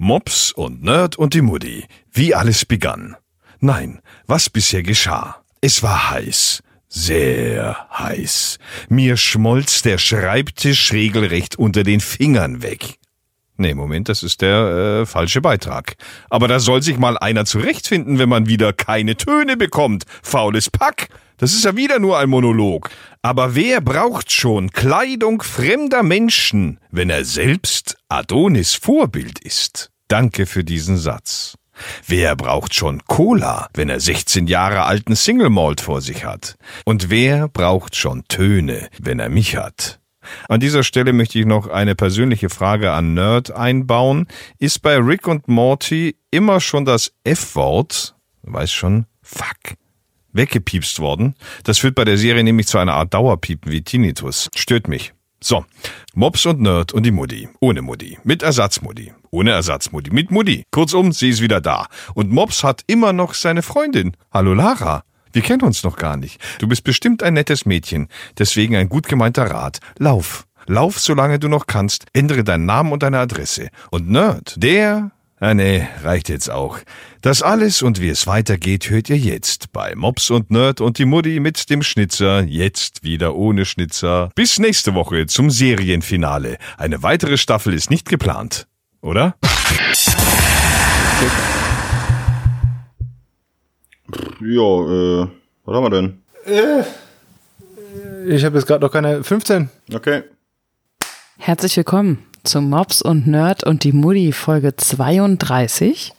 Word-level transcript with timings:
Mops 0.00 0.52
und 0.52 0.84
Nerd 0.84 1.16
und 1.16 1.34
die 1.34 1.42
Mutti. 1.42 1.84
Wie 2.12 2.32
alles 2.32 2.64
begann. 2.64 3.16
Nein, 3.58 4.00
was 4.28 4.48
bisher 4.48 4.84
geschah. 4.84 5.42
Es 5.60 5.82
war 5.82 6.10
heiß. 6.10 6.62
Sehr 6.88 7.88
heiß. 7.98 8.58
Mir 8.88 9.16
schmolz 9.16 9.82
der 9.82 9.98
Schreibtisch 9.98 10.92
regelrecht 10.92 11.56
unter 11.58 11.82
den 11.82 11.98
Fingern 11.98 12.62
weg. 12.62 12.98
Nee, 13.60 13.74
Moment, 13.74 14.08
das 14.08 14.22
ist 14.22 14.40
der 14.40 15.00
äh, 15.02 15.06
falsche 15.06 15.40
Beitrag. 15.40 15.96
Aber 16.30 16.46
da 16.46 16.60
soll 16.60 16.80
sich 16.80 16.96
mal 16.96 17.18
einer 17.18 17.44
zurechtfinden, 17.44 18.20
wenn 18.20 18.28
man 18.28 18.46
wieder 18.46 18.72
keine 18.72 19.16
Töne 19.16 19.56
bekommt. 19.56 20.04
Faules 20.22 20.70
Pack. 20.70 21.08
Das 21.38 21.52
ist 21.52 21.64
ja 21.64 21.76
wieder 21.76 21.98
nur 21.98 22.18
ein 22.18 22.30
Monolog. 22.30 22.88
Aber 23.20 23.56
wer 23.56 23.80
braucht 23.80 24.30
schon 24.30 24.70
Kleidung 24.70 25.42
fremder 25.42 26.04
Menschen, 26.04 26.78
wenn 26.92 27.10
er 27.10 27.24
selbst 27.24 27.96
Adonis 28.08 28.74
Vorbild 28.74 29.40
ist? 29.40 29.90
Danke 30.06 30.46
für 30.46 30.62
diesen 30.62 30.96
Satz. 30.96 31.56
Wer 32.06 32.36
braucht 32.36 32.74
schon 32.74 33.04
Cola, 33.06 33.68
wenn 33.74 33.88
er 33.88 33.98
16 33.98 34.46
Jahre 34.46 34.84
alten 34.84 35.16
Single 35.16 35.50
Malt 35.50 35.80
vor 35.80 36.00
sich 36.00 36.24
hat? 36.24 36.56
Und 36.84 37.10
wer 37.10 37.48
braucht 37.48 37.96
schon 37.96 38.22
Töne, 38.28 38.88
wenn 39.00 39.18
er 39.18 39.28
mich 39.28 39.56
hat? 39.56 39.97
An 40.48 40.60
dieser 40.60 40.82
Stelle 40.82 41.12
möchte 41.12 41.38
ich 41.38 41.46
noch 41.46 41.68
eine 41.68 41.94
persönliche 41.94 42.50
Frage 42.50 42.92
an 42.92 43.14
Nerd 43.14 43.50
einbauen. 43.50 44.26
Ist 44.58 44.82
bei 44.82 44.96
Rick 44.96 45.26
und 45.28 45.48
Morty 45.48 46.16
immer 46.30 46.60
schon 46.60 46.84
das 46.84 47.12
F-Wort, 47.24 48.14
weiß 48.42 48.72
schon, 48.72 49.06
fuck, 49.22 49.76
weggepiepst 50.32 51.00
worden. 51.00 51.34
Das 51.64 51.78
führt 51.78 51.94
bei 51.94 52.04
der 52.04 52.18
Serie 52.18 52.44
nämlich 52.44 52.66
zu 52.66 52.78
einer 52.78 52.94
Art 52.94 53.14
Dauerpiepen 53.14 53.70
wie 53.72 53.82
Tinnitus. 53.82 54.48
Stört 54.54 54.88
mich. 54.88 55.12
So, 55.40 55.64
Mops 56.14 56.46
und 56.46 56.60
Nerd 56.60 56.92
und 56.92 57.04
die 57.06 57.12
Mutti. 57.12 57.48
Ohne 57.60 57.80
Mutti. 57.80 58.18
Mit 58.24 58.42
Ersatzmutti. 58.42 59.12
Ohne 59.30 59.52
Ersatzmutti. 59.52 60.10
Mit 60.10 60.32
Mutti. 60.32 60.64
Kurzum, 60.72 61.12
sie 61.12 61.28
ist 61.28 61.40
wieder 61.40 61.60
da. 61.60 61.86
Und 62.14 62.32
Mops 62.32 62.64
hat 62.64 62.82
immer 62.88 63.12
noch 63.12 63.34
seine 63.34 63.62
Freundin. 63.62 64.16
Hallo 64.32 64.52
Lara. 64.54 65.04
Wir 65.32 65.42
kennen 65.42 65.62
uns 65.62 65.82
noch 65.82 65.96
gar 65.96 66.16
nicht. 66.16 66.40
Du 66.58 66.68
bist 66.68 66.84
bestimmt 66.84 67.22
ein 67.22 67.34
nettes 67.34 67.66
Mädchen. 67.66 68.08
Deswegen 68.38 68.76
ein 68.76 68.88
gut 68.88 69.08
gemeinter 69.08 69.50
Rat. 69.50 69.78
Lauf. 69.98 70.46
Lauf, 70.66 70.98
solange 70.98 71.38
du 71.38 71.48
noch 71.48 71.66
kannst. 71.66 72.06
Ändere 72.12 72.44
deinen 72.44 72.66
Namen 72.66 72.92
und 72.92 73.02
deine 73.02 73.18
Adresse. 73.18 73.68
Und 73.90 74.10
Nerd, 74.10 74.54
der 74.62 75.12
Ah 75.40 75.54
nee, 75.54 75.86
reicht 76.02 76.28
jetzt 76.28 76.50
auch. 76.50 76.80
Das 77.20 77.42
alles 77.42 77.82
und 77.82 78.00
wie 78.00 78.08
es 78.08 78.26
weitergeht, 78.26 78.90
hört 78.90 79.08
ihr 79.08 79.18
jetzt 79.18 79.72
bei 79.72 79.94
Mops 79.94 80.30
und 80.30 80.50
Nerd 80.50 80.80
und 80.80 80.98
die 80.98 81.04
Mutti 81.04 81.38
mit 81.38 81.70
dem 81.70 81.84
Schnitzer, 81.84 82.42
jetzt 82.42 83.04
wieder 83.04 83.36
ohne 83.36 83.64
Schnitzer. 83.64 84.30
Bis 84.34 84.58
nächste 84.58 84.94
Woche 84.94 85.26
zum 85.26 85.50
Serienfinale. 85.50 86.58
Eine 86.76 87.04
weitere 87.04 87.36
Staffel 87.36 87.72
ist 87.72 87.88
nicht 87.88 88.08
geplant, 88.08 88.66
oder? 89.00 89.36
Ja, 94.10 95.22
äh, 95.22 95.28
was 95.64 95.76
haben 95.76 95.84
wir 95.84 95.90
denn? 95.90 96.22
Ich 98.26 98.44
habe 98.44 98.56
jetzt 98.56 98.66
gerade 98.66 98.84
noch 98.84 98.90
keine 98.90 99.22
15. 99.22 99.68
Okay. 99.92 100.22
Herzlich 101.36 101.76
willkommen 101.76 102.24
zu 102.42 102.62
Mops 102.62 103.02
und 103.02 103.26
Nerd 103.26 103.64
und 103.64 103.84
die 103.84 103.92
Mutti 103.92 104.32
Folge 104.32 104.74
32. 104.74 106.12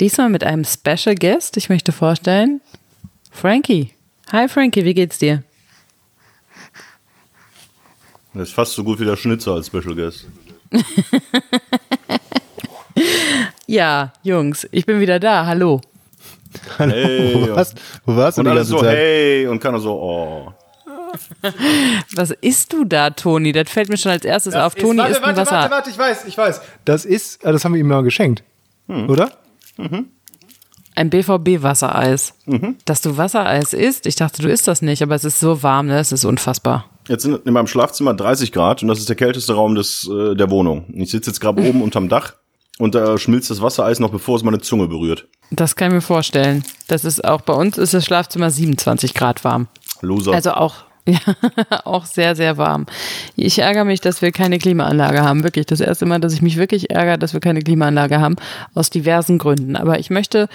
Diesmal 0.00 0.30
mit 0.30 0.42
einem 0.42 0.64
Special 0.64 1.14
Guest. 1.14 1.58
Ich 1.58 1.68
möchte 1.68 1.92
vorstellen, 1.92 2.62
Frankie. 3.30 3.92
Hi 4.32 4.48
Frankie, 4.48 4.84
wie 4.84 4.94
geht's 4.94 5.18
dir? 5.18 5.42
Das 8.32 8.48
ist 8.48 8.54
fast 8.54 8.72
so 8.72 8.84
gut 8.84 9.00
wie 9.00 9.04
der 9.04 9.16
Schnitzer 9.16 9.52
als 9.52 9.66
Special 9.66 9.94
Guest. 9.94 10.26
Ja, 13.70 14.14
Jungs, 14.22 14.66
ich 14.72 14.86
bin 14.86 14.98
wieder 14.98 15.20
da. 15.20 15.44
Hallo. 15.44 15.82
Hey, 16.78 17.34
Wo 17.34 17.54
warst, 17.56 17.74
wo 18.06 18.16
warst 18.16 18.38
du 18.38 18.42
und 18.42 18.48
alle 18.48 18.64
so, 18.64 18.78
Zeit? 18.80 18.96
hey, 18.96 19.46
und 19.46 19.60
keiner 19.60 19.78
so, 19.78 19.92
oh. 19.94 20.52
Was 22.14 22.30
isst 22.30 22.72
du 22.72 22.84
da, 22.84 23.10
Toni? 23.10 23.52
Das 23.52 23.70
fällt 23.70 23.88
mir 23.88 23.96
schon 23.96 24.12
als 24.12 24.24
erstes 24.24 24.54
auf. 24.54 24.74
Toni 24.74 24.98
warte, 24.98 25.12
isst 25.12 25.22
warte, 25.22 25.40
Wasser. 25.40 25.52
warte, 25.52 25.70
warte, 25.70 25.90
ich 25.90 25.98
weiß, 25.98 26.24
ich 26.26 26.36
weiß. 26.38 26.60
Das 26.84 27.04
ist, 27.04 27.44
äh, 27.44 27.52
das 27.52 27.64
haben 27.64 27.72
wir 27.74 27.80
ihm 27.80 27.88
mal 27.88 28.02
geschenkt. 28.02 28.42
Hm. 28.88 29.08
Oder? 29.08 29.30
Ein 30.94 31.10
BVB-Wassereis. 31.10 32.34
Dass 32.84 33.00
du 33.02 33.16
Wassereis 33.16 33.72
isst, 33.72 34.06
ich 34.06 34.16
dachte, 34.16 34.42
du 34.42 34.48
isst 34.48 34.66
das 34.68 34.82
nicht, 34.82 35.02
aber 35.02 35.14
es 35.14 35.24
ist 35.24 35.38
so 35.40 35.62
warm, 35.62 35.86
ne? 35.86 35.98
Es 35.98 36.12
ist 36.12 36.24
unfassbar. 36.24 36.86
Jetzt 37.06 37.22
sind 37.22 37.46
in 37.46 37.52
meinem 37.54 37.66
Schlafzimmer 37.68 38.12
30 38.14 38.52
Grad 38.52 38.82
und 38.82 38.88
das 38.88 38.98
ist 38.98 39.08
der 39.08 39.16
kälteste 39.16 39.54
Raum 39.54 39.74
des, 39.74 40.08
äh, 40.12 40.34
der 40.34 40.50
Wohnung. 40.50 40.84
Ich 40.94 41.10
sitze 41.10 41.30
jetzt 41.30 41.40
gerade 41.40 41.62
oben 41.62 41.80
unterm 41.82 42.08
Dach 42.08 42.34
und 42.78 42.94
da 42.94 43.18
schmilzt 43.18 43.50
das 43.50 43.60
Wassereis 43.60 44.00
noch, 44.00 44.10
bevor 44.10 44.36
es 44.36 44.42
meine 44.42 44.60
Zunge 44.60 44.88
berührt. 44.88 45.26
Das 45.50 45.76
kann 45.76 45.88
ich 45.88 45.94
mir 45.94 46.00
vorstellen. 46.00 46.64
Das 46.86 47.04
ist 47.04 47.24
auch 47.24 47.40
bei 47.40 47.54
uns 47.54 47.78
ist 47.78 47.94
das 47.94 48.04
Schlafzimmer 48.04 48.50
27 48.50 49.14
Grad 49.14 49.44
warm. 49.44 49.68
Loser. 50.00 50.32
Also 50.32 50.52
auch, 50.52 50.76
ja, 51.06 51.18
auch 51.84 52.04
sehr, 52.04 52.36
sehr 52.36 52.56
warm. 52.58 52.86
Ich 53.34 53.58
ärgere 53.58 53.84
mich, 53.84 54.00
dass 54.00 54.22
wir 54.22 54.30
keine 54.30 54.58
Klimaanlage 54.58 55.22
haben. 55.22 55.42
Wirklich. 55.42 55.66
Das 55.66 55.80
erste 55.80 56.06
Mal, 56.06 56.20
dass 56.20 56.34
ich 56.34 56.42
mich 56.42 56.56
wirklich 56.56 56.90
ärgere, 56.90 57.18
dass 57.18 57.32
wir 57.32 57.40
keine 57.40 57.60
Klimaanlage 57.60 58.20
haben. 58.20 58.36
Aus 58.74 58.90
diversen 58.90 59.38
Gründen. 59.38 59.74
Aber 59.74 59.98
ich 59.98 60.10
möchte, 60.10 60.48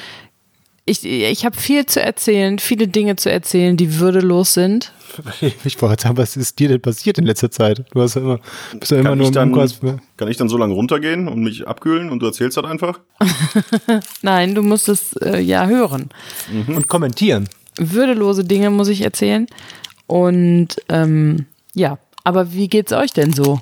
ich, 0.86 1.06
ich 1.06 1.46
habe 1.46 1.56
viel 1.56 1.86
zu 1.86 2.02
erzählen, 2.02 2.60
viele 2.60 2.88
Dinge 2.88 3.16
zu 3.16 3.32
erzählen, 3.32 3.78
die 3.78 4.00
würdelos 4.00 4.54
sind. 4.54 4.92
Ich 5.64 5.80
wollte 5.80 6.02
sagen, 6.02 6.18
was 6.18 6.36
ist 6.36 6.58
dir 6.58 6.70
denn 6.70 6.82
passiert 6.82 7.20
in 7.20 7.26
letzter 7.26 7.52
Zeit? 7.52 7.86
Du 7.92 8.02
hast 8.02 8.16
ja 8.16 8.22
immer, 8.22 8.40
bist 8.80 8.92
ja 8.92 8.98
immer 8.98 9.10
kann, 9.10 9.18
nur 9.20 9.28
im 9.28 9.34
dann, 9.34 9.50
Umkreis. 9.50 9.80
kann 10.18 10.28
ich 10.28 10.38
dann 10.38 10.50
so 10.50 10.58
lange 10.58 10.74
runtergehen 10.74 11.28
und 11.28 11.44
mich 11.44 11.68
abkühlen 11.68 12.10
und 12.10 12.20
du 12.20 12.26
erzählst 12.26 12.58
das 12.58 12.66
einfach? 12.66 13.00
Nein, 14.24 14.56
du 14.56 14.64
musst 14.64 14.90
es 14.90 15.14
äh, 15.18 15.40
ja 15.40 15.68
hören. 15.68 16.10
Und 16.68 16.88
kommentieren. 16.88 17.48
Würdelose 17.78 18.44
Dinge 18.44 18.72
muss 18.72 18.88
ich 18.88 19.02
erzählen. 19.02 19.46
Und 20.08 20.70
ähm, 20.90 21.46
ja, 21.76 22.00
aber 22.24 22.54
wie 22.54 22.68
geht's 22.68 22.92
euch 22.92 23.12
denn 23.12 23.34
so? 23.34 23.60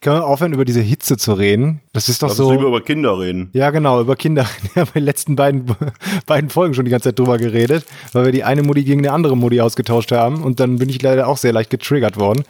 Können 0.00 0.16
wir 0.16 0.26
aufhören, 0.26 0.52
über 0.52 0.64
diese 0.64 0.80
Hitze 0.80 1.16
zu 1.16 1.32
reden? 1.32 1.80
Das 1.92 2.08
ist 2.08 2.22
doch 2.22 2.28
Lass 2.28 2.36
so. 2.36 2.50
lieber 2.50 2.66
über 2.66 2.82
Kinder 2.82 3.18
reden. 3.18 3.48
Ja, 3.52 3.70
genau, 3.70 4.00
über 4.00 4.14
Kinder. 4.14 4.46
Wir 4.74 4.82
haben 4.82 4.88
in 4.94 5.00
den 5.00 5.04
letzten 5.04 5.36
beiden, 5.36 5.66
beiden 6.26 6.50
Folgen 6.50 6.74
schon 6.74 6.84
die 6.84 6.90
ganze 6.90 7.08
Zeit 7.08 7.18
drüber 7.18 7.38
geredet, 7.38 7.84
weil 8.12 8.26
wir 8.26 8.32
die 8.32 8.44
eine 8.44 8.62
Mutti 8.62 8.84
gegen 8.84 9.00
eine 9.00 9.12
andere 9.12 9.36
Mutti 9.36 9.60
ausgetauscht 9.60 10.12
haben 10.12 10.42
und 10.42 10.60
dann 10.60 10.76
bin 10.76 10.88
ich 10.88 11.00
leider 11.00 11.26
auch 11.26 11.38
sehr 11.38 11.52
leicht 11.52 11.70
getriggert 11.70 12.18
worden. 12.18 12.44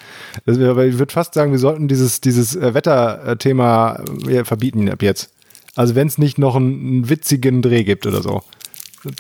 Also, 0.47 0.65
aber 0.65 0.87
ich 0.87 0.99
würde 0.99 1.13
fast 1.13 1.35
sagen, 1.35 1.53
wir 1.53 1.59
sollten 1.59 1.89
dieses, 1.89 2.21
dieses 2.21 2.57
äh, 2.57 2.75
Wetterthema 2.75 4.03
äh, 4.27 4.35
ja, 4.35 4.43
ab 4.43 5.03
jetzt. 5.03 5.33
Also 5.77 5.95
wenn 5.95 6.09
es 6.09 6.19
nicht 6.19 6.39
noch 6.39 6.57
einen, 6.57 6.87
einen 6.87 7.09
witzigen 7.09 7.63
Dreh 7.63 7.85
gibt 7.85 8.07
oder 8.07 8.23
so. 8.23 8.43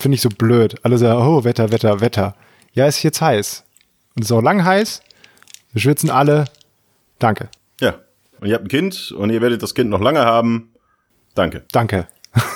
Finde 0.00 0.16
ich 0.16 0.22
so 0.22 0.30
blöd. 0.30 0.76
Alle 0.82 0.98
sagen, 0.98 1.20
oh, 1.20 1.44
Wetter, 1.44 1.70
Wetter, 1.70 2.00
Wetter. 2.00 2.34
Ja, 2.72 2.86
ist 2.86 3.02
jetzt 3.02 3.20
heiß. 3.20 3.62
Und 4.16 4.22
es 4.22 4.30
ist 4.30 4.36
auch 4.36 4.42
lang 4.42 4.64
heiß. 4.64 5.02
Wir 5.72 5.80
schwitzen 5.80 6.10
alle. 6.10 6.46
Danke. 7.18 7.48
Ja. 7.80 7.96
Und 8.40 8.48
ihr 8.48 8.54
habt 8.54 8.64
ein 8.64 8.68
Kind 8.68 9.12
und 9.16 9.30
ihr 9.30 9.40
werdet 9.40 9.62
das 9.62 9.74
Kind 9.74 9.90
noch 9.90 10.00
lange 10.00 10.20
haben. 10.20 10.72
Danke. 11.34 11.64
Danke. 11.72 12.06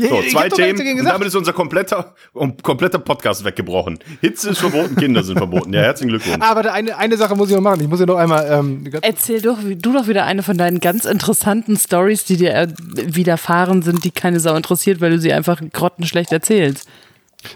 So, 0.00 0.22
zwei 0.30 0.48
Themen. 0.48 1.00
Und 1.00 1.06
damit 1.06 1.26
ist 1.26 1.34
unser 1.34 1.52
kompletter, 1.52 2.14
um, 2.32 2.56
kompletter 2.58 3.00
Podcast 3.00 3.44
weggebrochen. 3.44 3.98
Hitze 4.20 4.50
ist 4.50 4.58
verboten, 4.58 4.94
Kinder 4.94 5.24
sind 5.24 5.38
verboten. 5.38 5.72
Ja, 5.72 5.80
herzlichen 5.80 6.10
Glückwunsch. 6.10 6.38
Aber 6.40 6.72
eine, 6.72 6.96
eine 6.96 7.16
Sache 7.16 7.34
muss 7.34 7.48
ich 7.50 7.56
noch 7.56 7.62
machen. 7.62 7.80
Ich 7.80 7.88
muss 7.88 7.98
ja 7.98 8.06
noch 8.06 8.16
einmal. 8.16 8.46
Ähm, 8.48 8.84
ganz- 8.84 9.04
Erzähl 9.04 9.42
doch, 9.42 9.58
du 9.60 9.92
doch 9.92 10.06
wieder 10.06 10.24
eine 10.24 10.44
von 10.44 10.56
deinen 10.56 10.78
ganz 10.78 11.04
interessanten 11.04 11.76
Stories, 11.76 12.24
die 12.24 12.36
dir 12.36 12.54
äh, 12.54 12.68
widerfahren 12.94 13.82
sind, 13.82 14.04
die 14.04 14.12
keine 14.12 14.38
Sau 14.38 14.54
interessiert, 14.54 15.00
weil 15.00 15.10
du 15.10 15.18
sie 15.18 15.32
einfach 15.32 15.60
grottenschlecht 15.72 16.30
erzählst. 16.30 16.88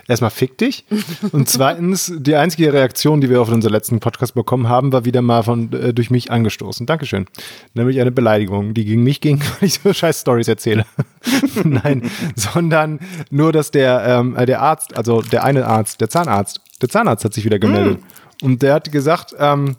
Erstmal 0.07 0.31
fick 0.31 0.59
dich. 0.59 0.85
Und 1.33 1.49
zweitens, 1.49 2.13
die 2.17 2.37
einzige 2.37 2.73
Reaktion, 2.73 3.21
die 3.21 3.29
wir 3.29 3.41
auf 3.41 3.51
unseren 3.51 3.73
letzten 3.73 4.01
Podcast 4.01 4.35
bekommen 4.35 4.69
haben, 4.69 4.93
war 4.93 5.05
wieder 5.05 5.23
mal 5.23 5.43
von, 5.43 5.73
äh, 5.73 5.93
durch 5.93 6.11
mich 6.11 6.31
angestoßen. 6.31 6.87
Dankeschön. 6.87 7.27
Nämlich 7.75 8.01
eine 8.01 8.13
Beleidigung, 8.13 8.75
die 8.75 8.85
gegen 8.85 9.03
mich 9.03 9.21
ging, 9.21 9.41
weil 9.61 9.69
ich 9.69 9.81
so 9.83 9.93
scheiß 9.93 10.21
Stories 10.21 10.49
erzähle. 10.49 10.87
Nein, 11.65 12.11
sondern 12.37 13.01
nur, 13.31 13.53
dass 13.53 13.71
der, 13.71 14.05
ähm, 14.07 14.37
äh, 14.37 14.47
der 14.47 14.63
Arzt, 14.63 14.97
also 14.97 15.21
der 15.21 15.45
eine 15.45 15.67
Arzt, 15.67 16.01
der 16.01 16.09
Zahnarzt, 16.09 16.61
der 16.81 16.89
Zahnarzt 16.89 17.25
hat 17.25 17.35
sich 17.35 17.45
wieder 17.45 17.59
gemeldet. 17.59 18.01
Mm. 18.01 18.45
Und 18.45 18.63
der 18.63 18.75
hat 18.75 18.91
gesagt, 18.91 19.35
ähm, 19.39 19.77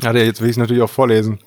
warte, 0.00 0.18
jetzt 0.20 0.40
will 0.40 0.48
ich 0.48 0.54
es 0.54 0.58
natürlich 0.58 0.82
auch 0.82 0.90
vorlesen. 0.90 1.38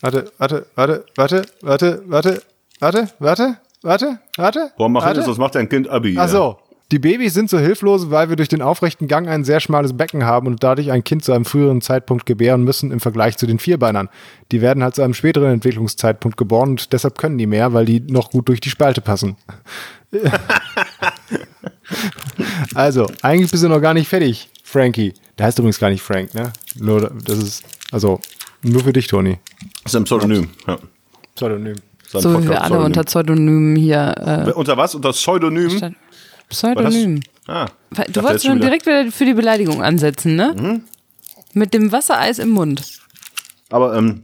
Warte, 0.00 0.32
warte, 0.38 0.66
warte, 0.74 1.04
warte, 1.14 1.44
warte, 1.60 2.02
warte, 2.06 2.42
warte, 2.80 3.12
warte. 3.20 3.56
Warte, 3.82 4.20
warte. 4.36 4.72
Warum 4.76 4.92
macht 4.92 5.06
warte? 5.06 5.20
das? 5.20 5.28
Was 5.28 5.38
macht 5.38 5.56
dein 5.56 5.68
Kind 5.68 5.88
Abi? 5.88 6.16
Ach 6.16 6.28
so. 6.28 6.58
Die 6.92 6.98
Babys 6.98 7.32
sind 7.32 7.48
so 7.48 7.58
hilflos, 7.58 8.10
weil 8.10 8.28
wir 8.28 8.36
durch 8.36 8.50
den 8.50 8.60
aufrechten 8.60 9.08
Gang 9.08 9.26
ein 9.26 9.44
sehr 9.44 9.60
schmales 9.60 9.96
Becken 9.96 10.26
haben 10.26 10.46
und 10.46 10.62
dadurch 10.62 10.92
ein 10.92 11.02
Kind 11.02 11.24
zu 11.24 11.32
einem 11.32 11.46
früheren 11.46 11.80
Zeitpunkt 11.80 12.26
gebären 12.26 12.64
müssen 12.64 12.90
im 12.90 13.00
Vergleich 13.00 13.38
zu 13.38 13.46
den 13.46 13.58
Vierbeinern. 13.58 14.10
Die 14.52 14.60
werden 14.60 14.82
halt 14.82 14.94
zu 14.94 15.00
einem 15.00 15.14
späteren 15.14 15.54
Entwicklungszeitpunkt 15.54 16.36
geboren 16.36 16.70
und 16.70 16.92
deshalb 16.92 17.16
können 17.16 17.38
die 17.38 17.46
mehr, 17.46 17.72
weil 17.72 17.86
die 17.86 18.00
noch 18.00 18.30
gut 18.30 18.48
durch 18.48 18.60
die 18.60 18.68
Spalte 18.68 19.00
passen. 19.00 19.36
also, 22.74 23.06
eigentlich 23.22 23.50
bist 23.50 23.64
du 23.64 23.70
noch 23.70 23.80
gar 23.80 23.94
nicht 23.94 24.08
fertig, 24.08 24.50
Frankie. 24.62 25.14
Der 25.38 25.46
heißt 25.46 25.58
übrigens 25.58 25.78
gar 25.78 25.88
nicht 25.88 26.02
Frank, 26.02 26.34
ne? 26.34 26.52
Nur, 26.78 27.10
das 27.24 27.38
ist, 27.38 27.64
also, 27.90 28.20
nur 28.62 28.84
für 28.84 28.92
dich, 28.92 29.06
Toni. 29.06 29.38
Das 29.82 29.94
ist 29.94 29.96
ein 29.96 30.04
Pseudonym. 30.04 30.50
Ja. 30.66 30.76
Pseudonym. 31.34 31.76
So 32.06 32.18
wie 32.18 32.48
wir 32.50 32.62
alle 32.62 32.74
Podcast-Pseudonym. 32.74 32.84
unter 32.84 33.04
Pseudonymen 33.04 33.76
hier. 33.76 34.46
Äh, 34.46 34.52
Unter 34.52 34.76
was? 34.76 34.94
Unter 34.94 35.12
Pseudonym? 35.12 35.94
Pseudonym. 36.52 37.20
Ah, 37.46 37.66
Du 38.10 38.22
wolltest 38.22 38.46
schon 38.46 38.56
wieder. 38.56 38.66
direkt 38.66 38.86
wieder 38.86 39.10
für 39.10 39.24
die 39.24 39.34
Beleidigung 39.34 39.82
ansetzen, 39.82 40.36
ne? 40.36 40.54
Mhm. 40.56 40.82
Mit 41.54 41.74
dem 41.74 41.92
Wassereis 41.92 42.38
im 42.38 42.50
Mund. 42.50 42.82
Aber 43.70 43.94
ähm, 43.96 44.22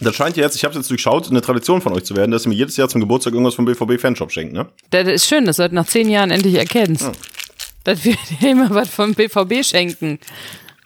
das 0.00 0.14
scheint 0.14 0.36
ja 0.36 0.44
jetzt, 0.44 0.54
ich 0.56 0.64
habe 0.64 0.72
es 0.72 0.78
jetzt 0.78 0.90
durchschaut, 0.90 1.28
eine 1.30 1.40
Tradition 1.40 1.80
von 1.80 1.92
euch 1.92 2.04
zu 2.04 2.14
werden, 2.14 2.30
dass 2.30 2.46
ihr 2.46 2.50
mir 2.50 2.54
jedes 2.56 2.76
Jahr 2.76 2.88
zum 2.88 3.00
Geburtstag 3.00 3.32
irgendwas 3.32 3.54
vom 3.54 3.64
BVB-Fanshop 3.64 4.30
schenkt, 4.30 4.52
ne? 4.52 4.66
Das 4.90 5.08
ist 5.08 5.26
schön, 5.26 5.44
dass 5.46 5.56
du 5.56 5.62
das 5.64 5.72
nach 5.72 5.86
zehn 5.86 6.08
Jahren 6.08 6.30
endlich 6.30 6.54
erkennst. 6.54 7.10
Dass 7.84 8.04
wir 8.04 8.14
dir 8.40 8.50
immer 8.50 8.70
was 8.70 8.88
vom 8.90 9.14
BVB 9.14 9.64
schenken. 9.64 10.18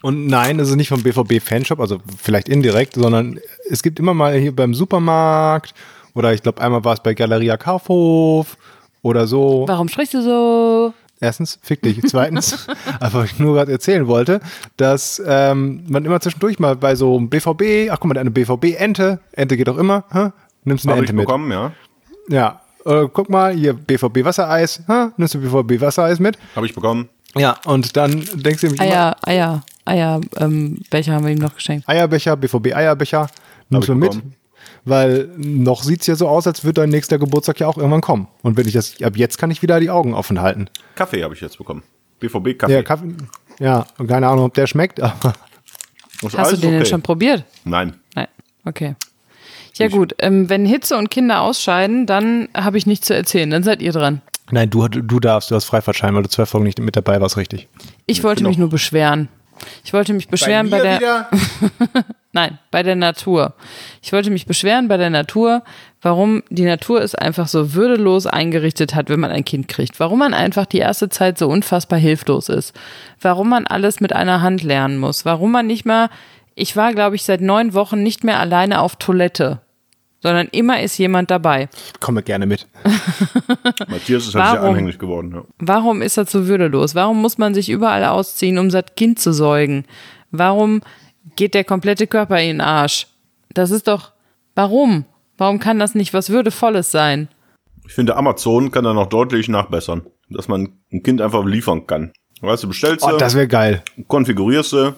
Und 0.01 0.27
nein, 0.27 0.59
es 0.59 0.69
ist 0.69 0.75
nicht 0.75 0.89
vom 0.89 1.03
BVB-Fanshop, 1.03 1.79
also 1.79 1.99
vielleicht 2.21 2.49
indirekt, 2.49 2.95
sondern 2.95 3.39
es 3.69 3.83
gibt 3.83 3.99
immer 3.99 4.13
mal 4.13 4.37
hier 4.37 4.55
beim 4.55 4.73
Supermarkt 4.73 5.73
oder 6.13 6.33
ich 6.33 6.41
glaube 6.43 6.61
einmal 6.61 6.83
war 6.83 6.93
es 6.93 7.03
bei 7.03 7.13
Galeria 7.13 7.57
Kaufhof 7.57 8.57
oder 9.03 9.27
so. 9.27 9.65
Warum 9.67 9.87
sprichst 9.89 10.15
du 10.15 10.21
so? 10.23 10.93
Erstens, 11.19 11.59
fick 11.61 11.81
dich. 11.83 12.01
Zweitens, 12.07 12.67
aber 12.99 13.25
ich 13.25 13.37
nur 13.39 13.53
gerade 13.55 13.71
erzählen 13.71 14.07
wollte, 14.07 14.39
dass 14.77 15.21
ähm, 15.25 15.83
man 15.87 16.03
immer 16.03 16.19
zwischendurch 16.19 16.57
mal 16.59 16.75
bei 16.75 16.95
so 16.95 17.15
einem 17.15 17.29
BVB, 17.29 17.89
ach 17.91 17.99
guck 17.99 18.05
mal, 18.05 18.17
eine 18.17 18.31
BVB-Ente, 18.31 19.19
Ente 19.33 19.55
geht 19.57 19.69
auch 19.69 19.77
immer, 19.77 20.03
hä? 20.11 20.31
nimmst 20.63 20.83
du 20.85 20.89
eine 20.89 20.95
Habe 20.97 21.05
ich 21.05 21.09
Ente 21.11 21.13
mit. 21.13 21.25
bekommen, 21.27 21.51
ja. 21.51 21.71
Ja, 22.29 22.61
äh, 22.85 23.07
guck 23.13 23.29
mal, 23.29 23.53
hier 23.53 23.73
BVB-Wassereis, 23.73 24.81
hä? 24.87 25.07
nimmst 25.17 25.35
du 25.35 25.39
BVB-Wassereis 25.39 26.19
mit? 26.19 26.37
Habe 26.55 26.65
ich 26.65 26.73
bekommen. 26.75 27.07
Ja, 27.35 27.55
und 27.65 27.95
dann 27.95 28.11
denkst 28.33 28.61
du 28.61 28.67
nämlich 28.67 28.81
immer, 28.81 28.91
Eier, 28.91 29.15
Eier, 29.23 29.63
Eier, 29.85 30.21
ähm, 30.37 30.79
welche 30.91 31.13
haben 31.13 31.25
wir 31.25 31.31
ihm 31.31 31.39
noch 31.39 31.55
geschenkt? 31.55 31.87
Eierbecher, 31.87 32.35
BVB-Eierbecher, 32.35 33.27
nimmst 33.69 33.87
ich 33.87 33.93
du 33.93 33.99
mit. 33.99 34.11
bekommen. 34.11 34.35
Weil 34.85 35.29
noch 35.37 35.83
sieht's 35.83 36.07
ja 36.07 36.15
so 36.15 36.27
aus, 36.27 36.45
als 36.45 36.63
würde 36.63 36.81
dein 36.81 36.89
nächster 36.89 37.17
Geburtstag 37.17 37.59
ja 37.59 37.67
auch 37.67 37.77
irgendwann 37.77 38.01
kommen. 38.01 38.27
Und 38.41 38.57
wenn 38.57 38.67
ich 38.67 38.73
das, 38.73 39.01
ab 39.01 39.15
jetzt 39.15 39.37
kann 39.37 39.49
ich 39.49 39.61
wieder 39.61 39.79
die 39.79 39.89
Augen 39.89 40.13
offen 40.13 40.41
halten. 40.41 40.67
Kaffee 40.95 41.23
habe 41.23 41.33
ich 41.33 41.41
jetzt 41.41 41.57
bekommen. 41.57 41.83
BVB-Kaffee. 42.19 42.73
Ja, 42.73 42.83
Kaffee, 42.83 43.13
ja, 43.59 43.85
und 43.97 44.07
keine 44.07 44.27
Ahnung, 44.27 44.45
ob 44.45 44.53
der 44.53 44.67
schmeckt, 44.67 45.01
aber 45.01 45.33
Hast 46.37 46.53
du 46.53 46.57
den 46.57 46.71
denn 46.71 46.81
okay. 46.81 46.89
schon 46.89 47.01
probiert? 47.01 47.43
Nein. 47.65 47.95
Nein. 48.15 48.27
Okay. 48.65 48.95
Ja 49.75 49.87
gut, 49.87 50.15
ähm, 50.19 50.49
wenn 50.49 50.65
Hitze 50.65 50.95
und 50.97 51.09
Kinder 51.09 51.41
ausscheiden, 51.41 52.05
dann 52.05 52.47
habe 52.53 52.77
ich 52.77 52.85
nichts 52.85 53.07
zu 53.07 53.15
erzählen. 53.15 53.49
Dann 53.49 53.63
seid 53.63 53.81
ihr 53.81 53.91
dran. 53.91 54.21
nein, 54.51 54.69
du, 54.69 54.87
du 54.87 55.19
darfst, 55.19 55.49
du 55.49 55.55
hast 55.55 55.65
Freifahrtschein, 55.65 56.13
weil 56.13 56.23
du 56.23 56.29
zwei 56.29 56.45
Folgen 56.45 56.65
nicht 56.65 56.79
mit 56.79 56.95
dabei 56.95 57.19
warst, 57.19 57.37
richtig. 57.37 57.67
Ich 58.05 58.23
wollte 58.23 58.43
mich 58.43 58.57
nur 58.57 58.69
beschweren. 58.69 59.29
Ich 59.83 59.93
wollte 59.93 60.13
mich 60.13 60.27
beschweren 60.27 60.69
bei, 60.69 60.79
der. 60.79 60.97
wieder? 60.97 61.29
Nein, 62.31 62.57
bei 62.71 62.83
der 62.83 62.95
Natur. 62.95 63.53
Ich 64.01 64.11
wollte 64.11 64.31
mich 64.31 64.45
beschweren 64.45 64.87
bei 64.87 64.97
der 64.97 65.09
Natur, 65.09 65.63
warum 66.01 66.43
die 66.49 66.65
Natur 66.65 67.01
es 67.01 67.15
einfach 67.15 67.47
so 67.47 67.73
würdelos 67.73 68.27
eingerichtet 68.27 68.95
hat, 68.95 69.09
wenn 69.09 69.19
man 69.19 69.31
ein 69.31 69.45
Kind 69.45 69.67
kriegt. 69.67 69.99
Warum 69.99 70.19
man 70.19 70.33
einfach 70.33 70.65
die 70.65 70.79
erste 70.79 71.09
Zeit 71.09 71.37
so 71.37 71.47
unfassbar 71.47 71.99
hilflos 71.99 72.49
ist. 72.49 72.73
Warum 73.21 73.49
man 73.49 73.67
alles 73.67 73.99
mit 73.99 74.13
einer 74.13 74.41
Hand 74.41 74.63
lernen 74.63 74.97
muss. 74.97 75.25
Warum 75.25 75.51
man 75.51 75.67
nicht 75.67 75.85
mal, 75.85 76.09
ich 76.55 76.75
war, 76.75 76.93
glaube 76.93 77.15
ich, 77.15 77.23
seit 77.23 77.41
neun 77.41 77.73
Wochen 77.73 78.03
nicht 78.03 78.23
mehr 78.23 78.39
alleine 78.39 78.81
auf 78.81 78.95
Toilette. 78.97 79.61
Sondern 80.23 80.47
immer 80.53 80.81
ist 80.81 80.97
jemand 80.97 81.29
dabei. 81.29 81.67
Komme 81.99 82.23
gerne 82.23 82.45
mit. 82.45 82.65
Matthias 83.87 84.25
ist 84.27 84.35
halt 84.35 84.45
sehr 84.51 84.61
Warum? 84.61 84.69
anhänglich 84.69 84.97
geworden. 84.97 85.31
Ja. 85.35 85.43
Warum 85.59 86.01
ist 86.01 86.17
das 86.17 86.31
so 86.31 86.47
würdelos? 86.47 86.95
Warum 86.95 87.21
muss 87.21 87.37
man 87.37 87.53
sich 87.53 87.69
überall 87.69 88.05
ausziehen, 88.05 88.57
um 88.57 88.69
das 88.69 88.85
Kind 88.95 89.19
zu 89.19 89.33
säugen? 89.33 89.85
Warum 90.31 90.81
geht 91.35 91.53
der 91.53 91.63
komplette 91.65 92.07
Körper 92.07 92.39
in 92.39 92.47
den 92.47 92.61
Arsch? 92.61 93.07
Das 93.53 93.69
ist 93.69 93.87
doch. 93.87 94.11
Warum? 94.55 95.05
Warum 95.37 95.59
kann 95.59 95.77
das 95.79 95.93
nicht 95.95 96.13
was 96.13 96.29
Würdevolles 96.29 96.89
sein? 96.91 97.27
Ich 97.85 97.93
finde, 97.93 98.15
Amazon 98.15 98.71
kann 98.71 98.85
da 98.85 98.93
noch 98.93 99.07
deutlich 99.07 99.49
nachbessern, 99.49 100.03
dass 100.29 100.47
man 100.47 100.69
ein 100.91 101.03
Kind 101.03 101.21
einfach 101.21 101.43
liefern 101.45 101.85
kann. 101.85 102.13
Weißt 102.41 102.63
du, 102.63 102.67
bestellst 102.69 103.05
Oh, 103.05 103.11
du, 103.11 103.17
das 103.17 103.35
wäre 103.35 103.47
geil. 103.47 103.83
konfigurierst 104.07 104.73
du, 104.73 104.93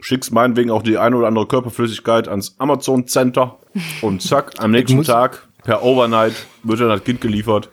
schickst 0.00 0.32
meinetwegen 0.32 0.70
auch 0.70 0.82
die 0.82 0.98
eine 0.98 1.16
oder 1.16 1.26
andere 1.28 1.46
Körperflüssigkeit 1.46 2.28
ans 2.28 2.54
Amazon 2.58 3.06
Center 3.06 3.58
und 4.02 4.22
zack, 4.22 4.52
am 4.58 4.70
nächsten 4.72 5.02
Tag 5.02 5.46
per 5.64 5.82
Overnight 5.82 6.34
wird 6.62 6.80
dann 6.80 6.88
das 6.88 7.04
Kind 7.04 7.20
geliefert 7.20 7.70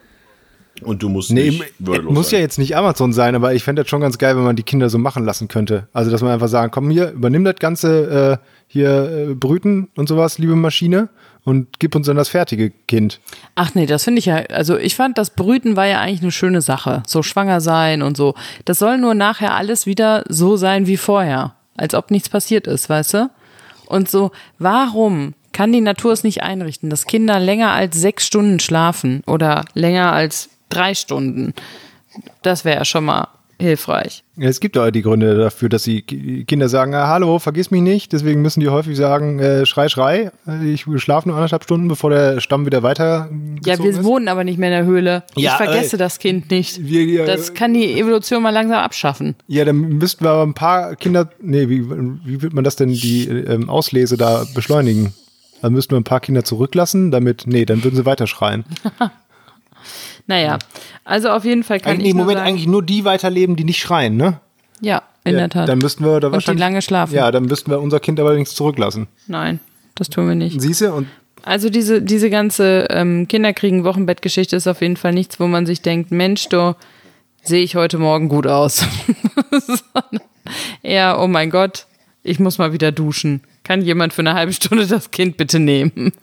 und 0.82 1.04
du 1.04 1.10
musst 1.10 1.32
Nee, 1.32 1.52
nicht 1.52 1.74
würdelos 1.80 2.14
muss 2.14 2.32
ja 2.32 2.38
sein. 2.38 2.42
jetzt 2.42 2.58
nicht 2.58 2.76
Amazon 2.76 3.14
sein, 3.14 3.36
aber 3.36 3.54
ich 3.54 3.64
fände 3.64 3.84
das 3.84 3.90
schon 3.90 4.02
ganz 4.02 4.18
geil, 4.18 4.36
wenn 4.36 4.44
man 4.44 4.56
die 4.56 4.64
Kinder 4.64 4.90
so 4.90 4.98
machen 4.98 5.24
lassen 5.24 5.48
könnte. 5.48 5.88
Also, 5.94 6.12
dass 6.12 6.22
man 6.22 6.32
einfach 6.32 6.48
sagen, 6.48 6.72
komm 6.72 6.90
hier, 6.90 7.12
übernimm 7.12 7.44
das 7.44 7.56
ganze 7.58 8.40
äh, 8.42 8.46
hier 8.68 9.30
äh, 9.30 9.34
Brüten 9.36 9.90
und 9.96 10.10
sowas, 10.10 10.40
liebe 10.40 10.56
Maschine, 10.56 11.10
und 11.46 11.80
gib 11.80 11.96
uns 11.96 12.08
dann 12.08 12.16
das 12.16 12.30
fertige 12.30 12.72
Kind. 12.88 13.20
Ach 13.56 13.76
nee, 13.76 13.86
das 13.86 14.06
finde 14.06 14.20
ich 14.20 14.26
ja, 14.26 14.38
also 14.50 14.78
ich 14.78 14.96
fand, 14.96 15.18
das 15.18 15.32
Brüten 15.32 15.76
war 15.76 15.86
ja 15.86 16.00
eigentlich 16.00 16.22
eine 16.22 16.32
schöne 16.32 16.62
Sache. 16.62 17.04
So 17.06 17.22
schwanger 17.22 17.60
sein 17.62 18.02
und 18.02 18.16
so. 18.18 18.34
Das 18.66 18.80
soll 18.80 18.98
nur 18.98 19.14
nachher 19.14 19.54
alles 19.54 19.86
wieder 19.86 20.24
so 20.30 20.56
sein 20.56 20.88
wie 20.88 20.98
vorher. 20.98 21.56
Als 21.76 21.94
ob 21.94 22.12
nichts 22.12 22.30
passiert 22.30 22.68
ist, 22.68 22.90
weißt 22.90 23.14
du? 23.16 23.30
Und 23.88 24.10
so, 24.10 24.32
warum 24.60 25.34
kann 25.52 25.72
die 25.72 25.82
Natur 25.82 26.14
es 26.14 26.24
nicht 26.24 26.42
einrichten, 26.42 26.90
dass 26.90 27.06
Kinder 27.06 27.40
länger 27.40 27.72
als 27.72 27.96
sechs 27.96 28.26
Stunden 28.26 28.60
schlafen 28.60 29.22
oder 29.28 29.66
länger 29.74 30.12
als 30.12 30.50
drei 30.70 30.96
Stunden? 30.96 31.54
Das 32.42 32.66
wäre 32.66 32.78
ja 32.78 32.86
schon 32.86 33.06
mal 33.06 33.28
hilfreich. 33.60 34.24
Ja, 34.36 34.50
Es 34.50 34.60
gibt 34.60 34.78
auch 34.78 34.90
die 34.92 35.02
Gründe 35.02 35.36
dafür, 35.38 35.70
dass 35.70 35.84
die 35.84 36.02
Ki- 36.02 36.44
Kinder 36.46 36.68
sagen, 36.70 36.94
ah, 36.96 37.08
hallo, 37.08 37.40
vergiss 37.40 37.72
mich 37.72 37.82
nicht. 37.82 38.12
Deswegen 38.14 38.42
müssen 38.42 38.60
die 38.60 38.70
häufig 38.70 38.98
sagen, 38.98 39.40
äh, 39.40 39.66
schrei, 39.66 39.90
schrei. 39.90 40.32
Äh, 40.48 40.72
Ich 40.74 40.86
schlafe 40.98 41.28
nur 41.28 41.38
anderthalb 41.38 41.64
Stunden, 41.64 41.88
bevor 41.88 42.10
der 42.10 42.40
Stamm 42.42 42.66
wieder 42.66 42.84
weiter. 42.84 43.30
Ja, 43.66 43.78
wir 43.78 43.92
ist. 43.92 44.04
wohnen 44.04 44.28
aber 44.28 44.44
nicht 44.44 44.58
mehr 44.60 44.70
in 44.70 44.76
der 44.76 44.86
Höhle. 44.86 45.24
Ja, 45.36 45.52
ich 45.52 45.58
vergesse 45.66 45.96
äh, 45.96 46.00
das 46.00 46.20
Kind 46.20 46.50
nicht. 46.52 46.84
wir- 46.88 47.06
wir- 47.08 47.26
das 47.26 47.54
kann 47.54 47.74
die 47.74 47.94
Evolution 48.00 48.42
mal 48.44 48.50
langsam 48.50 48.78
abschaffen. 48.80 49.36
Ja, 49.48 49.66
dann 49.66 49.78
müssten 49.78 50.26
wir 50.26 50.32
aber 50.32 50.44
ein 50.44 50.54
paar 50.56 50.96
Kinder, 50.96 51.30
nee, 51.42 51.70
wie, 51.70 51.90
wie 51.90 52.42
wird 52.42 52.54
man 52.54 52.64
das 52.64 52.76
denn, 52.76 52.90
die 52.90 53.28
ähm, 53.28 53.70
Auslese 53.70 54.18
da 54.18 54.46
beschleunigen? 54.56 55.14
Dann 55.62 55.72
müssten 55.72 55.92
wir 55.92 55.98
ein 55.98 56.04
paar 56.04 56.20
Kinder 56.20 56.44
zurücklassen, 56.44 57.10
damit, 57.12 57.44
nee, 57.48 57.64
dann 57.64 57.84
würden 57.86 57.96
sie 57.96 58.06
weiter 58.06 58.28
schreien. 58.28 58.66
Naja, 60.28 60.58
also 61.04 61.30
auf 61.30 61.44
jeden 61.46 61.64
Fall 61.64 61.80
kann 61.80 61.94
Eigentlich, 61.94 62.08
ich 62.08 62.12
im 62.12 62.18
Moment 62.18 62.38
sagen, 62.38 62.50
eigentlich 62.50 62.68
nur 62.68 62.84
die 62.84 63.04
weiterleben, 63.06 63.56
die 63.56 63.64
nicht 63.66 63.80
schreien, 63.82 64.16
ne? 64.16 64.40
Ja, 64.80 65.04
in 65.24 65.34
ja, 65.34 65.40
der 65.40 65.50
Tat. 65.50 65.70
Dann 65.70 65.80
müssten 65.80 66.04
wir 66.04 66.20
da 66.20 66.28
Und 66.28 66.32
die 66.32 66.34
wahrscheinlich. 66.36 66.60
lange 66.60 66.82
schlafen. 66.82 67.14
Ja, 67.14 67.32
dann 67.32 67.46
müssten 67.46 67.72
wir 67.72 67.80
unser 67.82 68.00
Kind 68.00 68.20
allerdings 68.20 68.54
zurücklassen. 68.56 69.08
Nein, 69.28 69.60
das 69.96 70.10
tun 70.10 70.28
wir 70.28 70.36
nicht. 70.36 70.60
Siehst 70.62 70.82
du? 70.82 70.94
Und 70.94 71.08
Also 71.44 71.70
diese, 71.70 72.02
diese 72.02 72.30
ganze 72.30 72.88
ähm, 72.90 73.28
Kinderkriegen-Wochenbettgeschichte 73.28 74.56
ist 74.56 74.68
auf 74.68 74.82
jeden 74.82 74.98
Fall 74.98 75.14
nichts, 75.14 75.40
wo 75.40 75.48
man 75.48 75.66
sich 75.66 75.82
denkt, 75.82 76.12
Mensch, 76.12 76.48
du 76.50 76.76
sehe 77.44 77.64
ich 77.64 77.76
heute 77.76 77.98
Morgen 77.98 78.30
gut 78.30 78.48
aus. 78.48 78.86
Eher, 80.84 81.20
oh 81.20 81.28
mein 81.28 81.50
Gott, 81.50 81.86
ich 82.24 82.40
muss 82.40 82.58
mal 82.58 82.74
wieder 82.74 82.92
duschen. 82.92 83.42
Kann 83.64 83.82
jemand 83.82 84.14
für 84.14 84.22
eine 84.22 84.34
halbe 84.34 84.54
Stunde 84.54 84.88
das 84.88 85.12
Kind 85.12 85.38
bitte 85.38 85.60
nehmen? 85.60 86.14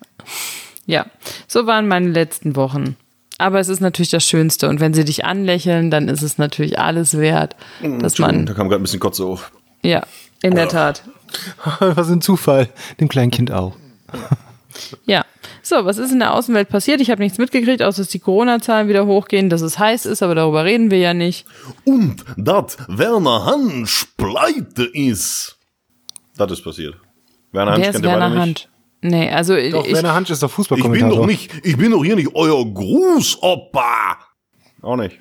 Ja, 0.86 1.06
so 1.46 1.66
waren 1.66 1.88
meine 1.88 2.08
letzten 2.08 2.56
Wochen. 2.56 2.96
Aber 3.40 3.58
es 3.58 3.68
ist 3.68 3.80
natürlich 3.80 4.10
das 4.10 4.24
Schönste. 4.24 4.68
Und 4.68 4.80
wenn 4.80 4.94
sie 4.94 5.04
dich 5.04 5.24
anlächeln, 5.24 5.90
dann 5.90 6.08
ist 6.08 6.22
es 6.22 6.38
natürlich 6.38 6.78
alles 6.78 7.16
wert, 7.18 7.56
dass 8.00 8.14
Da 8.14 8.26
man, 8.26 8.44
kam 8.46 8.68
gerade 8.68 8.80
ein 8.80 8.82
bisschen 8.82 9.00
Kotze 9.00 9.26
hoch. 9.26 9.42
ja, 9.82 10.02
in 10.42 10.54
der 10.54 10.68
Tat. 10.68 11.02
was 11.80 12.10
ein 12.10 12.20
Zufall. 12.20 12.68
Dem 13.00 13.08
kleinen 13.08 13.30
Kind 13.30 13.50
auch. 13.52 13.74
Ja. 15.04 15.24
So, 15.62 15.84
was 15.84 15.98
ist 15.98 16.10
in 16.12 16.18
der 16.20 16.34
Außenwelt 16.34 16.68
passiert? 16.68 17.00
Ich 17.00 17.10
habe 17.10 17.22
nichts 17.22 17.38
mitgekriegt, 17.38 17.82
außer 17.82 18.02
dass 18.02 18.08
die 18.08 18.18
Corona-Zahlen 18.18 18.88
wieder 18.88 19.06
hochgehen, 19.06 19.50
dass 19.50 19.60
es 19.60 19.78
heiß 19.78 20.06
ist, 20.06 20.22
aber 20.22 20.34
darüber 20.34 20.64
reden 20.64 20.90
wir 20.90 20.98
ja 20.98 21.14
nicht. 21.14 21.46
Und 21.84 22.24
dass 22.36 22.78
Werner 22.88 23.44
Hansch 23.44 24.06
pleite 24.16 24.84
ist. 24.84 25.56
Das 26.36 26.50
ist 26.52 26.62
passiert. 26.64 26.96
Werner 27.52 27.72
Hansch 27.72 27.86
ist 27.86 27.92
kennt 27.92 28.04
ihr 28.04 28.10
Werner 28.10 28.30
beide 28.30 28.48
nicht. 28.48 28.68
Nee, 29.02 29.30
also 29.30 29.54
Doch, 29.54 29.86
ich, 29.86 29.94
Werner 29.94 30.14
Hansch 30.14 30.30
ist 30.30 30.42
doch 30.42 30.48
Ich 30.48 30.54
bin 30.56 30.64
Fußballkommentator. 30.64 31.16
doch 31.16 31.26
nicht, 31.26 31.50
ich 31.64 31.76
bin 31.76 31.90
doch 31.92 32.04
hier 32.04 32.16
nicht 32.16 32.34
euer 32.34 32.64
Großopa. 32.66 34.18
Auch 34.82 34.96
nicht. 34.96 35.18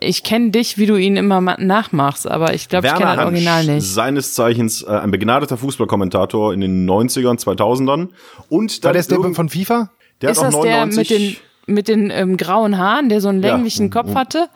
ich 0.00 0.24
kenne 0.24 0.50
dich, 0.50 0.76
wie 0.76 0.86
du 0.86 0.96
ihn 0.96 1.16
immer 1.16 1.40
ma- 1.40 1.56
nachmachst, 1.58 2.28
aber 2.28 2.52
ich 2.54 2.68
glaube, 2.68 2.88
ich 2.88 2.94
kenne 2.94 3.14
das 3.16 3.24
Original 3.24 3.64
nicht. 3.64 3.86
seines 3.86 4.34
Zeichens 4.34 4.82
äh, 4.82 4.88
ein 4.90 5.10
begnadeter 5.12 5.56
Fußballkommentator 5.56 6.52
in 6.52 6.60
den 6.60 6.88
90ern, 6.88 7.38
2000ern. 7.40 8.08
Und 8.48 8.82
War 8.82 8.92
der 8.92 9.08
irgend- 9.08 9.36
von 9.36 9.48
FIFA? 9.48 9.90
der 10.20 10.30
Ist 10.30 10.38
hat 10.40 10.48
das 10.48 10.54
auch 10.56 10.62
der 10.62 10.78
99 10.86 11.10
mit 11.10 11.10
den, 11.10 11.74
mit 11.74 11.88
den 11.88 12.10
ähm, 12.10 12.36
grauen 12.36 12.76
Haaren, 12.76 13.08
der 13.08 13.20
so 13.20 13.28
einen 13.28 13.40
Ja. 13.42 13.54
länglichen 13.54 13.90
Kopf 13.90 14.14
hatte? 14.16 14.48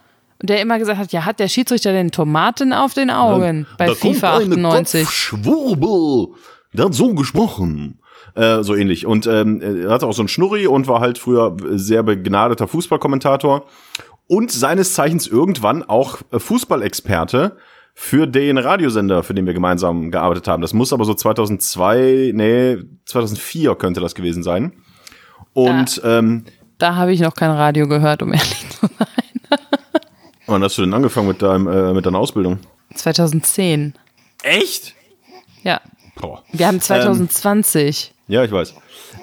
Und 0.43 0.51
der 0.51 0.61
immer 0.61 0.79
gesagt 0.79 0.99
hat, 0.99 1.13
ja, 1.13 1.25
hat 1.25 1.39
der 1.41 1.49
Schiedsrichter 1.49 1.93
denn 1.93 2.11
Tomaten 2.11 2.73
auf 2.75 2.93
den 2.93 3.11
Augen 3.11 3.67
bei 3.79 3.87
da 3.87 3.95
FIFA 3.95 4.39
kommt 4.41 4.53
eine 4.53 4.69
98? 4.69 5.03
Kopfschwurbel. 5.05 6.35
Der 6.77 6.87
hat 6.87 6.95
so 6.95 7.15
gesprochen. 7.15 8.01
Äh, 8.35 8.63
so 8.63 8.75
ähnlich. 8.75 9.07
Und 9.07 9.27
ähm, 9.27 9.61
er 9.63 9.91
hatte 9.91 10.07
auch 10.07 10.13
so 10.13 10.23
einen 10.23 10.29
Schnurri 10.29 10.67
und 10.67 10.89
war 10.89 11.01
halt 11.01 11.19
früher 11.19 11.57
sehr 11.71 12.03
begnadeter 12.03 12.69
Fußballkommentator. 12.69 13.65
Und 14.29 14.51
seines 14.51 14.95
Zeichens 14.95 15.27
irgendwann 15.27 15.83
auch 15.83 16.19
Fußballexperte 16.33 17.57
für 17.95 18.27
den 18.27 18.59
Radiosender, 18.59 19.23
für 19.23 19.33
den 19.33 19.47
wir 19.47 19.55
gemeinsam 19.55 20.11
gearbeitet 20.11 20.49
haben. 20.49 20.61
Das 20.61 20.75
muss 20.75 20.93
aber 20.93 21.07
so 21.07 21.15
2002, 21.15 22.33
nee, 22.35 22.77
2004 23.07 23.75
könnte 23.77 24.01
das 24.01 24.15
gewesen 24.15 24.43
sein. 24.43 24.73
Und 25.55 26.03
ähm, 26.05 26.45
Da 26.77 26.97
habe 26.97 27.15
ich 27.15 27.21
noch 27.21 27.35
kein 27.35 27.51
Radio 27.51 27.89
gehört, 27.89 28.23
um 28.23 28.35
ehrlich 28.35 28.67
zu 28.69 28.87
sein. 28.99 29.59
wann 30.47 30.63
hast 30.63 30.77
du 30.77 30.83
denn 30.83 30.93
angefangen 30.93 31.29
mit, 31.29 31.41
deinem, 31.41 31.69
äh, 31.69 31.95
mit 31.95 32.05
deiner 32.05 32.19
Ausbildung? 32.19 32.59
2010. 32.95 33.95
Echt? 34.43 34.95
Ja. 35.63 35.81
Boah. 36.21 36.43
Wir 36.53 36.67
haben 36.67 36.81
2020. 36.81 38.15
Ja, 38.29 38.43
ich 38.45 38.51
weiß. 38.51 38.75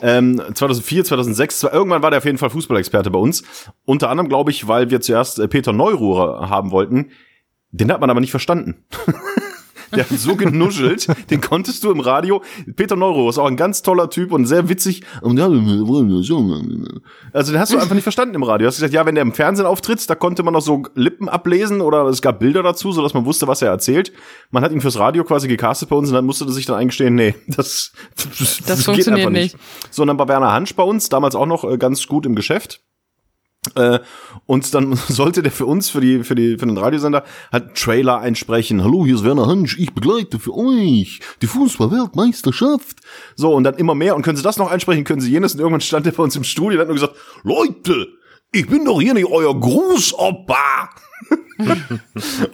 Ähm, 0.01 0.41
2004, 0.53 1.05
2006, 1.05 1.59
zwar- 1.59 1.73
irgendwann 1.73 2.01
war 2.01 2.11
der 2.11 2.19
auf 2.19 2.25
jeden 2.25 2.37
Fall 2.37 2.49
Fußballexperte 2.49 3.09
bei 3.11 3.19
uns. 3.19 3.43
Unter 3.85 4.09
anderem, 4.09 4.29
glaube 4.29 4.51
ich, 4.51 4.67
weil 4.67 4.89
wir 4.91 5.01
zuerst 5.01 5.39
äh, 5.39 5.47
Peter 5.47 5.73
Neururer 5.73 6.49
haben 6.49 6.71
wollten. 6.71 7.11
Den 7.71 7.91
hat 7.91 7.99
man 8.01 8.09
aber 8.09 8.19
nicht 8.19 8.31
verstanden. 8.31 8.85
Der 9.95 10.09
hat 10.09 10.17
so 10.17 10.35
genuschelt, 10.35 11.07
den 11.29 11.41
konntest 11.41 11.83
du 11.83 11.91
im 11.91 11.99
Radio. 11.99 12.41
Peter 12.75 12.95
Neururer 12.95 13.29
ist 13.29 13.37
auch 13.37 13.47
ein 13.47 13.57
ganz 13.57 13.81
toller 13.81 14.09
Typ 14.09 14.31
und 14.31 14.45
sehr 14.45 14.69
witzig. 14.69 15.03
Also 17.31 17.51
den 17.51 17.59
hast 17.59 17.73
du 17.73 17.77
einfach 17.77 17.93
nicht 17.93 18.03
verstanden 18.03 18.35
im 18.35 18.43
Radio. 18.43 18.65
Du 18.65 18.67
hast 18.67 18.77
gesagt, 18.77 18.93
ja, 18.93 19.05
wenn 19.05 19.15
der 19.15 19.21
im 19.21 19.33
Fernsehen 19.33 19.65
auftritt, 19.65 20.09
da 20.09 20.15
konnte 20.15 20.43
man 20.43 20.53
noch 20.53 20.61
so 20.61 20.83
Lippen 20.95 21.29
ablesen 21.29 21.81
oder 21.81 22.05
es 22.05 22.21
gab 22.21 22.39
Bilder 22.39 22.63
dazu, 22.63 22.91
sodass 22.91 23.13
man 23.13 23.25
wusste, 23.25 23.47
was 23.47 23.61
er 23.61 23.69
erzählt. 23.69 24.11
Man 24.51 24.63
hat 24.63 24.71
ihn 24.71 24.81
fürs 24.81 24.97
Radio 24.97 25.23
quasi 25.23 25.47
gecastet 25.47 25.89
bei 25.89 25.95
uns 25.95 26.09
und 26.09 26.15
dann 26.15 26.25
musste 26.25 26.45
er 26.45 26.51
sich 26.51 26.65
dann 26.65 26.77
eingestehen, 26.77 27.15
nee, 27.15 27.35
das, 27.47 27.91
das, 28.65 28.83
funktioniert 28.83 29.31
nicht. 29.31 29.55
Sondern 29.91 30.17
bei 30.17 30.27
Werner 30.27 30.51
Hansch 30.51 30.75
bei 30.75 30.83
uns, 30.83 31.09
damals 31.09 31.35
auch 31.35 31.45
noch 31.45 31.63
äh, 31.63 31.77
ganz 31.77 32.07
gut 32.07 32.25
im 32.25 32.35
Geschäft. 32.35 32.81
Äh, 33.75 33.99
und 34.45 34.73
dann 34.73 34.95
sollte 35.07 35.43
der 35.43 35.51
für 35.51 35.65
uns, 35.65 35.89
für 35.89 36.01
die, 36.01 36.23
für 36.23 36.35
die, 36.35 36.57
für 36.57 36.65
den 36.65 36.77
Radiosender, 36.77 37.23
halt 37.51 37.75
Trailer 37.75 38.19
einsprechen. 38.19 38.83
Hallo, 38.83 39.05
hier 39.05 39.15
ist 39.15 39.23
Werner 39.23 39.47
Hansch, 39.47 39.77
ich 39.77 39.93
begleite 39.93 40.39
für 40.39 40.55
euch 40.55 41.19
die 41.41 41.47
Fußball-Weltmeisterschaft. 41.47 42.97
So, 43.35 43.53
und 43.53 43.63
dann 43.63 43.75
immer 43.75 43.95
mehr. 43.95 44.15
Und 44.15 44.21
können 44.21 44.37
Sie 44.37 44.43
das 44.43 44.57
noch 44.57 44.71
einsprechen, 44.71 45.03
können 45.03 45.21
Sie 45.21 45.31
jenes. 45.31 45.53
Und 45.53 45.59
irgendwann 45.59 45.81
stand 45.81 46.05
der 46.05 46.11
bei 46.11 46.23
uns 46.23 46.35
im 46.35 46.43
Studio 46.43 46.79
und 46.79 46.81
hat 46.81 46.87
nur 46.87 46.95
gesagt, 46.95 47.15
Leute, 47.43 48.07
ich 48.51 48.67
bin 48.67 48.85
doch 48.85 49.01
hier 49.01 49.13
nicht 49.13 49.27
euer 49.27 49.59
Großopa. 49.59 50.89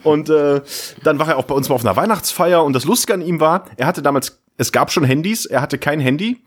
und 0.03 0.29
äh, 0.29 0.61
dann 1.03 1.19
war 1.19 1.27
er 1.27 1.37
auch 1.37 1.45
bei 1.45 1.55
uns 1.55 1.69
mal 1.69 1.75
auf 1.75 1.85
einer 1.85 1.95
Weihnachtsfeier. 1.95 2.63
Und 2.63 2.73
das 2.73 2.85
Lustige 2.85 3.13
an 3.13 3.21
ihm 3.21 3.39
war, 3.39 3.65
er 3.77 3.87
hatte 3.87 4.01
damals, 4.01 4.41
es 4.57 4.71
gab 4.71 4.91
schon 4.91 5.03
Handys, 5.03 5.45
er 5.45 5.61
hatte 5.61 5.77
kein 5.77 5.99
Handy. 5.99 6.43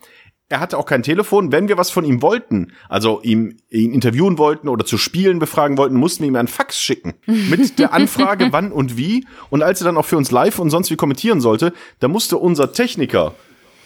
Er 0.49 0.59
hatte 0.59 0.77
auch 0.77 0.85
kein 0.85 1.03
Telefon. 1.03 1.51
Wenn 1.51 1.67
wir 1.67 1.77
was 1.77 1.89
von 1.89 2.05
ihm 2.05 2.21
wollten, 2.21 2.73
also 2.89 3.21
ihm 3.23 3.57
ihn 3.69 3.93
interviewen 3.93 4.37
wollten 4.37 4.67
oder 4.67 4.85
zu 4.85 4.97
Spielen 4.97 5.39
befragen 5.39 5.77
wollten, 5.77 5.95
mussten 5.95 6.23
wir 6.23 6.27
ihm 6.27 6.35
einen 6.35 6.47
Fax 6.47 6.79
schicken 6.79 7.13
mit 7.25 7.79
der 7.79 7.93
Anfrage, 7.93 8.47
wann 8.51 8.71
und 8.71 8.97
wie. 8.97 9.25
Und 9.49 9.63
als 9.63 9.81
er 9.81 9.85
dann 9.85 9.97
auch 9.97 10.05
für 10.05 10.17
uns 10.17 10.31
live 10.31 10.59
und 10.59 10.69
sonst 10.69 10.91
wie 10.91 10.95
kommentieren 10.95 11.41
sollte, 11.41 11.73
da 11.99 12.07
musste 12.07 12.37
unser 12.37 12.71
Techniker, 12.71 13.33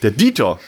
der 0.02 0.12
Dieter, 0.12 0.60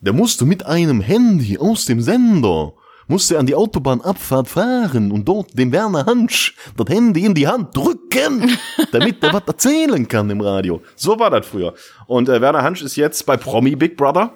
der 0.00 0.12
musste 0.12 0.44
mit 0.44 0.66
einem 0.66 1.00
Handy 1.00 1.58
aus 1.58 1.84
dem 1.84 2.00
Sender 2.00 2.74
musste 3.10 3.38
an 3.38 3.46
die 3.46 3.56
Autobahnabfahrt 3.56 4.48
fahren 4.48 5.10
und 5.10 5.26
dort 5.26 5.58
dem 5.58 5.72
Werner 5.72 6.06
Hansch 6.06 6.54
das 6.76 6.86
Handy 6.88 7.26
in 7.26 7.34
die 7.34 7.48
Hand 7.48 7.76
drücken, 7.76 8.56
damit 8.92 9.22
er 9.22 9.32
was 9.32 9.42
erzählen 9.46 10.06
kann 10.06 10.30
im 10.30 10.40
Radio. 10.40 10.80
So 10.94 11.18
war 11.18 11.28
das 11.28 11.44
früher. 11.44 11.74
Und 12.06 12.28
äh, 12.28 12.40
Werner 12.40 12.62
Hansch 12.62 12.82
ist 12.82 12.94
jetzt 12.94 13.26
bei 13.26 13.36
Promi 13.36 13.74
Big 13.74 13.96
Brother. 13.96 14.34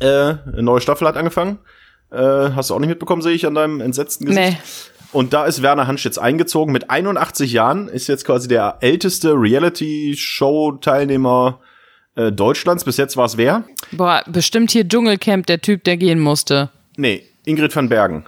Äh, 0.00 0.06
eine 0.06 0.62
neue 0.62 0.80
Staffel 0.80 1.06
hat 1.08 1.16
angefangen. 1.16 1.58
Äh, 2.10 2.16
hast 2.16 2.70
du 2.70 2.74
auch 2.74 2.78
nicht 2.78 2.88
mitbekommen, 2.88 3.20
sehe 3.22 3.34
ich 3.34 3.46
an 3.46 3.54
deinem 3.54 3.80
entsetzten 3.80 4.26
Gesicht. 4.26 4.50
Nee. 4.50 4.56
Und 5.12 5.32
da 5.32 5.46
ist 5.46 5.62
Werner 5.62 5.86
Hansch 5.86 6.04
jetzt 6.04 6.18
eingezogen. 6.18 6.72
Mit 6.72 6.90
81 6.90 7.52
Jahren 7.52 7.86
ist 7.88 8.08
jetzt 8.08 8.24
quasi 8.24 8.48
der 8.48 8.78
älteste 8.80 9.34
Reality-Show-Teilnehmer 9.34 11.60
äh, 12.16 12.32
Deutschlands. 12.32 12.82
Bis 12.84 12.96
jetzt 12.96 13.16
war 13.16 13.26
es 13.26 13.36
wer? 13.36 13.62
Boah, 13.92 14.24
bestimmt 14.26 14.72
hier 14.72 14.88
Dschungelcamp, 14.88 15.46
der 15.46 15.60
Typ, 15.60 15.84
der 15.84 15.96
gehen 15.96 16.18
musste. 16.18 16.70
Nee, 16.96 17.22
Ingrid 17.44 17.74
van 17.74 17.88
Bergen. 17.88 18.24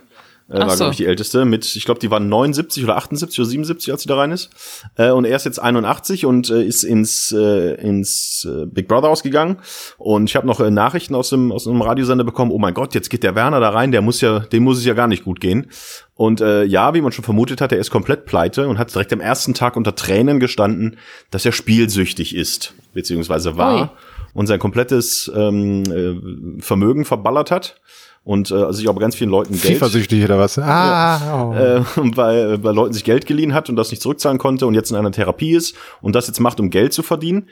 Äh, 0.48 0.60
war, 0.60 0.70
so. 0.70 0.76
glaube 0.76 0.92
ich, 0.92 0.96
die 0.98 1.06
älteste. 1.06 1.44
Mit, 1.44 1.74
ich 1.74 1.84
glaube, 1.84 1.98
die 1.98 2.10
war 2.10 2.20
79 2.20 2.84
oder 2.84 2.96
78 2.96 3.38
oder 3.40 3.48
77, 3.48 3.92
als 3.92 4.02
sie 4.02 4.08
da 4.08 4.16
rein 4.16 4.30
ist. 4.30 4.50
Äh, 4.96 5.10
und 5.10 5.24
er 5.24 5.36
ist 5.36 5.44
jetzt 5.44 5.60
81 5.60 6.24
und 6.24 6.50
äh, 6.50 6.62
ist 6.62 6.84
ins, 6.84 7.32
äh, 7.32 7.74
ins 7.74 8.46
äh, 8.48 8.66
Big 8.66 8.86
Brother 8.86 9.08
ausgegangen. 9.08 9.58
Und 9.98 10.30
ich 10.30 10.36
habe 10.36 10.46
noch 10.46 10.60
äh, 10.60 10.70
Nachrichten 10.70 11.14
aus 11.14 11.30
dem, 11.30 11.50
aus 11.50 11.66
einem 11.66 11.82
Radiosender 11.82 12.24
bekommen, 12.24 12.52
oh 12.52 12.58
mein 12.58 12.74
Gott, 12.74 12.94
jetzt 12.94 13.10
geht 13.10 13.24
der 13.24 13.34
Werner 13.34 13.58
da 13.58 13.70
rein, 13.70 13.90
der 13.90 14.02
muss 14.02 14.20
ja, 14.20 14.40
dem 14.40 14.62
muss 14.62 14.78
es 14.78 14.84
ja 14.84 14.94
gar 14.94 15.08
nicht 15.08 15.24
gut 15.24 15.40
gehen. 15.40 15.66
Und 16.14 16.40
äh, 16.40 16.64
ja, 16.64 16.94
wie 16.94 17.00
man 17.00 17.12
schon 17.12 17.24
vermutet 17.24 17.60
hat, 17.60 17.72
er 17.72 17.78
ist 17.78 17.90
komplett 17.90 18.24
pleite 18.24 18.68
und 18.68 18.78
hat 18.78 18.94
direkt 18.94 19.12
am 19.12 19.20
ersten 19.20 19.52
Tag 19.52 19.76
unter 19.76 19.94
Tränen 19.96 20.40
gestanden, 20.40 20.96
dass 21.30 21.44
er 21.44 21.52
spielsüchtig 21.52 22.34
ist, 22.34 22.72
beziehungsweise 22.94 23.58
war 23.58 23.82
Ui. 23.82 23.88
und 24.32 24.46
sein 24.46 24.58
komplettes 24.58 25.30
ähm, 25.34 25.82
äh, 25.82 26.62
Vermögen 26.62 27.04
verballert 27.04 27.50
hat 27.50 27.80
und 28.26 28.50
äh, 28.50 28.72
sich 28.72 28.88
auch 28.88 28.94
bei 28.94 29.00
ganz 29.00 29.14
vielen 29.14 29.30
Leuten 29.30 29.52
Geld 29.52 29.78
FIFA-süchtig 29.78 30.24
oder 30.24 30.36
was? 30.36 30.58
Ah, 30.58 31.44
oh. 31.44 31.54
äh, 31.54 32.10
bei, 32.10 32.56
bei 32.56 32.72
Leuten 32.72 32.92
sich 32.92 33.04
Geld 33.04 33.24
geliehen 33.24 33.54
hat 33.54 33.70
und 33.70 33.76
das 33.76 33.92
nicht 33.92 34.02
zurückzahlen 34.02 34.38
konnte 34.38 34.66
und 34.66 34.74
jetzt 34.74 34.90
in 34.90 34.96
einer 34.96 35.12
Therapie 35.12 35.52
ist 35.52 35.76
und 36.02 36.16
das 36.16 36.26
jetzt 36.26 36.40
macht, 36.40 36.58
um 36.58 36.70
Geld 36.70 36.92
zu 36.92 37.04
verdienen. 37.04 37.48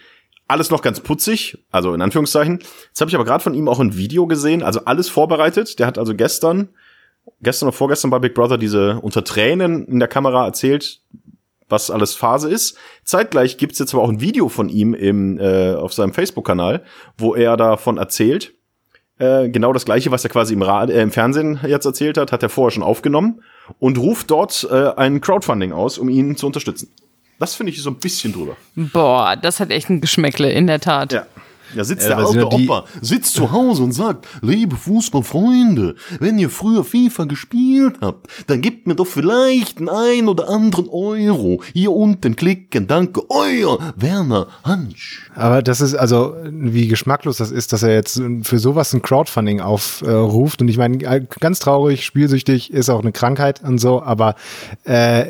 Alles 0.49 0.71
noch 0.71 0.83
ganz 0.83 0.99
putzig, 0.99 1.59
also 1.71 1.95
in 1.95 2.02
Anführungszeichen. 2.02 2.59
Jetzt 2.88 3.00
habe 3.00 3.09
ich 3.09 3.14
aber 3.14 3.25
gerade 3.25 3.43
von 3.43 3.54
ihm 3.54 3.69
auch 3.69 3.78
ein 3.78 3.97
Video 3.97 4.26
gesehen, 4.26 4.64
also 4.64 4.81
alles 4.85 5.09
vorbereitet. 5.09 5.78
Der 5.78 5.87
hat 5.87 5.97
also 5.97 6.12
gestern, 6.12 6.71
gestern 7.40 7.69
oder 7.69 7.76
vorgestern 7.76 8.11
bei 8.11 8.19
Big 8.19 8.35
Brother 8.35 8.59
diese 8.59 8.99
unter 9.00 9.23
Tränen 9.23 9.87
in 9.87 10.00
der 10.00 10.09
Kamera 10.09 10.45
erzählt, 10.45 11.02
was 11.69 11.88
alles 11.88 12.14
Phase 12.14 12.50
ist. 12.50 12.76
Zeitgleich 13.04 13.59
gibt's 13.59 13.78
jetzt 13.78 13.95
aber 13.95 14.02
auch 14.02 14.11
ein 14.11 14.21
Video 14.21 14.49
von 14.49 14.69
ihm 14.69 14.93
im, 14.93 15.38
äh, 15.38 15.75
auf 15.75 15.93
seinem 15.93 16.12
Facebook-Kanal, 16.12 16.83
wo 17.16 17.37
er 17.37 17.57
davon 17.57 17.97
erzählt. 17.97 18.54
Äh, 19.18 19.49
genau 19.49 19.73
das 19.73 19.85
gleiche, 19.85 20.11
was 20.11 20.25
er 20.25 20.30
quasi 20.30 20.54
im, 20.54 20.62
Rad, 20.62 20.90
äh, 20.90 21.00
im 21.00 21.12
Fernsehen 21.12 21.61
jetzt 21.66 21.85
erzählt 21.85 22.18
hat, 22.18 22.33
hat 22.33 22.42
er 22.42 22.49
vorher 22.49 22.73
schon 22.73 22.83
aufgenommen 22.83 23.42
und 23.78 23.97
ruft 23.99 24.30
dort 24.30 24.66
äh, 24.71 24.90
ein 24.97 25.21
Crowdfunding 25.21 25.73
aus, 25.73 25.99
um 25.99 26.09
ihn 26.09 26.37
zu 26.37 26.47
unterstützen. 26.47 26.88
Das 27.38 27.54
finde 27.54 27.73
ich 27.73 27.83
so 27.83 27.90
ein 27.90 27.97
bisschen 27.97 28.33
drüber. 28.33 28.56
Boah, 28.75 29.37
das 29.37 29.61
hat 29.61 29.71
echt 29.71 29.88
ein 29.88 30.00
Geschmäckle, 30.00 30.50
in 30.50 30.66
der 30.66 30.80
Tat. 30.80 31.12
Ja. 31.12 31.26
Da 31.76 31.85
sitzt 31.85 32.02
Ja, 32.09 32.16
der 32.16 32.26
alte 32.26 32.38
ja 32.38 32.49
die- 32.49 32.69
Opa, 32.69 32.85
sitzt 33.00 33.35
zu 33.35 33.52
Hause 33.52 33.83
und 33.83 33.93
sagt, 33.93 34.26
liebe 34.43 34.76
Fußballfreunde, 34.76 35.95
wenn 36.21 36.38
ihr 36.38 36.50
früher 36.50 36.85
FIFA 36.85 37.25
gespielt 37.25 37.97
habt, 38.00 38.28
dann 38.47 38.61
gebt 38.61 38.87
mir 38.87 38.95
doch 38.95 39.07
vielleicht 39.07 39.78
einen 39.78 39.88
ein 39.88 40.28
oder 40.28 40.49
anderen 40.49 40.88
Euro. 40.88 41.62
Hier 41.73 41.93
unten 41.93 42.37
klicken, 42.37 42.87
danke, 42.87 43.23
euer 43.31 43.78
Werner 43.97 44.47
Hansch. 44.64 45.31
Aber 45.35 45.62
das 45.62 45.81
ist 45.81 45.95
also, 45.95 46.35
wie 46.45 46.88
geschmacklos 46.88 47.38
das 47.38 47.50
ist, 47.50 47.73
dass 47.73 47.83
er 47.83 47.95
jetzt 47.95 48.21
für 48.43 48.59
sowas 48.59 48.93
ein 48.93 49.02
Crowdfunding 49.02 49.61
aufruft. 49.61 50.61
und 50.61 50.69
ich 50.69 50.78
meine, 50.78 50.99
ganz 51.40 51.59
traurig, 51.59 52.04
spielsüchtig 52.04 52.73
ist 52.73 52.88
auch 52.90 53.00
eine 53.00 53.12
Krankheit 53.12 53.62
und 53.62 53.78
so, 53.78 54.02
aber 54.02 54.35
äh, 54.85 55.26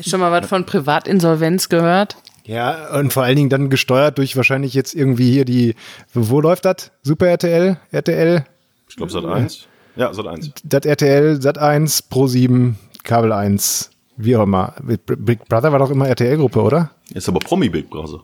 Schon 0.00 0.20
mal 0.20 0.30
was 0.30 0.46
von 0.46 0.66
Privatinsolvenz 0.66 1.68
gehört? 1.70 2.16
Ja, 2.46 2.96
und 2.98 3.12
vor 3.12 3.24
allen 3.24 3.36
Dingen 3.36 3.50
dann 3.50 3.70
gesteuert 3.70 4.18
durch 4.18 4.36
wahrscheinlich 4.36 4.74
jetzt 4.74 4.94
irgendwie 4.94 5.30
hier 5.30 5.44
die, 5.44 5.74
wo 6.14 6.40
läuft 6.40 6.64
das? 6.64 6.90
Super 7.02 7.26
RTL, 7.28 7.78
RTL, 7.90 8.44
Ich 8.88 8.96
glaube, 8.96 9.12
Sat 9.12 9.24
1. 9.24 9.66
Ja, 9.96 10.12
Sat 10.12 10.26
1. 10.26 10.52
das 10.64 10.84
RTL, 10.84 11.40
Sat 11.42 11.58
1, 11.58 12.02
Pro 12.02 12.26
7, 12.26 12.78
Kabel 13.02 13.32
1, 13.32 13.90
wie 14.16 14.36
auch 14.36 14.42
immer. 14.44 14.74
Big 14.82 15.46
Brother 15.48 15.72
war 15.72 15.78
doch 15.78 15.90
immer 15.90 16.08
RTL-Gruppe, 16.08 16.60
oder? 16.62 16.90
Ist 17.12 17.28
aber 17.28 17.40
Promi 17.40 17.68
Big 17.68 17.90
Brother. 17.90 18.20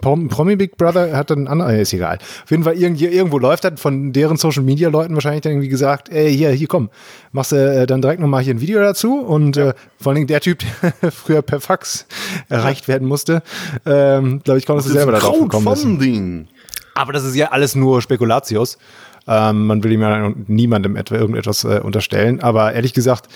Prom 0.00 0.28
Promi 0.28 0.56
Big 0.56 0.76
Brother 0.76 1.16
hat 1.16 1.30
dann 1.30 1.48
andere, 1.48 1.80
ist 1.80 1.92
egal. 1.92 2.18
Auf 2.44 2.50
jeden 2.50 2.64
Fall 2.64 2.74
irgendwo, 2.74 3.04
irgendwo 3.04 3.38
läuft 3.38 3.64
das 3.64 3.80
von 3.80 4.12
deren 4.12 4.36
Social 4.36 4.62
Media 4.62 4.88
Leuten 4.88 5.14
wahrscheinlich 5.14 5.42
dann 5.42 5.52
irgendwie 5.52 5.68
gesagt, 5.68 6.08
ey, 6.08 6.34
hier, 6.34 6.50
hier 6.50 6.68
komm, 6.68 6.90
machst 7.32 7.52
du 7.52 7.56
äh, 7.56 7.86
dann 7.86 8.02
direkt 8.02 8.20
nochmal 8.20 8.42
hier 8.42 8.54
ein 8.54 8.60
Video 8.60 8.80
dazu 8.80 9.18
und 9.18 9.56
äh, 9.56 9.74
vor 10.00 10.10
allen 10.10 10.16
Dingen 10.16 10.26
der 10.26 10.40
Typ, 10.40 10.60
der 11.02 11.12
früher 11.12 11.42
per 11.42 11.60
Fax 11.60 12.06
erreicht 12.48 12.88
werden 12.88 13.06
musste, 13.06 13.42
ähm, 13.86 14.40
glaube 14.42 14.58
ich, 14.58 14.66
konntest 14.66 14.88
du 14.88 14.92
selber 14.92 15.12
darauf 15.12 15.38
gekommen. 15.38 16.48
Aber 16.94 17.12
das 17.12 17.24
ist 17.24 17.34
ja 17.34 17.50
alles 17.50 17.74
nur 17.74 18.02
Spekulatius. 18.02 18.78
Ähm, 19.26 19.66
man 19.66 19.84
will 19.84 19.92
ihm 19.92 20.00
ja 20.00 20.32
niemandem 20.46 20.96
etwa 20.96 21.14
irgendetwas 21.14 21.64
äh, 21.64 21.80
unterstellen. 21.82 22.40
Aber 22.40 22.72
ehrlich 22.72 22.92
gesagt, 22.92 23.28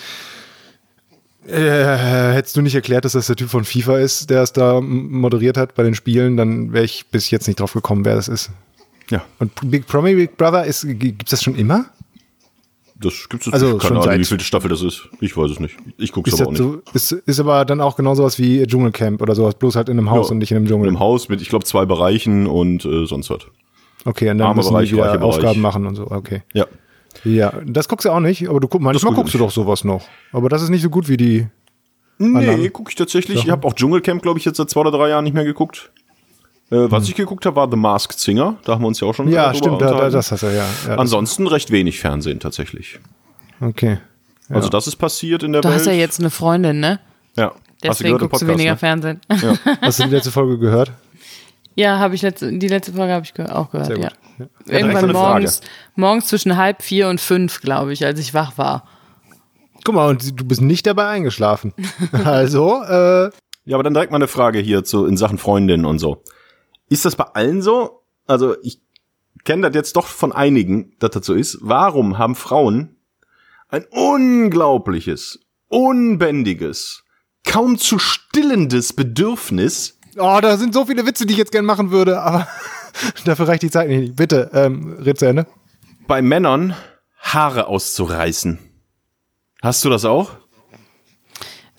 äh, 1.49 2.33
hättest 2.35 2.57
du 2.57 2.63
nicht 2.63 2.75
erklärt, 2.75 3.05
dass 3.05 3.13
das 3.13 3.27
der 3.27 3.37
Typ 3.37 3.49
von 3.51 3.65
FIFA 3.65 3.99
ist, 3.99 4.31
der 4.31 4.43
es 4.43 4.53
da 4.53 4.81
moderiert 4.81 5.57
hat 5.57 5.75
bei 5.75 5.83
den 5.83 5.95
Spielen, 5.95 6.37
dann 6.37 6.73
wäre 6.73 6.85
ich 6.85 7.07
bis 7.11 7.31
jetzt 7.31 7.47
nicht 7.47 7.61
drauf 7.61 7.73
gekommen, 7.73 8.05
wer 8.05 8.15
das 8.17 8.29
ist. 8.29 8.51
Ja, 9.11 9.25
Und 9.39 9.53
Big 9.71 9.87
Promi 9.87 10.15
Big 10.15 10.37
Brother 10.37 10.65
ist, 10.65 10.87
gibt's 10.99 11.31
das 11.31 11.43
schon 11.43 11.55
immer? 11.55 11.87
das 12.99 13.29
gibt's 13.29 13.45
jetzt 13.47 13.55
Also 13.55 13.75
nicht. 13.75 13.81
Keine 13.83 14.01
Ahnung, 14.01 14.19
wie 14.21 14.25
viele 14.25 14.41
Staffel 14.41 14.69
das 14.71 14.83
ist. 14.83 15.09
Ich 15.21 15.37
weiß 15.37 15.51
es 15.51 15.61
nicht. 15.61 15.77
Ich 15.99 16.13
gucke 16.13 16.31
es 16.31 16.41
aber 16.41 16.49
auch 16.49 16.53
das 16.55 16.61
nicht. 16.61 16.83
so, 16.95 17.15
ist, 17.17 17.23
ist 17.27 17.41
aber 17.41 17.65
dann 17.67 17.81
auch 17.83 17.95
genau 17.97 18.15
sowas 18.15 18.39
wie 18.39 18.67
Dschungelcamp 18.67 19.21
oder 19.21 19.35
sowas, 19.35 19.55
bloß 19.55 19.77
halt 19.77 19.89
in 19.91 19.99
einem 19.99 20.11
Haus 20.11 20.29
Ja, 20.29 20.33
und 20.33 20.39
nicht 20.39 20.51
in 20.51 20.57
einem 20.57 20.65
In 20.65 20.71
Dschungel. 20.71 20.89
einem 20.89 20.99
Haus 20.99 21.29
mit, 21.29 21.41
ich 21.43 21.49
glaube, 21.51 21.65
zwei 21.67 21.85
Bereichen 21.85 22.47
und 22.47 22.85
äh, 22.87 23.05
sonst 23.07 23.29
was. 23.31 23.41
Okay, 24.07 24.31
und 24.31 24.39
dann 24.39 24.47
Armer 24.49 24.57
müssen 24.57 24.73
Bereich, 24.73 24.89
die 24.89 24.95
wieder 24.95 25.05
reicher 25.09 25.19
Bereich. 25.19 25.35
Aufgaben 25.37 25.61
machen 25.61 25.87
und 25.87 25.95
so. 25.97 26.11
Okay. 26.11 26.43
Ja. 26.55 26.67
Ja, 27.25 27.53
das 27.65 27.89
guckst 27.89 28.05
du 28.05 28.11
auch 28.11 28.21
nicht, 28.21 28.49
aber 28.49 28.61
du 28.61 28.69
guck, 28.69 28.81
manchmal 28.81 29.13
guck 29.13 29.27
ich 29.27 29.33
guckst 29.33 29.35
du 29.35 29.39
doch 29.39 29.51
sowas 29.51 29.85
noch. 29.85 30.07
Aber 30.33 30.49
das 30.49 30.63
ist 30.63 30.69
nicht 30.71 30.83
so 30.83 30.91
gut 30.91 31.09
wie 31.09 31.17
die. 31.17 31.47
Nee, 32.19 32.69
gucke 32.71 32.91
ich 32.91 32.95
tatsächlich. 32.97 33.37
Ich 33.37 33.41
Sachen. 33.43 33.53
habe 33.53 33.67
auch 33.69 33.75
Dschungelcamp, 33.75 34.23
glaube 34.23 34.39
ich, 34.39 34.45
jetzt 34.45 34.57
seit 34.57 34.71
zwei 34.71 34.81
oder 34.81 34.91
drei 34.91 35.09
Jahren 35.11 35.25
nicht 35.25 35.35
mehr 35.35 35.45
geguckt. 35.45 35.91
Äh, 36.71 36.91
was 36.91 37.09
ich 37.09 37.15
geguckt 37.15 37.47
habe, 37.47 37.57
war 37.57 37.71
The 37.71 37.77
Masked 37.77 38.19
Singer. 38.19 38.57
Da 38.65 38.73
haben 38.73 38.83
wir 38.83 38.89
uns 38.89 39.01
ja 39.01 39.07
auch 39.07 39.15
schon 39.15 39.29
Ja, 39.29 39.55
stimmt, 39.55 39.81
da, 39.83 39.93
da, 39.93 40.11
das 40.11 40.33
hast 40.33 40.43
du 40.43 40.47
ja. 40.47 40.65
ja 40.89 40.97
Ansonsten 40.97 41.47
recht 41.47 41.71
wenig 41.71 42.01
Fernsehen 42.01 42.41
tatsächlich. 42.41 42.99
okay. 43.61 43.99
Also 44.49 44.69
das 44.69 44.87
ist 44.87 44.97
passiert 44.97 45.43
in 45.43 45.53
der 45.53 45.61
Du 45.63 45.69
Welt. 45.69 45.79
hast 45.81 45.87
ja 45.87 45.93
jetzt 45.93 46.21
eine 46.21 46.31
Freundin, 46.31 46.79
ne? 46.81 47.01
ja. 47.37 47.53
Hast 47.87 48.01
du 48.01 48.05
Deswegen 48.05 48.19
guckst 48.19 48.41
du 48.43 48.47
Podcast, 48.47 48.51
weniger 48.59 48.71
ne? 48.73 48.77
Fernsehen. 48.79 49.21
Hast 49.83 49.99
du 49.99 50.05
die 50.05 50.11
letzte 50.11 50.31
Folge 50.31 50.59
gehört? 50.59 50.93
Ja, 51.77 51.99
habe 51.99 52.15
ich 52.15 52.23
letzte, 52.23 52.53
die 52.53 52.69
letzte 52.69 52.93
Folge 52.95 53.13
habe 53.13 53.25
ich 53.25 53.35
ge 53.35 53.47
auch 53.47 53.71
gehört, 53.71 53.87
Sehr 53.87 53.99
ja. 53.99 54.09
gut. 54.09 54.19
Ja. 54.39 54.47
Irgendwann 54.79 55.05
eine 55.05 55.13
Frage. 55.13 55.29
morgens, 55.35 55.61
morgens 55.95 56.27
zwischen 56.27 56.57
halb 56.57 56.83
vier 56.83 57.09
und 57.09 57.21
fünf, 57.21 57.61
glaube 57.61 57.93
ich, 57.93 58.05
als 58.05 58.19
ich 58.19 58.35
wach 58.35 58.59
war. 58.59 58.89
Guck 59.85 59.95
mal, 59.95 60.09
und 60.09 60.41
du 60.41 60.45
bist 60.45 60.61
nicht 60.61 60.87
dabei 60.87 61.07
eingeschlafen. 61.09 61.73
Also, 62.25 62.83
äh, 62.83 63.31
Ja, 63.65 63.77
aber 63.77 63.83
dann 63.83 63.95
direkt 63.95 64.11
mal 64.11 64.17
eine 64.17 64.27
Frage 64.29 64.59
hier 64.59 64.85
zu, 64.85 65.07
in 65.07 65.17
Sachen 65.17 65.39
Freundinnen 65.39 65.85
und 65.87 65.99
so. 65.99 66.23
Ist 66.89 67.05
das 67.05 67.15
bei 67.15 67.25
allen 67.25 67.63
so? 67.63 68.03
Also 68.27 68.57
ich 68.63 68.81
kenne 69.45 69.63
das 69.69 69.75
jetzt 69.75 69.97
doch 69.97 70.07
von 70.07 70.33
einigen, 70.33 70.95
dass 70.99 71.11
das 71.11 71.27
so 71.27 71.35
ist. 71.35 71.59
Warum 71.61 72.19
haben 72.19 72.35
Frauen 72.35 72.97
ein 73.69 73.85
unglaubliches, 73.91 75.41
unbändiges, 75.69 77.05
kaum 77.45 77.79
zu 77.79 77.99
stillendes 77.99 78.93
Bedürfnis, 78.93 79.96
oh, 80.19 80.39
da 80.41 80.57
sind 80.57 80.75
so 80.75 80.85
viele 80.87 81.07
Witze, 81.07 81.27
die 81.27 81.33
ich 81.33 81.39
jetzt 81.39 81.53
gern 81.53 81.65
machen 81.65 81.91
würde, 81.91 82.21
aber 82.21 82.47
dafür 83.25 83.49
reicht 83.49 83.63
die 83.63 83.71
Zeit 83.71 83.89
nicht. 83.89 84.17
Bitte, 84.17 84.51
ähm, 84.55 84.97
red 85.05 85.19
zu 85.19 85.27
Ende. 85.27 85.47
bei 86.07 86.23
Männern 86.23 86.75
Haare 87.21 87.67
auszureißen? 87.67 88.59
Hast 89.63 89.85
du 89.85 89.91
das 89.91 90.05
auch? 90.05 90.31